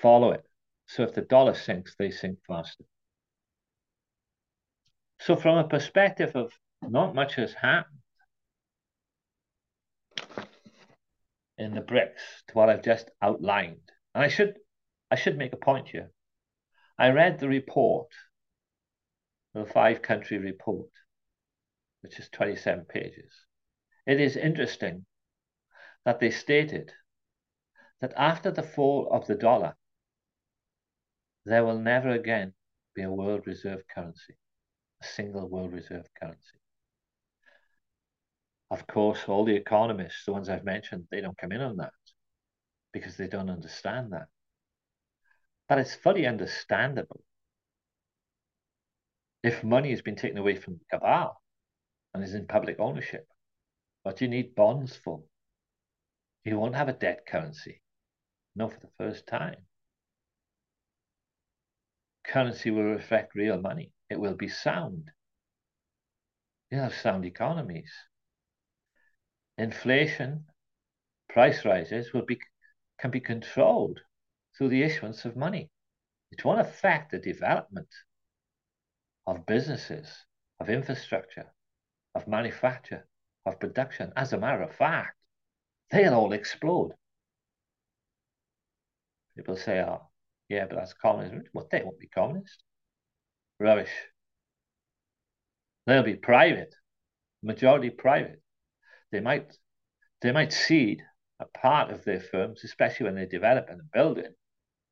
Follow 0.00 0.32
it. 0.32 0.44
So 0.86 1.02
if 1.02 1.14
the 1.14 1.22
dollar 1.22 1.54
sinks, 1.54 1.94
they 1.98 2.10
sink 2.10 2.38
faster. 2.46 2.84
So 5.20 5.36
from 5.36 5.58
a 5.58 5.68
perspective 5.68 6.34
of 6.34 6.52
not 6.82 7.14
much 7.14 7.34
has 7.34 7.52
happened 7.52 7.99
in 11.60 11.74
the 11.74 11.80
BRICS 11.80 12.44
to 12.48 12.54
what 12.54 12.68
I've 12.68 12.82
just 12.82 13.10
outlined. 13.22 13.92
And 14.14 14.24
I 14.24 14.28
should 14.28 14.58
I 15.10 15.14
should 15.14 15.38
make 15.38 15.52
a 15.52 15.64
point 15.68 15.88
here. 15.88 16.10
I 16.98 17.10
read 17.10 17.38
the 17.38 17.48
report, 17.48 18.08
the 19.54 19.64
five 19.64 20.02
country 20.02 20.38
report, 20.38 20.90
which 22.00 22.18
is 22.18 22.28
27 22.30 22.84
pages. 22.86 23.32
It 24.06 24.20
is 24.20 24.36
interesting 24.36 25.06
that 26.04 26.18
they 26.18 26.30
stated 26.30 26.92
that 28.00 28.14
after 28.16 28.50
the 28.50 28.62
fall 28.62 29.08
of 29.12 29.26
the 29.26 29.34
dollar, 29.36 29.76
there 31.44 31.64
will 31.64 31.78
never 31.78 32.10
again 32.10 32.54
be 32.94 33.02
a 33.02 33.10
world 33.10 33.46
reserve 33.46 33.82
currency 33.94 34.36
a 35.02 35.06
single 35.06 35.48
world 35.48 35.72
reserve 35.72 36.06
currency. 36.18 36.59
Of 38.70 38.86
course, 38.86 39.24
all 39.26 39.44
the 39.44 39.56
economists, 39.56 40.24
the 40.24 40.32
ones 40.32 40.48
I've 40.48 40.64
mentioned, 40.64 41.06
they 41.10 41.20
don't 41.20 41.36
come 41.36 41.52
in 41.52 41.60
on 41.60 41.76
that 41.78 41.92
because 42.92 43.16
they 43.16 43.26
don't 43.26 43.50
understand 43.50 44.12
that. 44.12 44.28
But 45.68 45.78
it's 45.78 45.94
fully 45.94 46.26
understandable. 46.26 47.22
If 49.42 49.64
money 49.64 49.90
has 49.90 50.02
been 50.02 50.16
taken 50.16 50.38
away 50.38 50.56
from 50.56 50.74
the 50.74 50.84
cabal 50.90 51.40
and 52.12 52.22
is 52.22 52.34
in 52.34 52.46
public 52.46 52.78
ownership, 52.78 53.26
what 54.02 54.16
do 54.16 54.24
you 54.24 54.30
need 54.30 54.54
bonds 54.54 54.96
for? 54.96 55.22
You 56.44 56.58
won't 56.58 56.74
have 56.74 56.88
a 56.88 56.92
debt 56.92 57.26
currency, 57.26 57.82
not 58.54 58.72
for 58.72 58.80
the 58.80 58.92
first 58.98 59.26
time. 59.26 59.66
Currency 62.24 62.70
will 62.70 62.84
reflect 62.84 63.34
real 63.34 63.60
money. 63.60 63.92
It 64.08 64.20
will 64.20 64.34
be 64.34 64.48
sound. 64.48 65.10
You 66.70 66.78
have 66.78 66.94
sound 66.94 67.24
economies. 67.24 67.92
Inflation, 69.60 70.46
price 71.28 71.66
rises 71.66 72.14
will 72.14 72.24
be 72.24 72.40
can 72.98 73.10
be 73.10 73.20
controlled 73.20 74.00
through 74.56 74.70
the 74.70 74.82
issuance 74.82 75.26
of 75.26 75.36
money. 75.36 75.68
It 76.32 76.42
won't 76.46 76.62
affect 76.62 77.10
the 77.10 77.18
development 77.18 77.88
of 79.26 79.44
businesses, 79.44 80.08
of 80.60 80.70
infrastructure, 80.70 81.52
of 82.14 82.26
manufacture, 82.26 83.06
of 83.44 83.60
production. 83.60 84.14
As 84.16 84.32
a 84.32 84.38
matter 84.38 84.62
of 84.62 84.74
fact, 84.74 85.14
they'll 85.90 86.14
all 86.14 86.32
explode. 86.32 86.92
People 89.36 89.56
say, 89.56 89.80
oh, 89.80 90.08
yeah, 90.48 90.64
but 90.64 90.76
that's 90.76 90.94
communism. 90.94 91.42
Well, 91.52 91.68
they 91.70 91.82
won't 91.82 91.98
be 91.98 92.08
communist 92.08 92.64
rubbish. 93.58 93.92
They'll 95.86 96.02
be 96.02 96.16
private, 96.16 96.74
majority 97.42 97.90
private. 97.90 98.40
They 99.10 99.20
might 99.20 99.56
they 100.20 100.32
might 100.32 100.52
cede 100.52 101.02
a 101.38 101.46
part 101.46 101.90
of 101.90 102.04
their 102.04 102.20
firms, 102.20 102.62
especially 102.64 103.04
when 103.06 103.14
they 103.14 103.26
develop 103.26 103.68
and 103.68 103.90
build 103.90 104.18
it, 104.18 104.36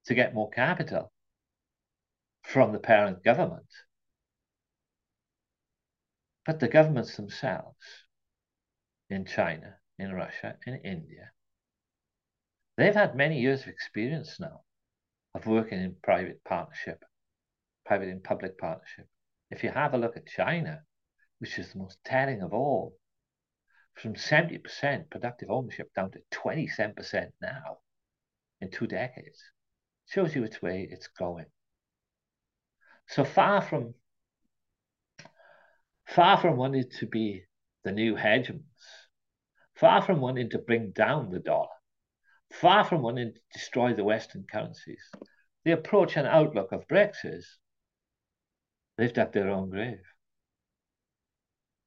to 0.06 0.14
get 0.14 0.34
more 0.34 0.50
capital 0.50 1.12
from 2.42 2.72
the 2.72 2.78
parent 2.78 3.22
government. 3.22 3.68
But 6.46 6.60
the 6.60 6.68
governments 6.68 7.16
themselves 7.16 7.76
in 9.10 9.26
China, 9.26 9.76
in 9.98 10.12
Russia, 10.14 10.56
in 10.66 10.76
India, 10.76 11.30
they've 12.78 12.94
had 12.94 13.14
many 13.14 13.40
years 13.40 13.62
of 13.62 13.68
experience 13.68 14.40
now 14.40 14.62
of 15.34 15.46
working 15.46 15.80
in 15.80 15.96
private 16.02 16.42
partnership 16.44 17.04
private 17.88 18.08
and 18.08 18.22
public 18.22 18.58
partnership. 18.58 19.08
If 19.50 19.64
you 19.64 19.70
have 19.70 19.94
a 19.94 19.98
look 19.98 20.16
at 20.16 20.26
China, 20.26 20.82
which 21.38 21.58
is 21.58 21.72
the 21.72 21.78
most 21.78 21.98
telling 22.04 22.42
of 22.42 22.52
all, 22.52 22.94
from 24.00 24.14
70% 24.14 25.10
productive 25.10 25.50
ownership 25.50 25.92
down 25.94 26.10
to 26.12 26.20
27% 26.32 27.30
now 27.42 27.78
in 28.60 28.70
two 28.70 28.86
decades, 28.86 29.42
shows 30.08 30.34
you 30.34 30.42
which 30.42 30.62
way 30.62 30.88
it's 30.90 31.08
going. 31.08 31.46
So 33.08 33.24
far 33.24 33.62
from 33.62 33.94
far 36.06 36.38
from 36.38 36.56
wanting 36.56 36.88
to 36.98 37.06
be 37.06 37.42
the 37.84 37.92
new 37.92 38.14
hegemons, 38.14 38.62
far 39.74 40.02
from 40.02 40.20
wanting 40.20 40.50
to 40.50 40.58
bring 40.58 40.90
down 40.92 41.30
the 41.30 41.38
dollar, 41.38 41.68
far 42.52 42.84
from 42.84 43.02
wanting 43.02 43.34
to 43.34 43.40
destroy 43.52 43.92
the 43.94 44.04
Western 44.04 44.44
currencies, 44.50 45.02
the 45.64 45.72
approach 45.72 46.16
and 46.16 46.26
outlook 46.26 46.72
of 46.72 46.88
BRICS 46.88 47.24
is 47.24 47.58
They've 48.98 49.12
dug 49.12 49.32
their 49.32 49.48
own 49.48 49.70
grave. 49.70 50.02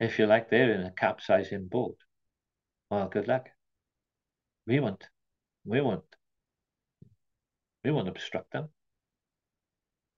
If 0.01 0.17
you 0.17 0.25
like, 0.25 0.49
they're 0.49 0.73
in 0.73 0.81
a 0.81 0.91
capsizing 0.91 1.67
boat. 1.67 1.95
Well, 2.89 3.07
good 3.07 3.27
luck. 3.27 3.49
We 4.65 4.79
won't. 4.79 5.07
We 5.63 5.79
won't. 5.79 6.03
We 7.83 7.91
won't 7.91 8.07
obstruct 8.07 8.51
them. 8.51 8.69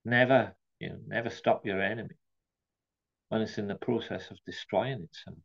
Never, 0.06 0.56
you 0.80 0.90
know, 0.90 1.00
never 1.06 1.30
stop 1.30 1.66
your 1.66 1.82
enemy 1.82 2.16
when 3.28 3.42
it's 3.42 3.58
in 3.58 3.68
the 3.68 3.76
process 3.76 4.32
of 4.32 4.38
destroying 4.46 5.02
itself. 5.02 5.38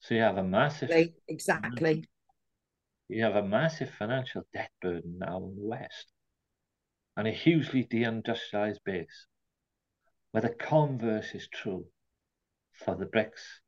So 0.00 0.16
you 0.16 0.22
have 0.22 0.38
a 0.38 0.44
massive 0.44 0.90
exactly. 1.28 2.08
You 3.08 3.22
have 3.22 3.36
a 3.36 3.46
massive 3.46 3.90
financial 3.90 4.42
debt 4.52 4.70
burden 4.82 5.16
now 5.18 5.36
in 5.36 5.54
the 5.54 5.68
West 5.68 6.06
and 7.16 7.28
a 7.28 7.32
hugely 7.32 7.84
deindustrialized 7.84 8.82
base 8.84 9.26
where 10.32 10.42
the 10.42 10.48
converse 10.48 11.36
is 11.36 11.46
true 11.52 11.84
for 12.84 12.94
the 12.96 13.06
BRICS 13.06 13.60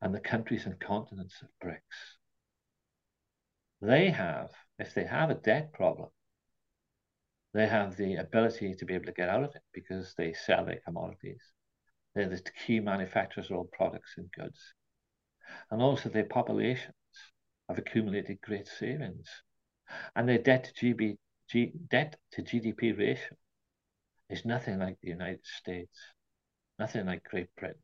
and 0.00 0.14
the 0.14 0.20
countries 0.20 0.66
and 0.66 0.78
continents 0.78 1.42
of 1.42 1.48
BRICS. 1.62 2.18
they 3.80 4.10
have, 4.10 4.50
if 4.78 4.94
they 4.94 5.04
have 5.04 5.30
a 5.30 5.34
debt 5.34 5.72
problem, 5.72 6.10
they 7.54 7.66
have 7.68 7.96
the 7.96 8.16
ability 8.16 8.74
to 8.74 8.84
be 8.84 8.94
able 8.94 9.06
to 9.06 9.12
get 9.12 9.28
out 9.28 9.44
of 9.44 9.54
it 9.54 9.62
because 9.72 10.14
they 10.14 10.32
sell 10.32 10.64
their 10.64 10.80
commodities. 10.84 11.40
They're 12.14 12.28
the 12.28 12.42
key 12.66 12.80
manufacturers 12.80 13.50
of 13.50 13.56
all 13.56 13.70
products 13.72 14.14
and 14.16 14.30
goods. 14.32 14.60
And 15.70 15.80
also 15.80 16.08
their 16.08 16.24
populations 16.24 16.94
have 17.68 17.78
accumulated 17.78 18.40
great 18.42 18.66
savings. 18.66 19.28
And 20.16 20.28
their 20.28 20.38
debt 20.38 20.72
to, 20.76 20.94
GB, 20.94 21.16
G, 21.48 21.72
debt 21.90 22.16
to 22.32 22.42
GDP 22.42 22.96
ratio 22.98 23.36
is 24.28 24.44
nothing 24.44 24.78
like 24.78 24.98
the 25.00 25.10
United 25.10 25.44
States, 25.44 25.98
nothing 26.78 27.06
like 27.06 27.22
Great 27.24 27.54
Britain, 27.56 27.82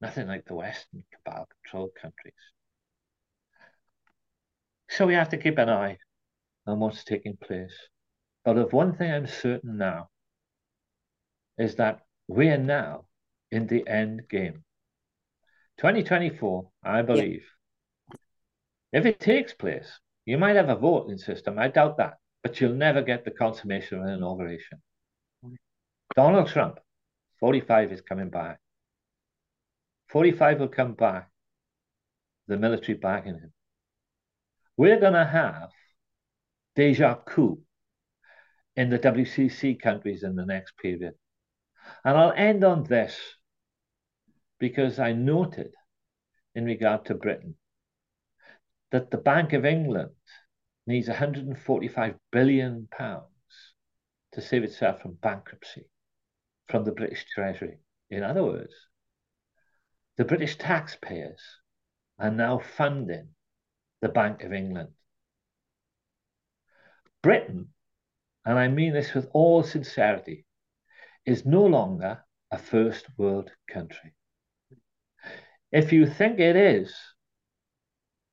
nothing 0.00 0.26
like 0.26 0.46
the 0.46 0.54
Western 0.54 1.04
cabal 1.12 1.48
controlled 1.62 1.94
countries. 2.00 2.34
So 4.88 5.06
we 5.06 5.14
have 5.14 5.28
to 5.30 5.36
keep 5.36 5.58
an 5.58 5.68
eye 5.68 5.98
on 6.66 6.80
what's 6.80 7.04
taking 7.04 7.36
place. 7.36 7.74
But 8.44 8.56
of 8.56 8.72
one 8.72 8.96
thing 8.96 9.12
I'm 9.12 9.26
certain 9.26 9.76
now 9.76 10.08
is 11.58 11.76
that 11.76 12.00
we 12.26 12.48
are 12.48 12.58
now 12.58 13.04
in 13.50 13.66
the 13.66 13.86
end 13.86 14.22
game. 14.28 14.64
2024, 15.78 16.68
I 16.84 17.02
believe, 17.02 17.44
yeah. 18.12 18.18
if 19.00 19.06
it 19.06 19.20
takes 19.20 19.54
place, 19.54 20.00
you 20.26 20.38
might 20.38 20.56
have 20.56 20.68
a 20.68 20.76
voting 20.76 21.18
system. 21.18 21.58
I 21.58 21.68
doubt 21.68 21.96
that, 21.98 22.14
but 22.42 22.60
you'll 22.60 22.74
never 22.74 23.02
get 23.02 23.24
the 23.24 23.30
consummation 23.30 23.98
of 23.98 24.04
an 24.04 24.14
inauguration. 24.14 24.82
Mm. 25.44 25.56
Donald 26.14 26.48
Trump, 26.48 26.78
45 27.40 27.92
is 27.92 28.00
coming 28.00 28.28
back. 28.28 28.58
45 30.10 30.60
will 30.60 30.68
come 30.68 30.94
back, 30.94 31.30
the 32.48 32.56
military 32.56 32.98
backing 32.98 33.34
him. 33.34 33.52
We're 34.76 34.98
going 34.98 35.12
to 35.12 35.24
have 35.24 35.70
deja 36.74 37.14
coup 37.14 37.60
in 38.76 38.90
the 38.90 38.98
WCC 38.98 39.80
countries 39.80 40.22
in 40.22 40.34
the 40.34 40.46
next 40.46 40.76
period. 40.78 41.14
And 42.04 42.16
I'll 42.16 42.32
end 42.32 42.64
on 42.64 42.84
this 42.84 43.16
because 44.58 44.98
I 44.98 45.12
noted 45.12 45.72
in 46.54 46.64
regard 46.64 47.04
to 47.06 47.14
Britain 47.14 47.56
that 48.90 49.10
the 49.10 49.18
Bank 49.18 49.52
of 49.52 49.64
England 49.64 50.10
needs 50.86 51.08
145 51.08 52.14
billion 52.32 52.88
pounds 52.90 53.24
to 54.32 54.40
save 54.40 54.64
itself 54.64 55.02
from 55.02 55.14
bankruptcy 55.14 55.88
from 56.68 56.84
the 56.84 56.92
British 56.92 57.24
Treasury. 57.32 57.78
In 58.10 58.22
other 58.22 58.42
words, 58.42 58.74
the 60.20 60.26
British 60.26 60.56
taxpayers 60.56 61.40
are 62.18 62.30
now 62.30 62.58
funding 62.58 63.28
the 64.02 64.08
Bank 64.10 64.42
of 64.42 64.52
England. 64.52 64.90
Britain, 67.22 67.68
and 68.44 68.58
I 68.58 68.68
mean 68.68 68.92
this 68.92 69.14
with 69.14 69.30
all 69.32 69.62
sincerity, 69.62 70.44
is 71.24 71.46
no 71.46 71.64
longer 71.64 72.22
a 72.50 72.58
first 72.58 73.06
world 73.16 73.50
country. 73.66 74.12
If 75.72 75.90
you 75.90 76.04
think 76.04 76.38
it 76.38 76.54
is, 76.54 76.94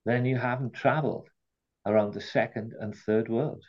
then 0.05 0.25
you 0.25 0.35
haven't 0.35 0.73
traveled 0.73 1.29
around 1.85 2.13
the 2.13 2.19
second 2.19 2.73
and 2.77 2.93
third 2.93 3.29
world. 3.29 3.63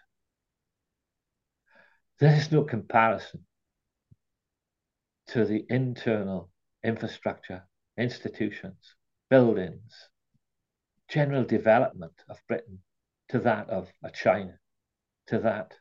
There 2.18 2.34
is 2.34 2.50
no 2.50 2.64
comparison 2.64 3.46
to 5.28 5.44
the 5.44 5.64
internal 5.68 6.50
infrastructure, 6.82 7.62
institutions, 7.98 8.94
buildings, 9.28 10.08
general 11.08 11.44
development 11.44 12.14
of 12.28 12.40
Britain 12.46 12.78
to 13.28 13.38
that 13.40 13.68
of 13.68 13.88
a 14.02 14.10
China, 14.10 14.58
to 15.26 15.38
that 15.40 15.74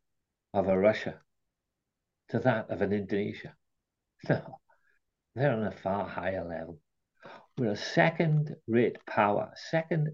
of 0.53 0.67
a 0.67 0.77
Russia, 0.77 1.21
to 2.29 2.39
that 2.39 2.69
of 2.69 2.81
an 2.81 2.93
Indonesia. 2.93 3.55
No, 4.29 4.59
they're 5.35 5.53
on 5.53 5.63
a 5.63 5.71
far 5.71 6.07
higher 6.07 6.43
level. 6.43 6.79
We're 7.57 7.71
a 7.71 7.75
second 7.75 8.55
rate 8.67 8.97
power, 9.05 9.51
second, 9.69 10.09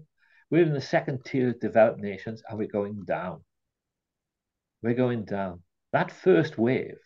we're 0.50 0.64
in 0.64 0.74
the 0.74 0.80
second 0.80 1.24
tier 1.24 1.50
of 1.50 1.60
developed 1.60 2.00
nations 2.00 2.42
and 2.46 2.58
we're 2.58 2.68
going 2.68 3.04
down. 3.04 3.42
We're 4.82 4.94
going 4.94 5.24
down. 5.24 5.62
That 5.92 6.10
first 6.10 6.58
wave 6.58 6.98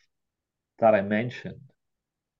that 0.80 0.94
I 0.94 1.02
mentioned, 1.02 1.60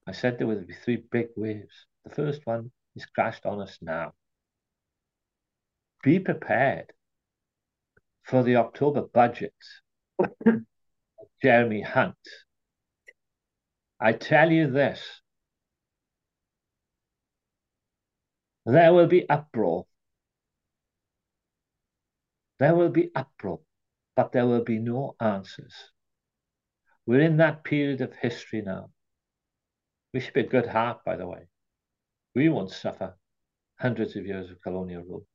I 0.07 0.13
said 0.13 0.39
there 0.39 0.47
would 0.47 0.67
be 0.67 0.75
three 0.75 1.05
big 1.11 1.29
waves. 1.37 1.87
The 2.09 2.15
first 2.15 2.47
one 2.47 2.71
is 2.97 3.05
crashed 3.05 3.45
on 3.45 3.61
us 3.61 3.79
now 3.83 4.15
be 6.03 6.19
prepared 6.19 6.93
for 8.23 8.43
the 8.43 8.57
October 8.57 9.03
budget. 9.03 9.53
Jeremy 11.43 11.83
Hunt. 11.83 12.17
I 14.01 14.13
tell 14.13 14.51
you 14.51 14.71
this 14.71 15.01
there 18.65 18.93
will 18.93 19.07
be 19.07 19.29
uproar. 19.29 19.87
There 22.59 22.75
will 22.75 22.91
be 22.91 23.11
uproar, 23.15 23.61
but 24.17 24.33
there 24.33 24.47
will 24.47 24.65
be 24.65 24.79
no 24.79 25.15
answers. 25.21 25.75
We're 27.07 27.21
in 27.21 27.37
that 27.37 27.65
period 27.65 28.01
of 28.01 28.15
history 28.15 28.63
now. 28.63 28.91
We 30.13 30.21
should 30.21 30.35
be 30.35 30.41
a 30.41 30.47
good 30.47 30.67
heart, 30.67 31.05
by 31.05 31.17
the 31.17 31.27
way. 31.27 31.49
We 32.39 32.49
won't 32.49 32.71
suffer 32.71 33.17
hundreds 33.81 34.15
of 34.17 34.25
years 34.25 34.49
of 34.51 34.63
colonial 34.63 35.03
rule 35.03 35.27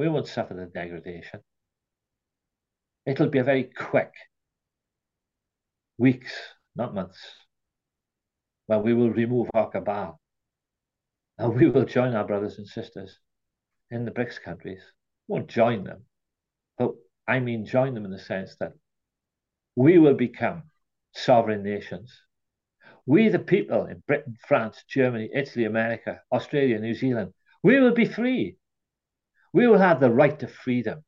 we 0.00 0.08
won't 0.08 0.26
suffer 0.26 0.54
the 0.54 0.64
degradation. 0.64 1.40
It'll 3.04 3.28
be 3.28 3.38
a 3.38 3.44
very 3.44 3.64
quick 3.64 4.14
weeks, 5.98 6.32
not 6.74 6.94
months, 6.94 7.20
where 8.66 8.78
we 8.78 8.94
will 8.94 9.10
remove 9.10 9.50
our 9.52 9.68
cabal 9.68 10.18
and 11.36 11.54
we 11.54 11.68
will 11.68 11.84
join 11.84 12.14
our 12.14 12.26
brothers 12.26 12.56
and 12.56 12.66
sisters 12.66 13.18
in 13.90 14.06
the 14.06 14.10
BRICS 14.10 14.40
countries. 14.42 14.82
We 15.28 15.34
won't 15.34 15.50
join 15.50 15.84
them, 15.84 16.06
but 16.78 16.92
I 17.28 17.40
mean 17.40 17.66
join 17.66 17.92
them 17.92 18.06
in 18.06 18.10
the 18.10 18.18
sense 18.18 18.56
that 18.60 18.72
we 19.76 19.98
will 19.98 20.14
become 20.14 20.62
sovereign 21.14 21.62
nations. 21.62 22.10
We, 23.10 23.28
the 23.28 23.40
people 23.40 23.86
in 23.86 24.04
Britain, 24.06 24.36
France, 24.46 24.84
Germany, 24.88 25.30
Italy, 25.34 25.64
America, 25.64 26.20
Australia, 26.30 26.78
New 26.78 26.94
Zealand, 26.94 27.32
we 27.60 27.80
will 27.80 27.92
be 27.92 28.04
free. 28.04 28.56
We 29.52 29.66
will 29.66 29.78
have 29.78 29.98
the 29.98 30.12
right 30.12 30.38
to 30.38 30.46
freedom. 30.46 31.02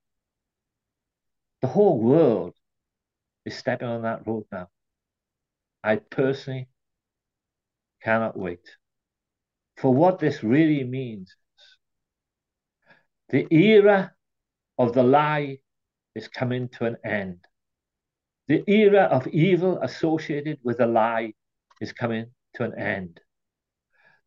The 1.60 1.68
whole 1.68 2.00
world 2.00 2.54
is 3.44 3.56
stepping 3.56 3.86
on 3.86 4.02
that 4.02 4.26
road 4.26 4.46
now. 4.50 4.66
I 5.84 5.94
personally 5.94 6.68
cannot 8.02 8.36
wait. 8.36 8.68
For 9.76 9.94
what 9.94 10.18
this 10.18 10.42
really 10.42 10.82
means 10.82 11.36
the 13.28 13.46
era 13.54 14.12
of 14.76 14.92
the 14.92 15.04
lie 15.04 15.58
is 16.16 16.26
coming 16.26 16.68
to 16.70 16.86
an 16.86 16.96
end. 17.04 17.44
The 18.48 18.64
era 18.66 19.02
of 19.04 19.28
evil 19.28 19.78
associated 19.80 20.58
with 20.64 20.78
the 20.78 20.88
lie 20.88 21.34
is 21.80 21.92
coming 21.92 22.26
to 22.54 22.64
an 22.64 22.78
end. 22.78 23.20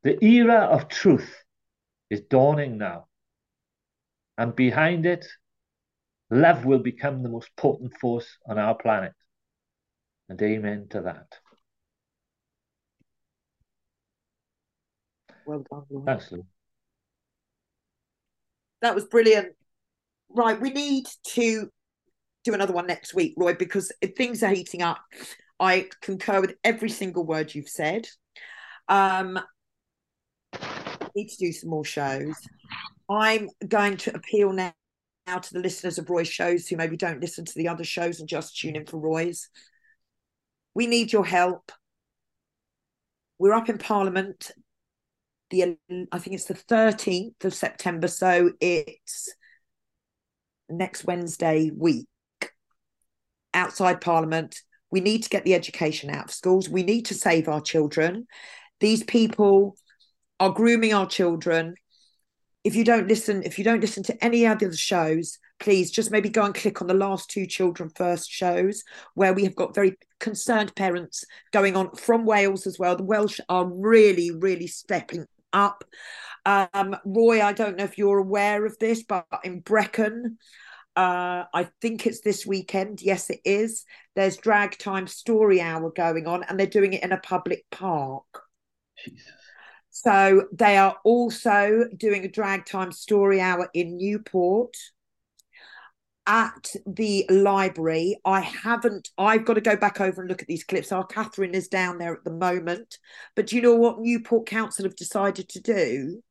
The 0.03 0.23
era 0.23 0.61
of 0.61 0.87
truth 0.87 1.43
is 2.09 2.21
dawning 2.21 2.77
now. 2.77 3.07
And 4.37 4.55
behind 4.55 5.05
it, 5.05 5.25
love 6.29 6.65
will 6.65 6.79
become 6.79 7.23
the 7.23 7.29
most 7.29 7.49
potent 7.55 7.93
force 7.99 8.37
on 8.47 8.57
our 8.57 8.75
planet. 8.75 9.13
And 10.29 10.41
amen 10.41 10.87
to 10.89 11.01
that. 11.01 11.27
Well 15.45 15.63
done. 15.71 15.83
Lord. 15.89 16.05
Thanks, 16.05 16.31
Lou. 16.31 16.45
That 18.81 18.95
was 18.95 19.05
brilliant. 19.05 19.55
Right, 20.29 20.59
we 20.59 20.71
need 20.71 21.05
to 21.29 21.69
do 22.43 22.53
another 22.53 22.73
one 22.73 22.87
next 22.87 23.13
week, 23.13 23.33
Roy, 23.37 23.53
because 23.53 23.91
things 24.17 24.43
are 24.43 24.49
heating 24.49 24.81
up. 24.81 24.99
I 25.59 25.89
concur 26.01 26.41
with 26.41 26.55
every 26.63 26.89
single 26.89 27.25
word 27.25 27.53
you've 27.53 27.69
said. 27.69 28.07
Um, 28.87 29.39
need 31.15 31.29
to 31.29 31.37
do 31.37 31.51
some 31.51 31.69
more 31.69 31.85
shows. 31.85 32.35
I'm 33.09 33.49
going 33.67 33.97
to 33.97 34.15
appeal 34.15 34.51
now, 34.51 34.73
now 35.25 35.39
to 35.39 35.53
the 35.53 35.59
listeners 35.59 35.97
of 35.97 36.09
Roy's 36.09 36.27
shows 36.27 36.67
who 36.67 36.75
maybe 36.75 36.97
don't 36.97 37.21
listen 37.21 37.45
to 37.45 37.53
the 37.55 37.67
other 37.67 37.83
shows 37.83 38.19
and 38.19 38.27
just 38.27 38.57
tune 38.59 38.75
in 38.75 38.85
for 38.85 38.97
Roy's. 38.97 39.49
We 40.73 40.87
need 40.87 41.13
your 41.13 41.25
help. 41.25 41.71
We're 43.39 43.53
up 43.53 43.69
in 43.69 43.77
Parliament. 43.77 44.51
The 45.51 45.77
I 46.11 46.19
think 46.19 46.35
it's 46.35 46.45
the 46.45 46.55
13th 46.55 47.45
of 47.45 47.53
September, 47.53 48.07
so 48.07 48.51
it's 48.59 49.33
next 50.67 51.05
Wednesday 51.05 51.71
week 51.75 52.07
outside 53.53 54.01
Parliament. 54.01 54.59
We 54.95 55.01
need 55.01 55.23
to 55.23 55.29
get 55.29 55.43
the 55.43 55.53
education 55.53 56.09
out 56.09 56.25
of 56.25 56.31
schools. 56.31 56.69
We 56.69 56.83
need 56.83 57.05
to 57.07 57.13
save 57.13 57.49
our 57.49 57.59
children. 57.59 58.27
These 58.79 59.03
people 59.03 59.75
are 60.39 60.51
grooming 60.51 60.93
our 60.93 61.05
children 61.05 61.75
if 62.65 62.75
you 62.75 62.83
don't 62.83 63.07
listen, 63.07 63.43
if 63.43 63.59
you 63.59 63.63
don't 63.63 63.79
listen 63.79 64.01
to 64.03 64.23
any 64.23 64.47
other 64.47 64.73
shows, 64.73 65.37
please 65.59 65.91
just 65.91 66.09
maybe 66.09 66.29
go 66.29 66.43
and 66.43 66.55
click 66.55 66.81
on 66.81 66.87
the 66.87 66.95
last 66.95 67.29
two 67.29 67.45
Children 67.45 67.91
First 67.95 68.29
shows 68.31 68.83
where 69.13 69.33
we 69.33 69.43
have 69.43 69.55
got 69.55 69.75
very 69.75 69.97
concerned 70.19 70.73
parents 70.75 71.23
going 71.51 71.77
on 71.77 71.95
from 71.95 72.25
Wales 72.25 72.65
as 72.65 72.79
well. 72.79 72.95
The 72.95 73.03
Welsh 73.03 73.39
are 73.49 73.67
really, 73.67 74.31
really 74.31 74.65
stepping 74.65 75.27
up. 75.53 75.83
Um, 76.43 76.95
Roy, 77.05 77.43
I 77.43 77.53
don't 77.53 77.77
know 77.77 77.83
if 77.83 77.99
you're 77.99 78.17
aware 78.17 78.65
of 78.65 78.79
this, 78.79 79.03
but 79.03 79.27
in 79.43 79.59
Brecon, 79.59 80.39
uh, 80.95 81.43
I 81.53 81.69
think 81.81 82.05
it's 82.05 82.21
this 82.21 82.45
weekend. 82.45 83.01
Yes, 83.01 83.29
it 83.29 83.41
is. 83.43 83.85
There's 84.15 84.37
drag 84.37 84.77
time 84.77 85.07
story 85.07 85.61
hour 85.61 85.91
going 85.91 86.27
on, 86.27 86.43
and 86.43 86.59
they're 86.59 86.67
doing 86.67 86.93
it 86.93 87.03
in 87.03 87.11
a 87.11 87.17
public 87.17 87.65
park. 87.71 88.25
Jesus. 89.03 89.27
So 89.89 90.47
they 90.51 90.77
are 90.77 90.97
also 91.05 91.85
doing 91.95 92.25
a 92.25 92.29
drag 92.29 92.65
time 92.65 92.91
story 92.91 93.39
hour 93.39 93.69
in 93.73 93.97
Newport 93.97 94.75
at 96.27 96.73
the 96.85 97.25
library. 97.29 98.19
I 98.25 98.41
haven't, 98.41 99.09
I've 99.17 99.45
got 99.45 99.53
to 99.53 99.61
go 99.61 99.77
back 99.77 100.01
over 100.01 100.21
and 100.21 100.29
look 100.29 100.41
at 100.41 100.47
these 100.47 100.63
clips. 100.63 100.91
Our 100.91 101.07
Kathryn 101.07 101.53
is 101.53 101.67
down 101.67 101.97
there 101.97 102.13
at 102.13 102.23
the 102.23 102.31
moment. 102.31 102.97
But 103.35 103.47
do 103.47 103.55
you 103.55 103.61
know 103.61 103.75
what 103.75 103.99
Newport 103.99 104.47
Council 104.47 104.83
have 104.85 104.95
decided 104.95 105.47
to 105.49 105.61
do? 105.61 106.21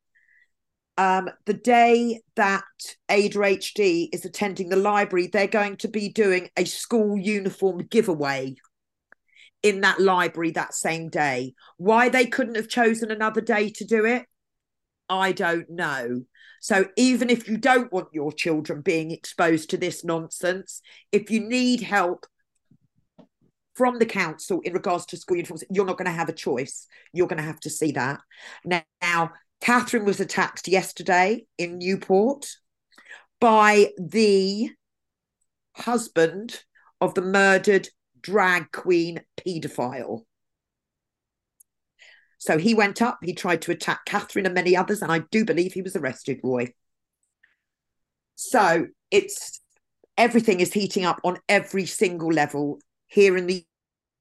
Um, 0.97 1.29
the 1.45 1.53
day 1.53 2.21
that 2.35 2.63
Aida 3.09 3.43
H 3.43 3.73
Dee 3.73 4.09
is 4.13 4.23
attending 4.23 4.69
the 4.69 4.77
library, 4.77 5.27
they're 5.27 5.47
going 5.47 5.77
to 5.77 5.89
be 5.89 6.09
doing 6.09 6.49
a 6.55 6.63
school 6.63 7.17
uniform 7.17 7.85
giveaway 7.89 8.55
in 9.61 9.81
that 9.81 9.99
library 9.99 10.51
that 10.51 10.73
same 10.73 11.09
day. 11.09 11.53
Why 11.77 12.07
they 12.07 12.25
couldn't 12.25 12.55
have 12.55 12.69
chosen 12.69 13.11
another 13.11 13.41
day 13.41 13.71
to 13.71 13.83
do 13.83 14.05
it, 14.05 14.25
I 15.09 15.33
don't 15.33 15.69
know. 15.69 16.23
So 16.61 16.87
even 16.95 17.29
if 17.29 17.47
you 17.47 17.57
don't 17.57 17.91
want 17.91 18.07
your 18.13 18.31
children 18.31 18.81
being 18.81 19.11
exposed 19.11 19.69
to 19.71 19.77
this 19.77 20.03
nonsense, 20.03 20.81
if 21.11 21.29
you 21.29 21.41
need 21.41 21.81
help 21.81 22.25
from 23.75 23.99
the 23.99 24.05
council 24.05 24.61
in 24.61 24.73
regards 24.73 25.05
to 25.07 25.17
school 25.17 25.37
uniforms, 25.37 25.63
you're 25.69 25.85
not 25.85 25.97
going 25.97 26.05
to 26.05 26.11
have 26.11 26.29
a 26.29 26.33
choice. 26.33 26.87
You're 27.11 27.27
going 27.27 27.37
to 27.37 27.43
have 27.43 27.59
to 27.61 27.69
see 27.69 27.91
that. 27.91 28.21
Now, 28.63 29.31
Kathryn 29.61 30.05
was 30.05 30.19
attacked 30.19 30.67
yesterday 30.67 31.45
in 31.57 31.77
Newport 31.77 32.47
by 33.39 33.91
the 33.97 34.69
husband 35.75 36.63
of 37.01 37.13
the 37.13 37.21
murdered 37.21 37.89
drag 38.21 38.71
queen 38.71 39.21
paedophile. 39.37 40.21
So 42.37 42.57
he 42.57 42.75
went 42.75 43.01
up, 43.01 43.19
he 43.23 43.33
tried 43.33 43.61
to 43.63 43.71
attack 43.71 44.05
Kathryn 44.05 44.45
and 44.45 44.53
many 44.53 44.75
others, 44.75 45.01
and 45.01 45.11
I 45.11 45.19
do 45.31 45.45
believe 45.45 45.73
he 45.73 45.81
was 45.81 45.95
arrested, 45.95 46.39
Roy. 46.43 46.73
So 48.35 48.87
it's 49.09 49.61
everything 50.17 50.59
is 50.59 50.73
heating 50.73 51.05
up 51.05 51.19
on 51.23 51.39
every 51.49 51.85
single 51.85 52.29
level 52.29 52.79
here 53.07 53.35
in 53.37 53.47
the 53.47 53.65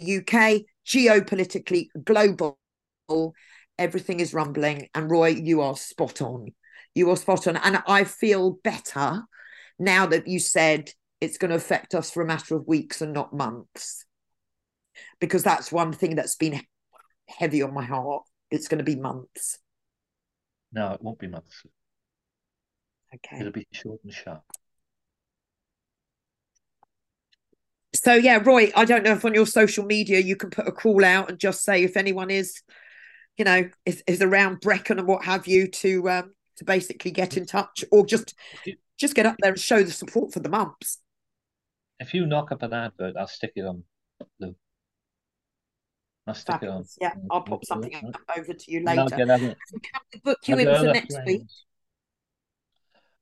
UK, 0.00 0.62
geopolitically, 0.86 1.88
global 2.04 2.58
everything 3.78 4.20
is 4.20 4.34
rumbling. 4.34 4.88
And 4.94 5.10
Roy, 5.10 5.28
you 5.28 5.60
are 5.60 5.76
spot 5.76 6.20
on. 6.20 6.52
You 6.94 7.10
are 7.10 7.16
spot 7.16 7.46
on. 7.46 7.56
And 7.56 7.82
I 7.86 8.04
feel 8.04 8.58
better 8.62 9.22
now 9.78 10.06
that 10.06 10.28
you 10.28 10.38
said 10.38 10.90
it's 11.20 11.38
going 11.38 11.50
to 11.50 11.56
affect 11.56 11.94
us 11.94 12.10
for 12.10 12.22
a 12.22 12.26
matter 12.26 12.54
of 12.56 12.66
weeks 12.66 13.00
and 13.00 13.12
not 13.12 13.32
months. 13.32 14.04
Because 15.20 15.42
that's 15.42 15.72
one 15.72 15.92
thing 15.92 16.16
that's 16.16 16.36
been 16.36 16.60
heavy 17.28 17.62
on 17.62 17.74
my 17.74 17.84
heart. 17.84 18.22
It's 18.50 18.68
going 18.68 18.78
to 18.78 18.84
be 18.84 18.96
months. 18.96 19.58
No, 20.72 20.92
it 20.92 21.02
won't 21.02 21.18
be 21.18 21.28
months. 21.28 21.62
Okay. 23.14 23.40
It'll 23.40 23.52
be 23.52 23.66
short 23.72 24.00
and 24.04 24.12
sharp. 24.12 24.42
So 27.94 28.14
yeah, 28.14 28.40
Roy, 28.44 28.72
I 28.74 28.84
don't 28.84 29.04
know 29.04 29.12
if 29.12 29.24
on 29.24 29.34
your 29.34 29.46
social 29.46 29.84
media 29.84 30.18
you 30.18 30.36
can 30.36 30.50
put 30.50 30.66
a 30.66 30.72
call 30.72 31.04
out 31.04 31.30
and 31.30 31.38
just 31.38 31.62
say 31.62 31.84
if 31.84 31.96
anyone 31.96 32.28
is 32.28 32.60
you 33.36 33.44
know, 33.44 33.68
is, 33.84 34.02
is 34.06 34.22
around 34.22 34.60
Brecon 34.60 34.98
and 34.98 35.08
what 35.08 35.24
have 35.24 35.46
you 35.46 35.66
to 35.68 36.08
um, 36.10 36.34
to 36.56 36.64
basically 36.64 37.10
get 37.10 37.36
in 37.36 37.46
touch 37.46 37.84
or 37.90 38.06
just 38.06 38.34
just 38.98 39.14
get 39.14 39.26
up 39.26 39.36
there 39.40 39.52
and 39.52 39.60
show 39.60 39.82
the 39.82 39.90
support 39.90 40.32
for 40.32 40.40
the 40.40 40.48
mumps. 40.48 40.98
If 41.98 42.14
you 42.14 42.26
knock 42.26 42.52
up 42.52 42.62
an 42.62 42.72
advert, 42.72 43.16
I'll 43.16 43.26
stick 43.26 43.52
it 43.56 43.64
on 43.64 43.84
the. 44.38 44.54
I'll 46.26 46.34
stick 46.34 46.54
Fabulous. 46.54 46.96
it 47.00 47.04
on. 47.04 47.10
Yeah, 47.10 47.22
I'll 47.30 47.42
pop 47.42 47.64
something 47.64 47.94
up 47.94 48.38
over 48.38 48.54
to 48.54 48.70
you 48.70 48.82
later. 48.82 49.04
Can 49.10 49.56
we 50.12 50.20
book 50.20 50.38
you 50.46 50.58
in 50.58 50.76
for 50.76 50.84
next 50.84 51.14
friends. 51.14 51.26
week? 51.26 51.42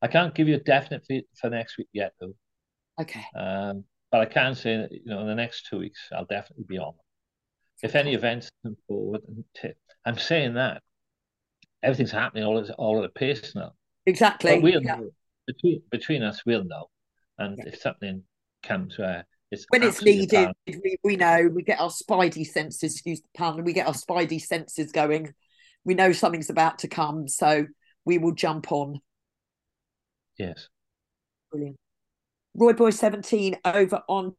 I 0.01 0.09
can't 0.09 0.35
give 0.35 0.49
you 0.49 0.57
a 0.57 0.61
definite 0.61 1.05
for, 1.07 1.21
for 1.41 1.51
next 1.51 1.79
week 1.79 1.89
yet, 1.93 2.13
though. 2.21 2.35
Okay. 3.01 3.25
Um, 3.37 3.85
but 4.11 4.21
I 4.21 4.27
can 4.27 4.55
say 4.55 4.77
that 4.77 4.93
you 4.93 5.07
know 5.07 5.21
in 5.21 5.27
the 5.27 5.35
next 5.35 5.67
two 5.69 5.79
weeks 5.79 5.99
I'll 6.13 6.27
definitely 6.27 6.67
be 6.69 6.79
on. 6.79 6.93
If 7.83 7.97
any 7.97 8.15
events 8.15 8.51
come 8.63 8.77
forward, 8.87 9.23
and 9.27 9.45
t- 9.57 9.73
I'm 10.05 10.18
saying 10.18 10.55
that 10.55 10.82
everything's 11.82 12.11
happening 12.12 12.44
all 12.44 12.59
at 12.59 12.70
all 12.70 12.98
at 12.98 13.05
a 13.05 13.09
pace 13.09 13.55
now. 13.55 13.72
Exactly. 14.07 14.55
But 14.55 14.62
we'll 14.62 14.82
yeah. 14.82 15.00
Between 15.46 15.82
between 15.90 16.22
us, 16.22 16.42
we'll 16.46 16.64
know. 16.64 16.88
And 17.38 17.59
Yeah. 17.59 17.68
if 17.68 17.80
something 17.80 18.22
comes 18.62 18.98
where 18.98 19.26
it's 19.50 19.66
when 19.70 19.82
it's 19.82 20.03
needed, 20.03 20.50
we, 20.66 20.96
we 21.03 21.16
know 21.16 21.48
we 21.53 21.62
get 21.62 21.80
our 21.80 21.90
spidey 21.90 22.46
senses, 22.46 22.92
excuse 22.94 23.20
the 23.20 23.28
pun, 23.34 23.62
we 23.64 23.72
get 23.72 23.86
our 23.86 23.94
spidey 23.94 24.40
senses 24.40 24.92
going. 24.92 25.34
We 25.84 25.94
know 25.94 26.12
something's 26.12 26.50
about 26.50 26.78
to 26.80 26.88
come, 26.88 27.26
so 27.28 27.66
we 28.05 28.18
will 28.18 28.32
jump 28.34 28.70
on. 28.72 29.00
yes. 30.38 30.68
Brilliant. 31.50 31.76
Royboy17 32.59 33.57
over 33.64 34.03
on 34.09 34.34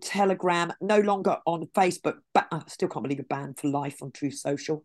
Telegram, 0.00 0.72
no 0.80 0.98
longer 0.98 1.36
on 1.46 1.66
Facebook, 1.74 2.18
but 2.34 2.46
I 2.50 2.62
still 2.68 2.88
can't 2.88 3.02
believe 3.02 3.20
a 3.20 3.24
ban 3.24 3.54
for 3.54 3.68
life 3.68 4.02
on 4.02 4.12
Truth 4.12 4.34
Social. 4.34 4.84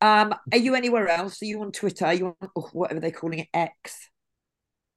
Um, 0.00 0.34
are 0.52 0.58
you 0.58 0.74
anywhere 0.74 1.08
else? 1.08 1.40
Are 1.42 1.46
you 1.46 1.62
on 1.62 1.72
Twitter? 1.72 2.06
Are 2.06 2.14
you 2.14 2.36
on 2.40 2.50
oh, 2.56 2.68
whatever 2.72 3.00
they're 3.00 3.10
calling 3.10 3.40
it, 3.40 3.48
X? 3.54 4.10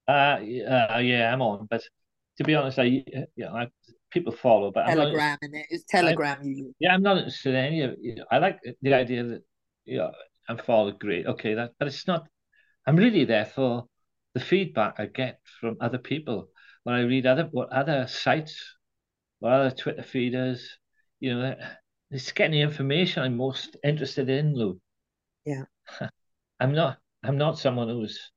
Uh, 0.08 0.12
uh, 0.12 1.00
yeah, 1.02 1.32
I'm 1.32 1.42
on. 1.42 1.68
But 1.70 1.84
to 2.38 2.44
be 2.44 2.56
honest, 2.56 2.80
I 2.80 3.04
yeah, 3.36 3.52
I, 3.52 3.68
people 4.12 4.34
follow, 4.34 4.72
but 4.72 4.88
I'm 4.88 4.98
Telegram, 4.98 5.38
and 5.42 5.56
it 5.56 5.68
is 5.70 5.84
Telegram 5.90 6.40
you 6.44 6.66
use. 6.66 6.74
yeah, 6.80 6.94
I'm 6.94 7.04
not 7.04 7.18
interested 7.18 7.56
in 7.56 7.66
any 7.66 7.82
of 7.82 7.92
it. 7.92 8.00
You 8.02 8.16
know, 8.16 8.26
I 8.32 8.38
like 8.40 8.60
the 8.82 8.94
idea 8.94 9.24
that 9.24 9.42
you 9.86 9.98
know, 9.98 10.12
I'm 10.48 10.58
followed. 10.58 11.00
Great, 11.00 11.26
okay, 11.26 11.54
that, 11.56 11.72
but 11.80 11.88
it's 11.88 12.08
not. 12.08 12.28
I'm 12.86 12.96
really 12.96 13.26
there 13.26 13.46
for 13.46 13.86
the 14.34 14.40
feedback 14.40 14.96
I 15.00 15.08
get 15.08 15.40
from 15.60 15.78
other 15.82 15.98
people 15.98 16.50
when 16.84 16.96
I 16.96 17.02
read 17.02 17.26
other 17.26 17.50
what 17.52 17.70
other 17.74 18.08
sites, 18.08 18.77
what 19.40 19.54
other 19.54 19.72
Twitter 19.72 20.04
feeders. 20.04 20.78
You 21.20 21.36
know, 21.36 21.56
it's 22.12 22.32
getting 22.32 22.54
the 22.54 22.62
information 22.62 23.24
I'm 23.24 23.38
most 23.38 23.78
interested 23.84 24.30
in, 24.30 24.56
Lou. 24.56 24.80
Yeah. 25.46 25.64
I'm 26.60 26.74
not. 26.74 26.98
I'm 27.24 27.38
not 27.38 27.60
someone 27.60 27.90
who's. 27.90 28.32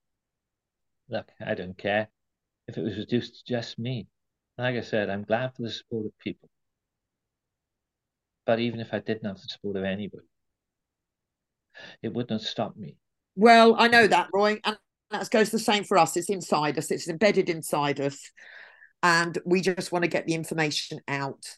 Look, 1.08 1.28
I 1.44 1.54
don't 1.54 1.76
care 1.76 2.08
if 2.68 2.78
it 2.78 2.82
was 2.82 2.96
reduced 2.96 3.34
to 3.46 3.52
just 3.52 3.78
me. 3.78 4.06
Like 4.58 4.76
I 4.76 4.82
said, 4.82 5.10
I'm 5.10 5.24
glad 5.24 5.54
for 5.54 5.62
the 5.62 5.70
support 5.70 6.06
of 6.06 6.12
people. 6.18 6.48
But 8.46 8.60
even 8.60 8.80
if 8.80 8.92
I 8.92 9.00
didn't 9.00 9.26
have 9.26 9.36
the 9.36 9.48
support 9.48 9.76
of 9.76 9.84
anybody, 9.84 10.26
it 12.02 12.12
would 12.12 12.30
not 12.30 12.42
stop 12.42 12.76
me. 12.76 12.96
Well, 13.36 13.74
I 13.78 13.88
know 13.88 14.06
that, 14.06 14.28
Roy, 14.32 14.60
and 14.64 14.76
that 15.10 15.30
goes 15.30 15.50
the 15.50 15.58
same 15.58 15.84
for 15.84 15.98
us. 15.98 16.16
It's 16.16 16.30
inside 16.30 16.78
us. 16.78 16.90
It's 16.90 17.08
embedded 17.08 17.48
inside 17.48 18.00
us, 18.00 18.30
and 19.02 19.38
we 19.44 19.60
just 19.60 19.92
want 19.92 20.04
to 20.04 20.10
get 20.10 20.26
the 20.26 20.34
information 20.34 21.00
out. 21.08 21.56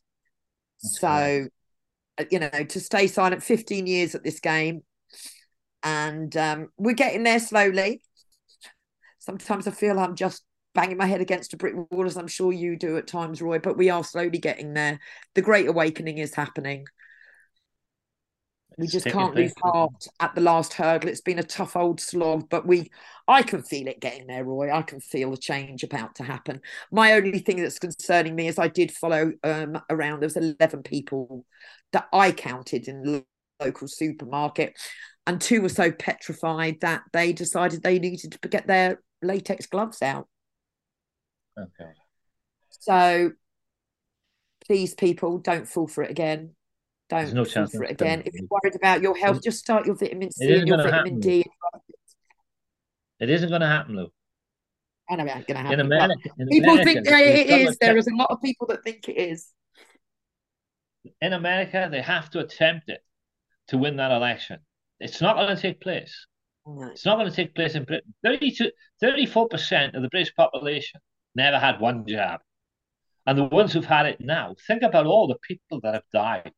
That's 0.82 1.00
so, 1.00 1.48
uh, 2.18 2.24
you 2.30 2.38
know, 2.38 2.50
to 2.50 2.80
stay 2.80 3.06
silent, 3.06 3.42
15 3.42 3.86
years 3.86 4.14
at 4.14 4.24
this 4.24 4.40
game, 4.40 4.82
and 5.82 6.36
um, 6.36 6.68
we're 6.76 6.94
getting 6.94 7.22
there 7.22 7.40
slowly. 7.40 8.02
Sometimes 9.18 9.66
I 9.66 9.70
feel 9.70 9.98
I'm 9.98 10.16
just 10.16 10.44
banging 10.74 10.96
my 10.96 11.06
head 11.06 11.20
against 11.20 11.52
a 11.52 11.56
brick 11.56 11.74
wall, 11.90 12.06
as 12.06 12.16
I'm 12.16 12.28
sure 12.28 12.52
you 12.52 12.76
do 12.76 12.96
at 12.96 13.06
times, 13.06 13.42
Roy. 13.42 13.58
But 13.58 13.76
we 13.76 13.90
are 13.90 14.04
slowly 14.04 14.38
getting 14.38 14.74
there. 14.74 15.00
The 15.34 15.42
Great 15.42 15.68
Awakening 15.68 16.18
is 16.18 16.34
happening. 16.34 16.86
We 18.78 18.86
just 18.86 19.06
can't 19.06 19.34
place. 19.34 19.52
heart 19.62 20.06
at 20.20 20.34
the 20.34 20.40
last 20.40 20.72
hurdle. 20.72 21.08
It's 21.08 21.20
been 21.20 21.38
a 21.38 21.44
tough 21.44 21.76
old 21.76 22.00
slog, 22.00 22.48
but 22.48 22.66
we 22.66 22.90
I 23.28 23.42
can 23.42 23.62
feel 23.62 23.88
it 23.88 24.00
getting 24.00 24.26
there, 24.26 24.44
Roy. 24.44 24.72
I 24.72 24.82
can 24.82 25.00
feel 25.00 25.30
the 25.30 25.36
change 25.36 25.82
about 25.82 26.14
to 26.16 26.24
happen. 26.24 26.60
My 26.90 27.12
only 27.12 27.38
thing 27.38 27.60
that's 27.60 27.78
concerning 27.78 28.34
me 28.34 28.48
is 28.48 28.58
I 28.58 28.68
did 28.68 28.92
follow 28.92 29.32
um 29.44 29.80
around 29.90 30.20
there 30.20 30.26
was 30.26 30.36
11 30.36 30.82
people 30.82 31.44
that 31.92 32.08
I 32.12 32.32
counted 32.32 32.88
in 32.88 33.02
the 33.02 33.24
local 33.60 33.86
supermarket 33.86 34.74
and 35.26 35.40
two 35.40 35.62
were 35.62 35.68
so 35.68 35.92
petrified 35.92 36.80
that 36.80 37.02
they 37.12 37.32
decided 37.32 37.82
they 37.82 37.98
needed 37.98 38.32
to 38.32 38.48
get 38.48 38.66
their 38.66 39.00
latex 39.22 39.66
gloves 39.66 40.02
out. 40.02 40.28
Okay. 41.58 41.90
So 42.70 43.32
please 44.66 44.94
people 44.94 45.38
don't 45.38 45.68
fall 45.68 45.86
for 45.86 46.02
it 46.02 46.10
again. 46.10 46.54
There's 47.18 47.32
Don't 47.32 47.36
no 47.36 47.44
chance 47.44 47.72
for 47.72 47.84
it 47.84 47.90
again. 47.90 48.18
gonna 48.20 48.22
If 48.26 48.34
you're 48.34 48.48
worried 48.50 48.76
about 48.76 49.02
your 49.02 49.16
health, 49.16 49.42
just 49.42 49.58
start 49.58 49.86
your 49.86 49.94
vitamin 49.94 50.30
C 50.30 50.52
and 50.52 50.66
your 50.66 50.78
vitamin 50.78 50.94
happen. 50.94 51.20
D. 51.20 51.44
It 53.20 53.30
isn't 53.30 53.48
going 53.48 53.60
to 53.60 53.66
happen, 53.66 53.96
Lou. 53.96 54.08
I 55.10 55.16
know 55.16 55.24
it 55.24 55.36
ain't 55.36 55.46
going 55.46 55.56
to 55.56 55.62
happen. 55.62 55.80
In 55.80 55.86
America, 55.86 56.30
in 56.38 56.48
people 56.48 56.72
America, 56.72 56.92
think 56.92 57.06
it 57.06 57.50
is. 57.50 57.76
There 57.78 57.96
is 57.96 58.06
a 58.06 58.14
lot 58.16 58.28
of 58.30 58.40
people 58.40 58.66
that 58.68 58.82
think 58.82 59.08
it 59.08 59.16
is. 59.16 59.50
in 61.20 61.32
America, 61.32 61.88
they 61.90 62.02
have 62.02 62.30
to 62.30 62.40
attempt 62.40 62.88
it 62.88 63.00
to 63.68 63.78
win 63.78 63.96
that 63.96 64.10
election. 64.10 64.58
It's 65.00 65.20
not 65.20 65.36
going 65.36 65.54
to 65.54 65.60
take 65.60 65.80
place. 65.80 66.26
No. 66.66 66.88
It's 66.88 67.04
not 67.04 67.16
going 67.16 67.28
to 67.28 67.34
take 67.34 67.54
place 67.54 67.74
in 67.74 67.84
Britain. 67.84 68.14
32, 68.24 68.70
34% 69.02 69.94
of 69.94 70.02
the 70.02 70.08
British 70.08 70.34
population 70.34 71.00
never 71.34 71.58
had 71.58 71.80
one 71.80 72.04
jab. 72.06 72.40
And 73.26 73.38
the 73.38 73.44
ones 73.44 73.72
who've 73.72 73.84
had 73.84 74.06
it 74.06 74.20
now, 74.20 74.54
think 74.66 74.82
about 74.82 75.06
all 75.06 75.28
the 75.28 75.38
people 75.46 75.80
that 75.82 75.94
have 75.94 76.02
died, 76.12 76.52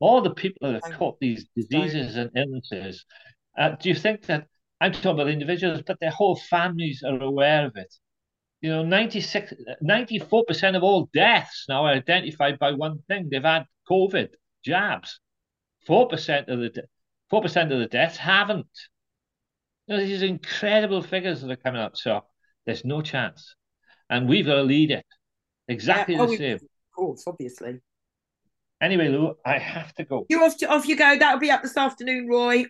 all 0.00 0.20
the 0.20 0.34
people 0.34 0.70
that 0.70 0.84
have 0.84 0.98
caught 0.98 1.18
these 1.20 1.46
diseases 1.56 2.16
and 2.16 2.30
illnesses. 2.36 3.04
Uh, 3.58 3.70
do 3.70 3.88
you 3.88 3.94
think 3.94 4.26
that 4.26 4.46
I'm 4.80 4.92
talking 4.92 5.10
about 5.12 5.28
individuals, 5.28 5.82
but 5.86 5.98
their 6.00 6.10
whole 6.10 6.36
families 6.36 7.02
are 7.06 7.20
aware 7.22 7.66
of 7.66 7.76
it? 7.76 7.92
You 8.60 8.70
know, 8.70 8.84
96, 8.84 9.54
94% 9.82 10.76
of 10.76 10.82
all 10.82 11.08
deaths 11.12 11.66
now 11.68 11.84
are 11.84 11.92
identified 11.92 12.58
by 12.58 12.72
one 12.72 12.98
thing. 13.08 13.28
They've 13.30 13.42
had 13.42 13.64
COVID 13.90 14.28
jabs. 14.64 15.20
4% 15.88 16.48
of 16.48 16.58
the 16.58 16.68
de- 16.70 16.82
4% 17.32 17.72
of 17.72 17.78
the 17.78 17.86
deaths 17.86 18.16
haven't. 18.16 18.66
You 19.86 19.96
know, 19.96 20.04
these 20.04 20.22
incredible 20.22 21.02
figures 21.02 21.42
that 21.42 21.50
are 21.50 21.56
coming 21.56 21.80
up. 21.80 21.96
So 21.96 22.24
there's 22.64 22.84
no 22.84 23.02
chance. 23.02 23.54
And 24.10 24.28
we've 24.28 24.46
got 24.46 24.56
to 24.56 24.62
lead 24.62 24.90
it. 24.90 25.06
Exactly 25.68 26.16
Yeah, 26.16 26.22
oh, 26.22 26.26
the 26.26 26.36
same. 26.36 26.54
Of 26.54 26.62
course, 26.94 27.24
obviously. 27.26 27.80
Anyway, 28.80 29.08
Lou, 29.08 29.34
I 29.44 29.58
have 29.58 29.94
to 29.94 30.04
go. 30.04 30.26
You 30.28 30.44
off? 30.44 30.56
To, 30.58 30.66
off 30.66 30.86
you 30.86 30.96
go. 30.96 31.16
That'll 31.18 31.40
be 31.40 31.50
up 31.50 31.62
this 31.62 31.76
afternoon, 31.76 32.28
Roy. 32.28 32.66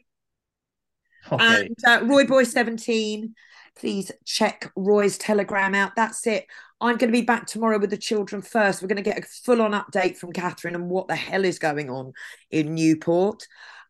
Okay. 1.33 1.67
And 1.67 1.77
uh, 1.85 2.01
Royboy17, 2.01 3.33
please 3.77 4.13
check 4.25 4.71
Roy's 4.77 5.19
telegram 5.19 5.75
out. 5.75 5.97
That's 5.97 6.27
it. 6.27 6.47
I'm 6.81 6.97
going 6.97 7.11
to 7.11 7.19
be 7.19 7.23
back 7.23 7.47
tomorrow 7.47 7.79
with 7.79 7.91
the 7.91 7.97
children 7.97 8.43
first. 8.43 8.83
We're 8.83 8.89
going 8.89 8.97
to 8.97 9.03
get 9.03 9.19
a 9.19 9.23
full 9.23 9.63
on 9.63 9.73
update 9.73 10.17
from 10.17 10.33
Kathryn 10.33 10.75
and 10.75 10.89
what 10.89 11.09
the 11.09 11.17
hell 11.17 11.45
is 11.45 11.59
going 11.59 11.91
on 11.91 12.13
in 12.51 12.75
Newport. 12.75 13.47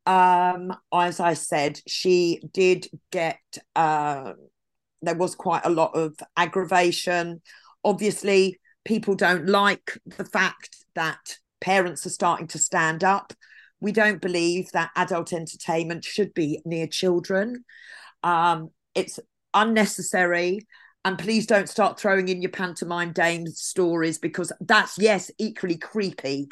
Um, 0.07 0.73
as 0.95 1.19
I 1.19 1.35
said, 1.35 1.81
she 1.87 2.41
did 2.53 2.87
get, 3.11 3.41
uh, 3.75 4.35
there 5.03 5.17
was 5.17 5.35
quite 5.35 5.67
a 5.67 5.71
lot 5.71 5.97
of 5.97 6.17
aggravation. 6.37 7.43
Obviously, 7.85 8.61
people 8.85 9.17
don't 9.17 9.47
like 9.47 9.99
the 10.17 10.25
fact 10.25 10.77
that 10.95 11.39
parents 11.67 12.07
are 12.07 12.11
starting 12.11 12.47
to 12.47 12.59
stand 12.59 13.03
up. 13.03 13.33
We 13.81 13.91
don't 13.91 14.23
believe 14.23 14.71
that 14.71 14.93
adult 14.95 15.33
entertainment 15.33 16.05
should 16.05 16.33
be 16.33 16.63
near 16.65 16.87
children. 16.87 17.65
Um, 18.23 18.71
it's 18.95 19.19
unnecessary. 19.53 20.61
And 21.05 21.19
please 21.19 21.45
don't 21.45 21.69
start 21.69 21.99
throwing 21.99 22.29
in 22.29 22.41
your 22.41 22.53
pantomime 22.53 23.13
dame 23.13 23.49
stories 23.49 24.19
because 24.19 24.53
that's, 24.61 24.97
yes, 24.99 25.31
equally 25.39 25.77
creepy, 25.77 26.47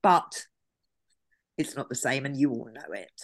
but 0.00 0.46
it's 1.58 1.76
not 1.76 1.88
the 1.88 1.96
same 1.96 2.24
and 2.24 2.36
you 2.36 2.50
all 2.50 2.68
know 2.72 2.92
it. 2.94 3.20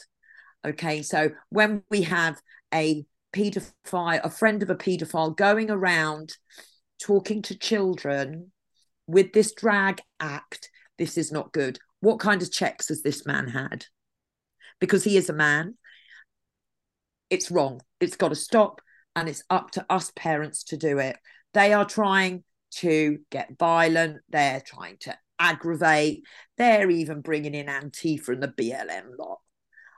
Okay, 0.67 1.03
so 1.03 1.31
when 1.51 1.85
we 1.89 2.03
have 2.03 2.41
a 2.75 3.05
paedophile, 3.33 4.21
a 4.25 4.31
friend 4.31 4.63
of 4.65 4.71
a 4.71 4.77
paedophile 4.77 5.37
going 5.37 5.71
around 5.71 6.37
talking 7.01 7.43
to 7.43 7.57
children 7.57 8.51
with 9.07 9.33
this 9.33 9.53
drag 9.53 10.01
act, 10.21 10.71
this 10.99 11.17
is 11.17 11.33
not 11.33 11.53
good. 11.53 11.79
What 12.01 12.19
kind 12.19 12.43
of 12.43 12.53
checks 12.53 12.89
has 12.89 13.03
this 13.03 13.27
man 13.27 13.49
had? 13.49 13.87
Because 14.81 15.05
he 15.05 15.17
is 15.17 15.29
a 15.29 15.33
man. 15.33 15.77
It's 17.31 17.51
wrong. 17.51 17.81
It's 18.01 18.17
got 18.17 18.29
to 18.29 18.35
stop. 18.35 18.81
And 19.17 19.29
it's 19.29 19.43
up 19.51 19.73
to 19.73 19.87
us 19.91 20.13
parents 20.15 20.65
to 20.65 20.77
do 20.77 20.99
it. 20.99 21.17
They 21.55 21.73
are 21.73 21.85
trying 21.85 22.45
to 22.77 23.19
get 23.31 23.59
violent. 23.59 24.19
They're 24.29 24.63
trying 24.65 24.99
to 25.01 25.17
aggravate. 25.39 26.23
They're 26.57 26.91
even 26.91 27.21
bringing 27.21 27.55
in 27.55 27.67
Antifa 27.67 28.29
and 28.29 28.43
the 28.43 28.49
BLM 28.49 29.19
lot. 29.19 29.41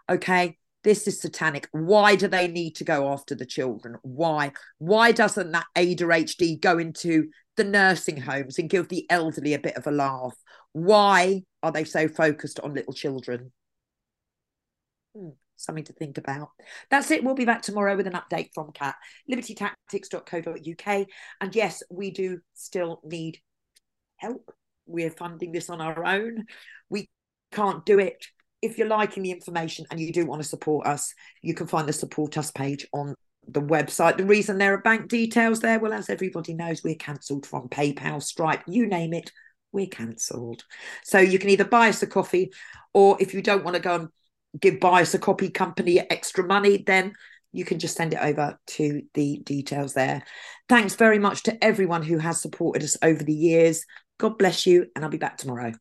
Okay. 0.09 0.57
This 0.82 1.07
is 1.07 1.20
satanic. 1.20 1.68
Why 1.72 2.16
do 2.16 2.26
they 2.26 2.48
need 2.48 2.76
to 2.76 2.84
go 2.84 3.12
after 3.12 3.34
the 3.34 3.44
children? 3.44 3.96
Why? 4.01 4.53
Why 4.78 5.12
doesn't 5.12 5.53
that 5.53 5.66
Aida 5.76 6.11
H 6.11 6.38
Dee 6.38 6.57
go 6.57 6.78
into 6.78 7.28
the 7.57 7.64
nursing 7.64 8.16
homes 8.16 8.59
and 8.59 8.70
give 8.70 8.88
the 8.88 9.05
elderly 9.11 9.53
a 9.53 9.59
bit 9.59 9.76
of 9.76 9.86
a 9.86 9.90
laugh? 9.90 10.34
Why 10.73 11.43
are 11.62 11.73
they 11.73 11.85
so 11.85 12.09
focused 12.09 12.61
on 12.61 12.75
little 12.75 12.93
children? 12.93 13.53
Hmm, 15.16 15.31
something 15.57 15.85
to 15.85 15.93
think 15.93 16.18
about. 16.18 16.51
That's 16.91 17.11
it. 17.11 17.25
We'll 17.25 17.35
be 17.35 17.45
back 17.45 17.62
tomorrow 17.62 17.97
with 17.97 18.07
an 18.07 18.14
update 18.14 18.51
from 18.55 18.73
Cat, 18.73 18.97
libertytactics.co.uk. 19.31 21.07
And 21.41 21.55
yes, 21.55 21.83
we 21.91 22.11
do 22.11 22.41
still 22.55 23.01
need 23.05 23.39
help. 24.16 24.53
We're 24.87 25.11
funding 25.11 25.53
this 25.53 25.71
on 25.71 25.81
our 25.81 26.05
own. 26.05 26.45
We 26.89 27.09
can't 27.53 27.85
do 27.85 27.99
it. 27.99 28.27
If 28.62 28.77
you're 28.77 28.89
liking 28.89 29.23
the 29.23 29.31
information 29.31 29.87
and 29.91 29.99
you 29.99 30.12
do 30.12 30.27
want 30.27 30.43
to 30.43 30.49
support 30.49 30.87
us, 30.87 31.14
you 31.43 31.55
can 31.55 31.66
find 31.66 31.89
the 31.89 31.93
support 31.93 32.37
us 32.37 32.51
page 32.51 32.87
on 32.93 33.14
the 33.49 33.62
website. 33.62 34.18
The 34.18 34.27
reason 34.27 34.59
there 34.59 34.75
are 34.75 34.83
bank 34.83 35.09
details 35.09 35.61
there, 35.61 35.79
well, 35.79 35.93
as 35.93 36.11
everybody 36.11 36.55
knows, 36.55 36.83
we're 36.85 36.95
cancelled 36.95 37.47
from 37.47 37.68
PayPal, 37.68 38.23
Stripe, 38.23 38.62
you 38.66 38.87
name 38.87 39.14
it, 39.14 39.33
we're 39.73 39.87
cancelled. 39.87 40.64
So 41.05 41.18
you 41.18 41.39
can 41.39 41.51
either 41.51 41.64
buy 41.64 41.89
us 41.89 42.03
a 42.03 42.07
coffee, 42.07 42.53
or 42.95 43.16
if 43.21 43.35
you 43.35 43.43
don't 43.43 43.64
want 43.64 43.77
to 43.77 43.83
go 43.83 43.95
and 43.95 44.09
give 44.61 44.81
buy 44.81 45.03
us 45.03 45.14
a 45.14 45.18
copy 45.18 45.51
company 45.51 45.99
extra 45.99 46.45
money, 46.45 46.83
then 46.87 47.12
you 47.53 47.64
can 47.64 47.79
just 47.79 47.97
send 47.97 48.12
it 48.12 48.21
over 48.21 48.59
to 48.66 49.03
the 49.14 49.39
details 49.45 49.95
there. 49.95 50.23
Thanks 50.68 50.95
very 50.95 51.18
much 51.18 51.45
to 51.45 51.64
everyone 51.64 52.03
who 52.03 52.18
has 52.18 52.41
supported 52.41 52.83
us 52.83 52.97
over 53.03 53.23
the 53.23 53.35
years. 53.35 53.85
God 54.18 54.39
bless 54.39 54.66
you, 54.66 54.87
and 54.95 55.05
I'll 55.05 55.11
be 55.11 55.18
back 55.18 55.37
tomorrow. 55.37 55.73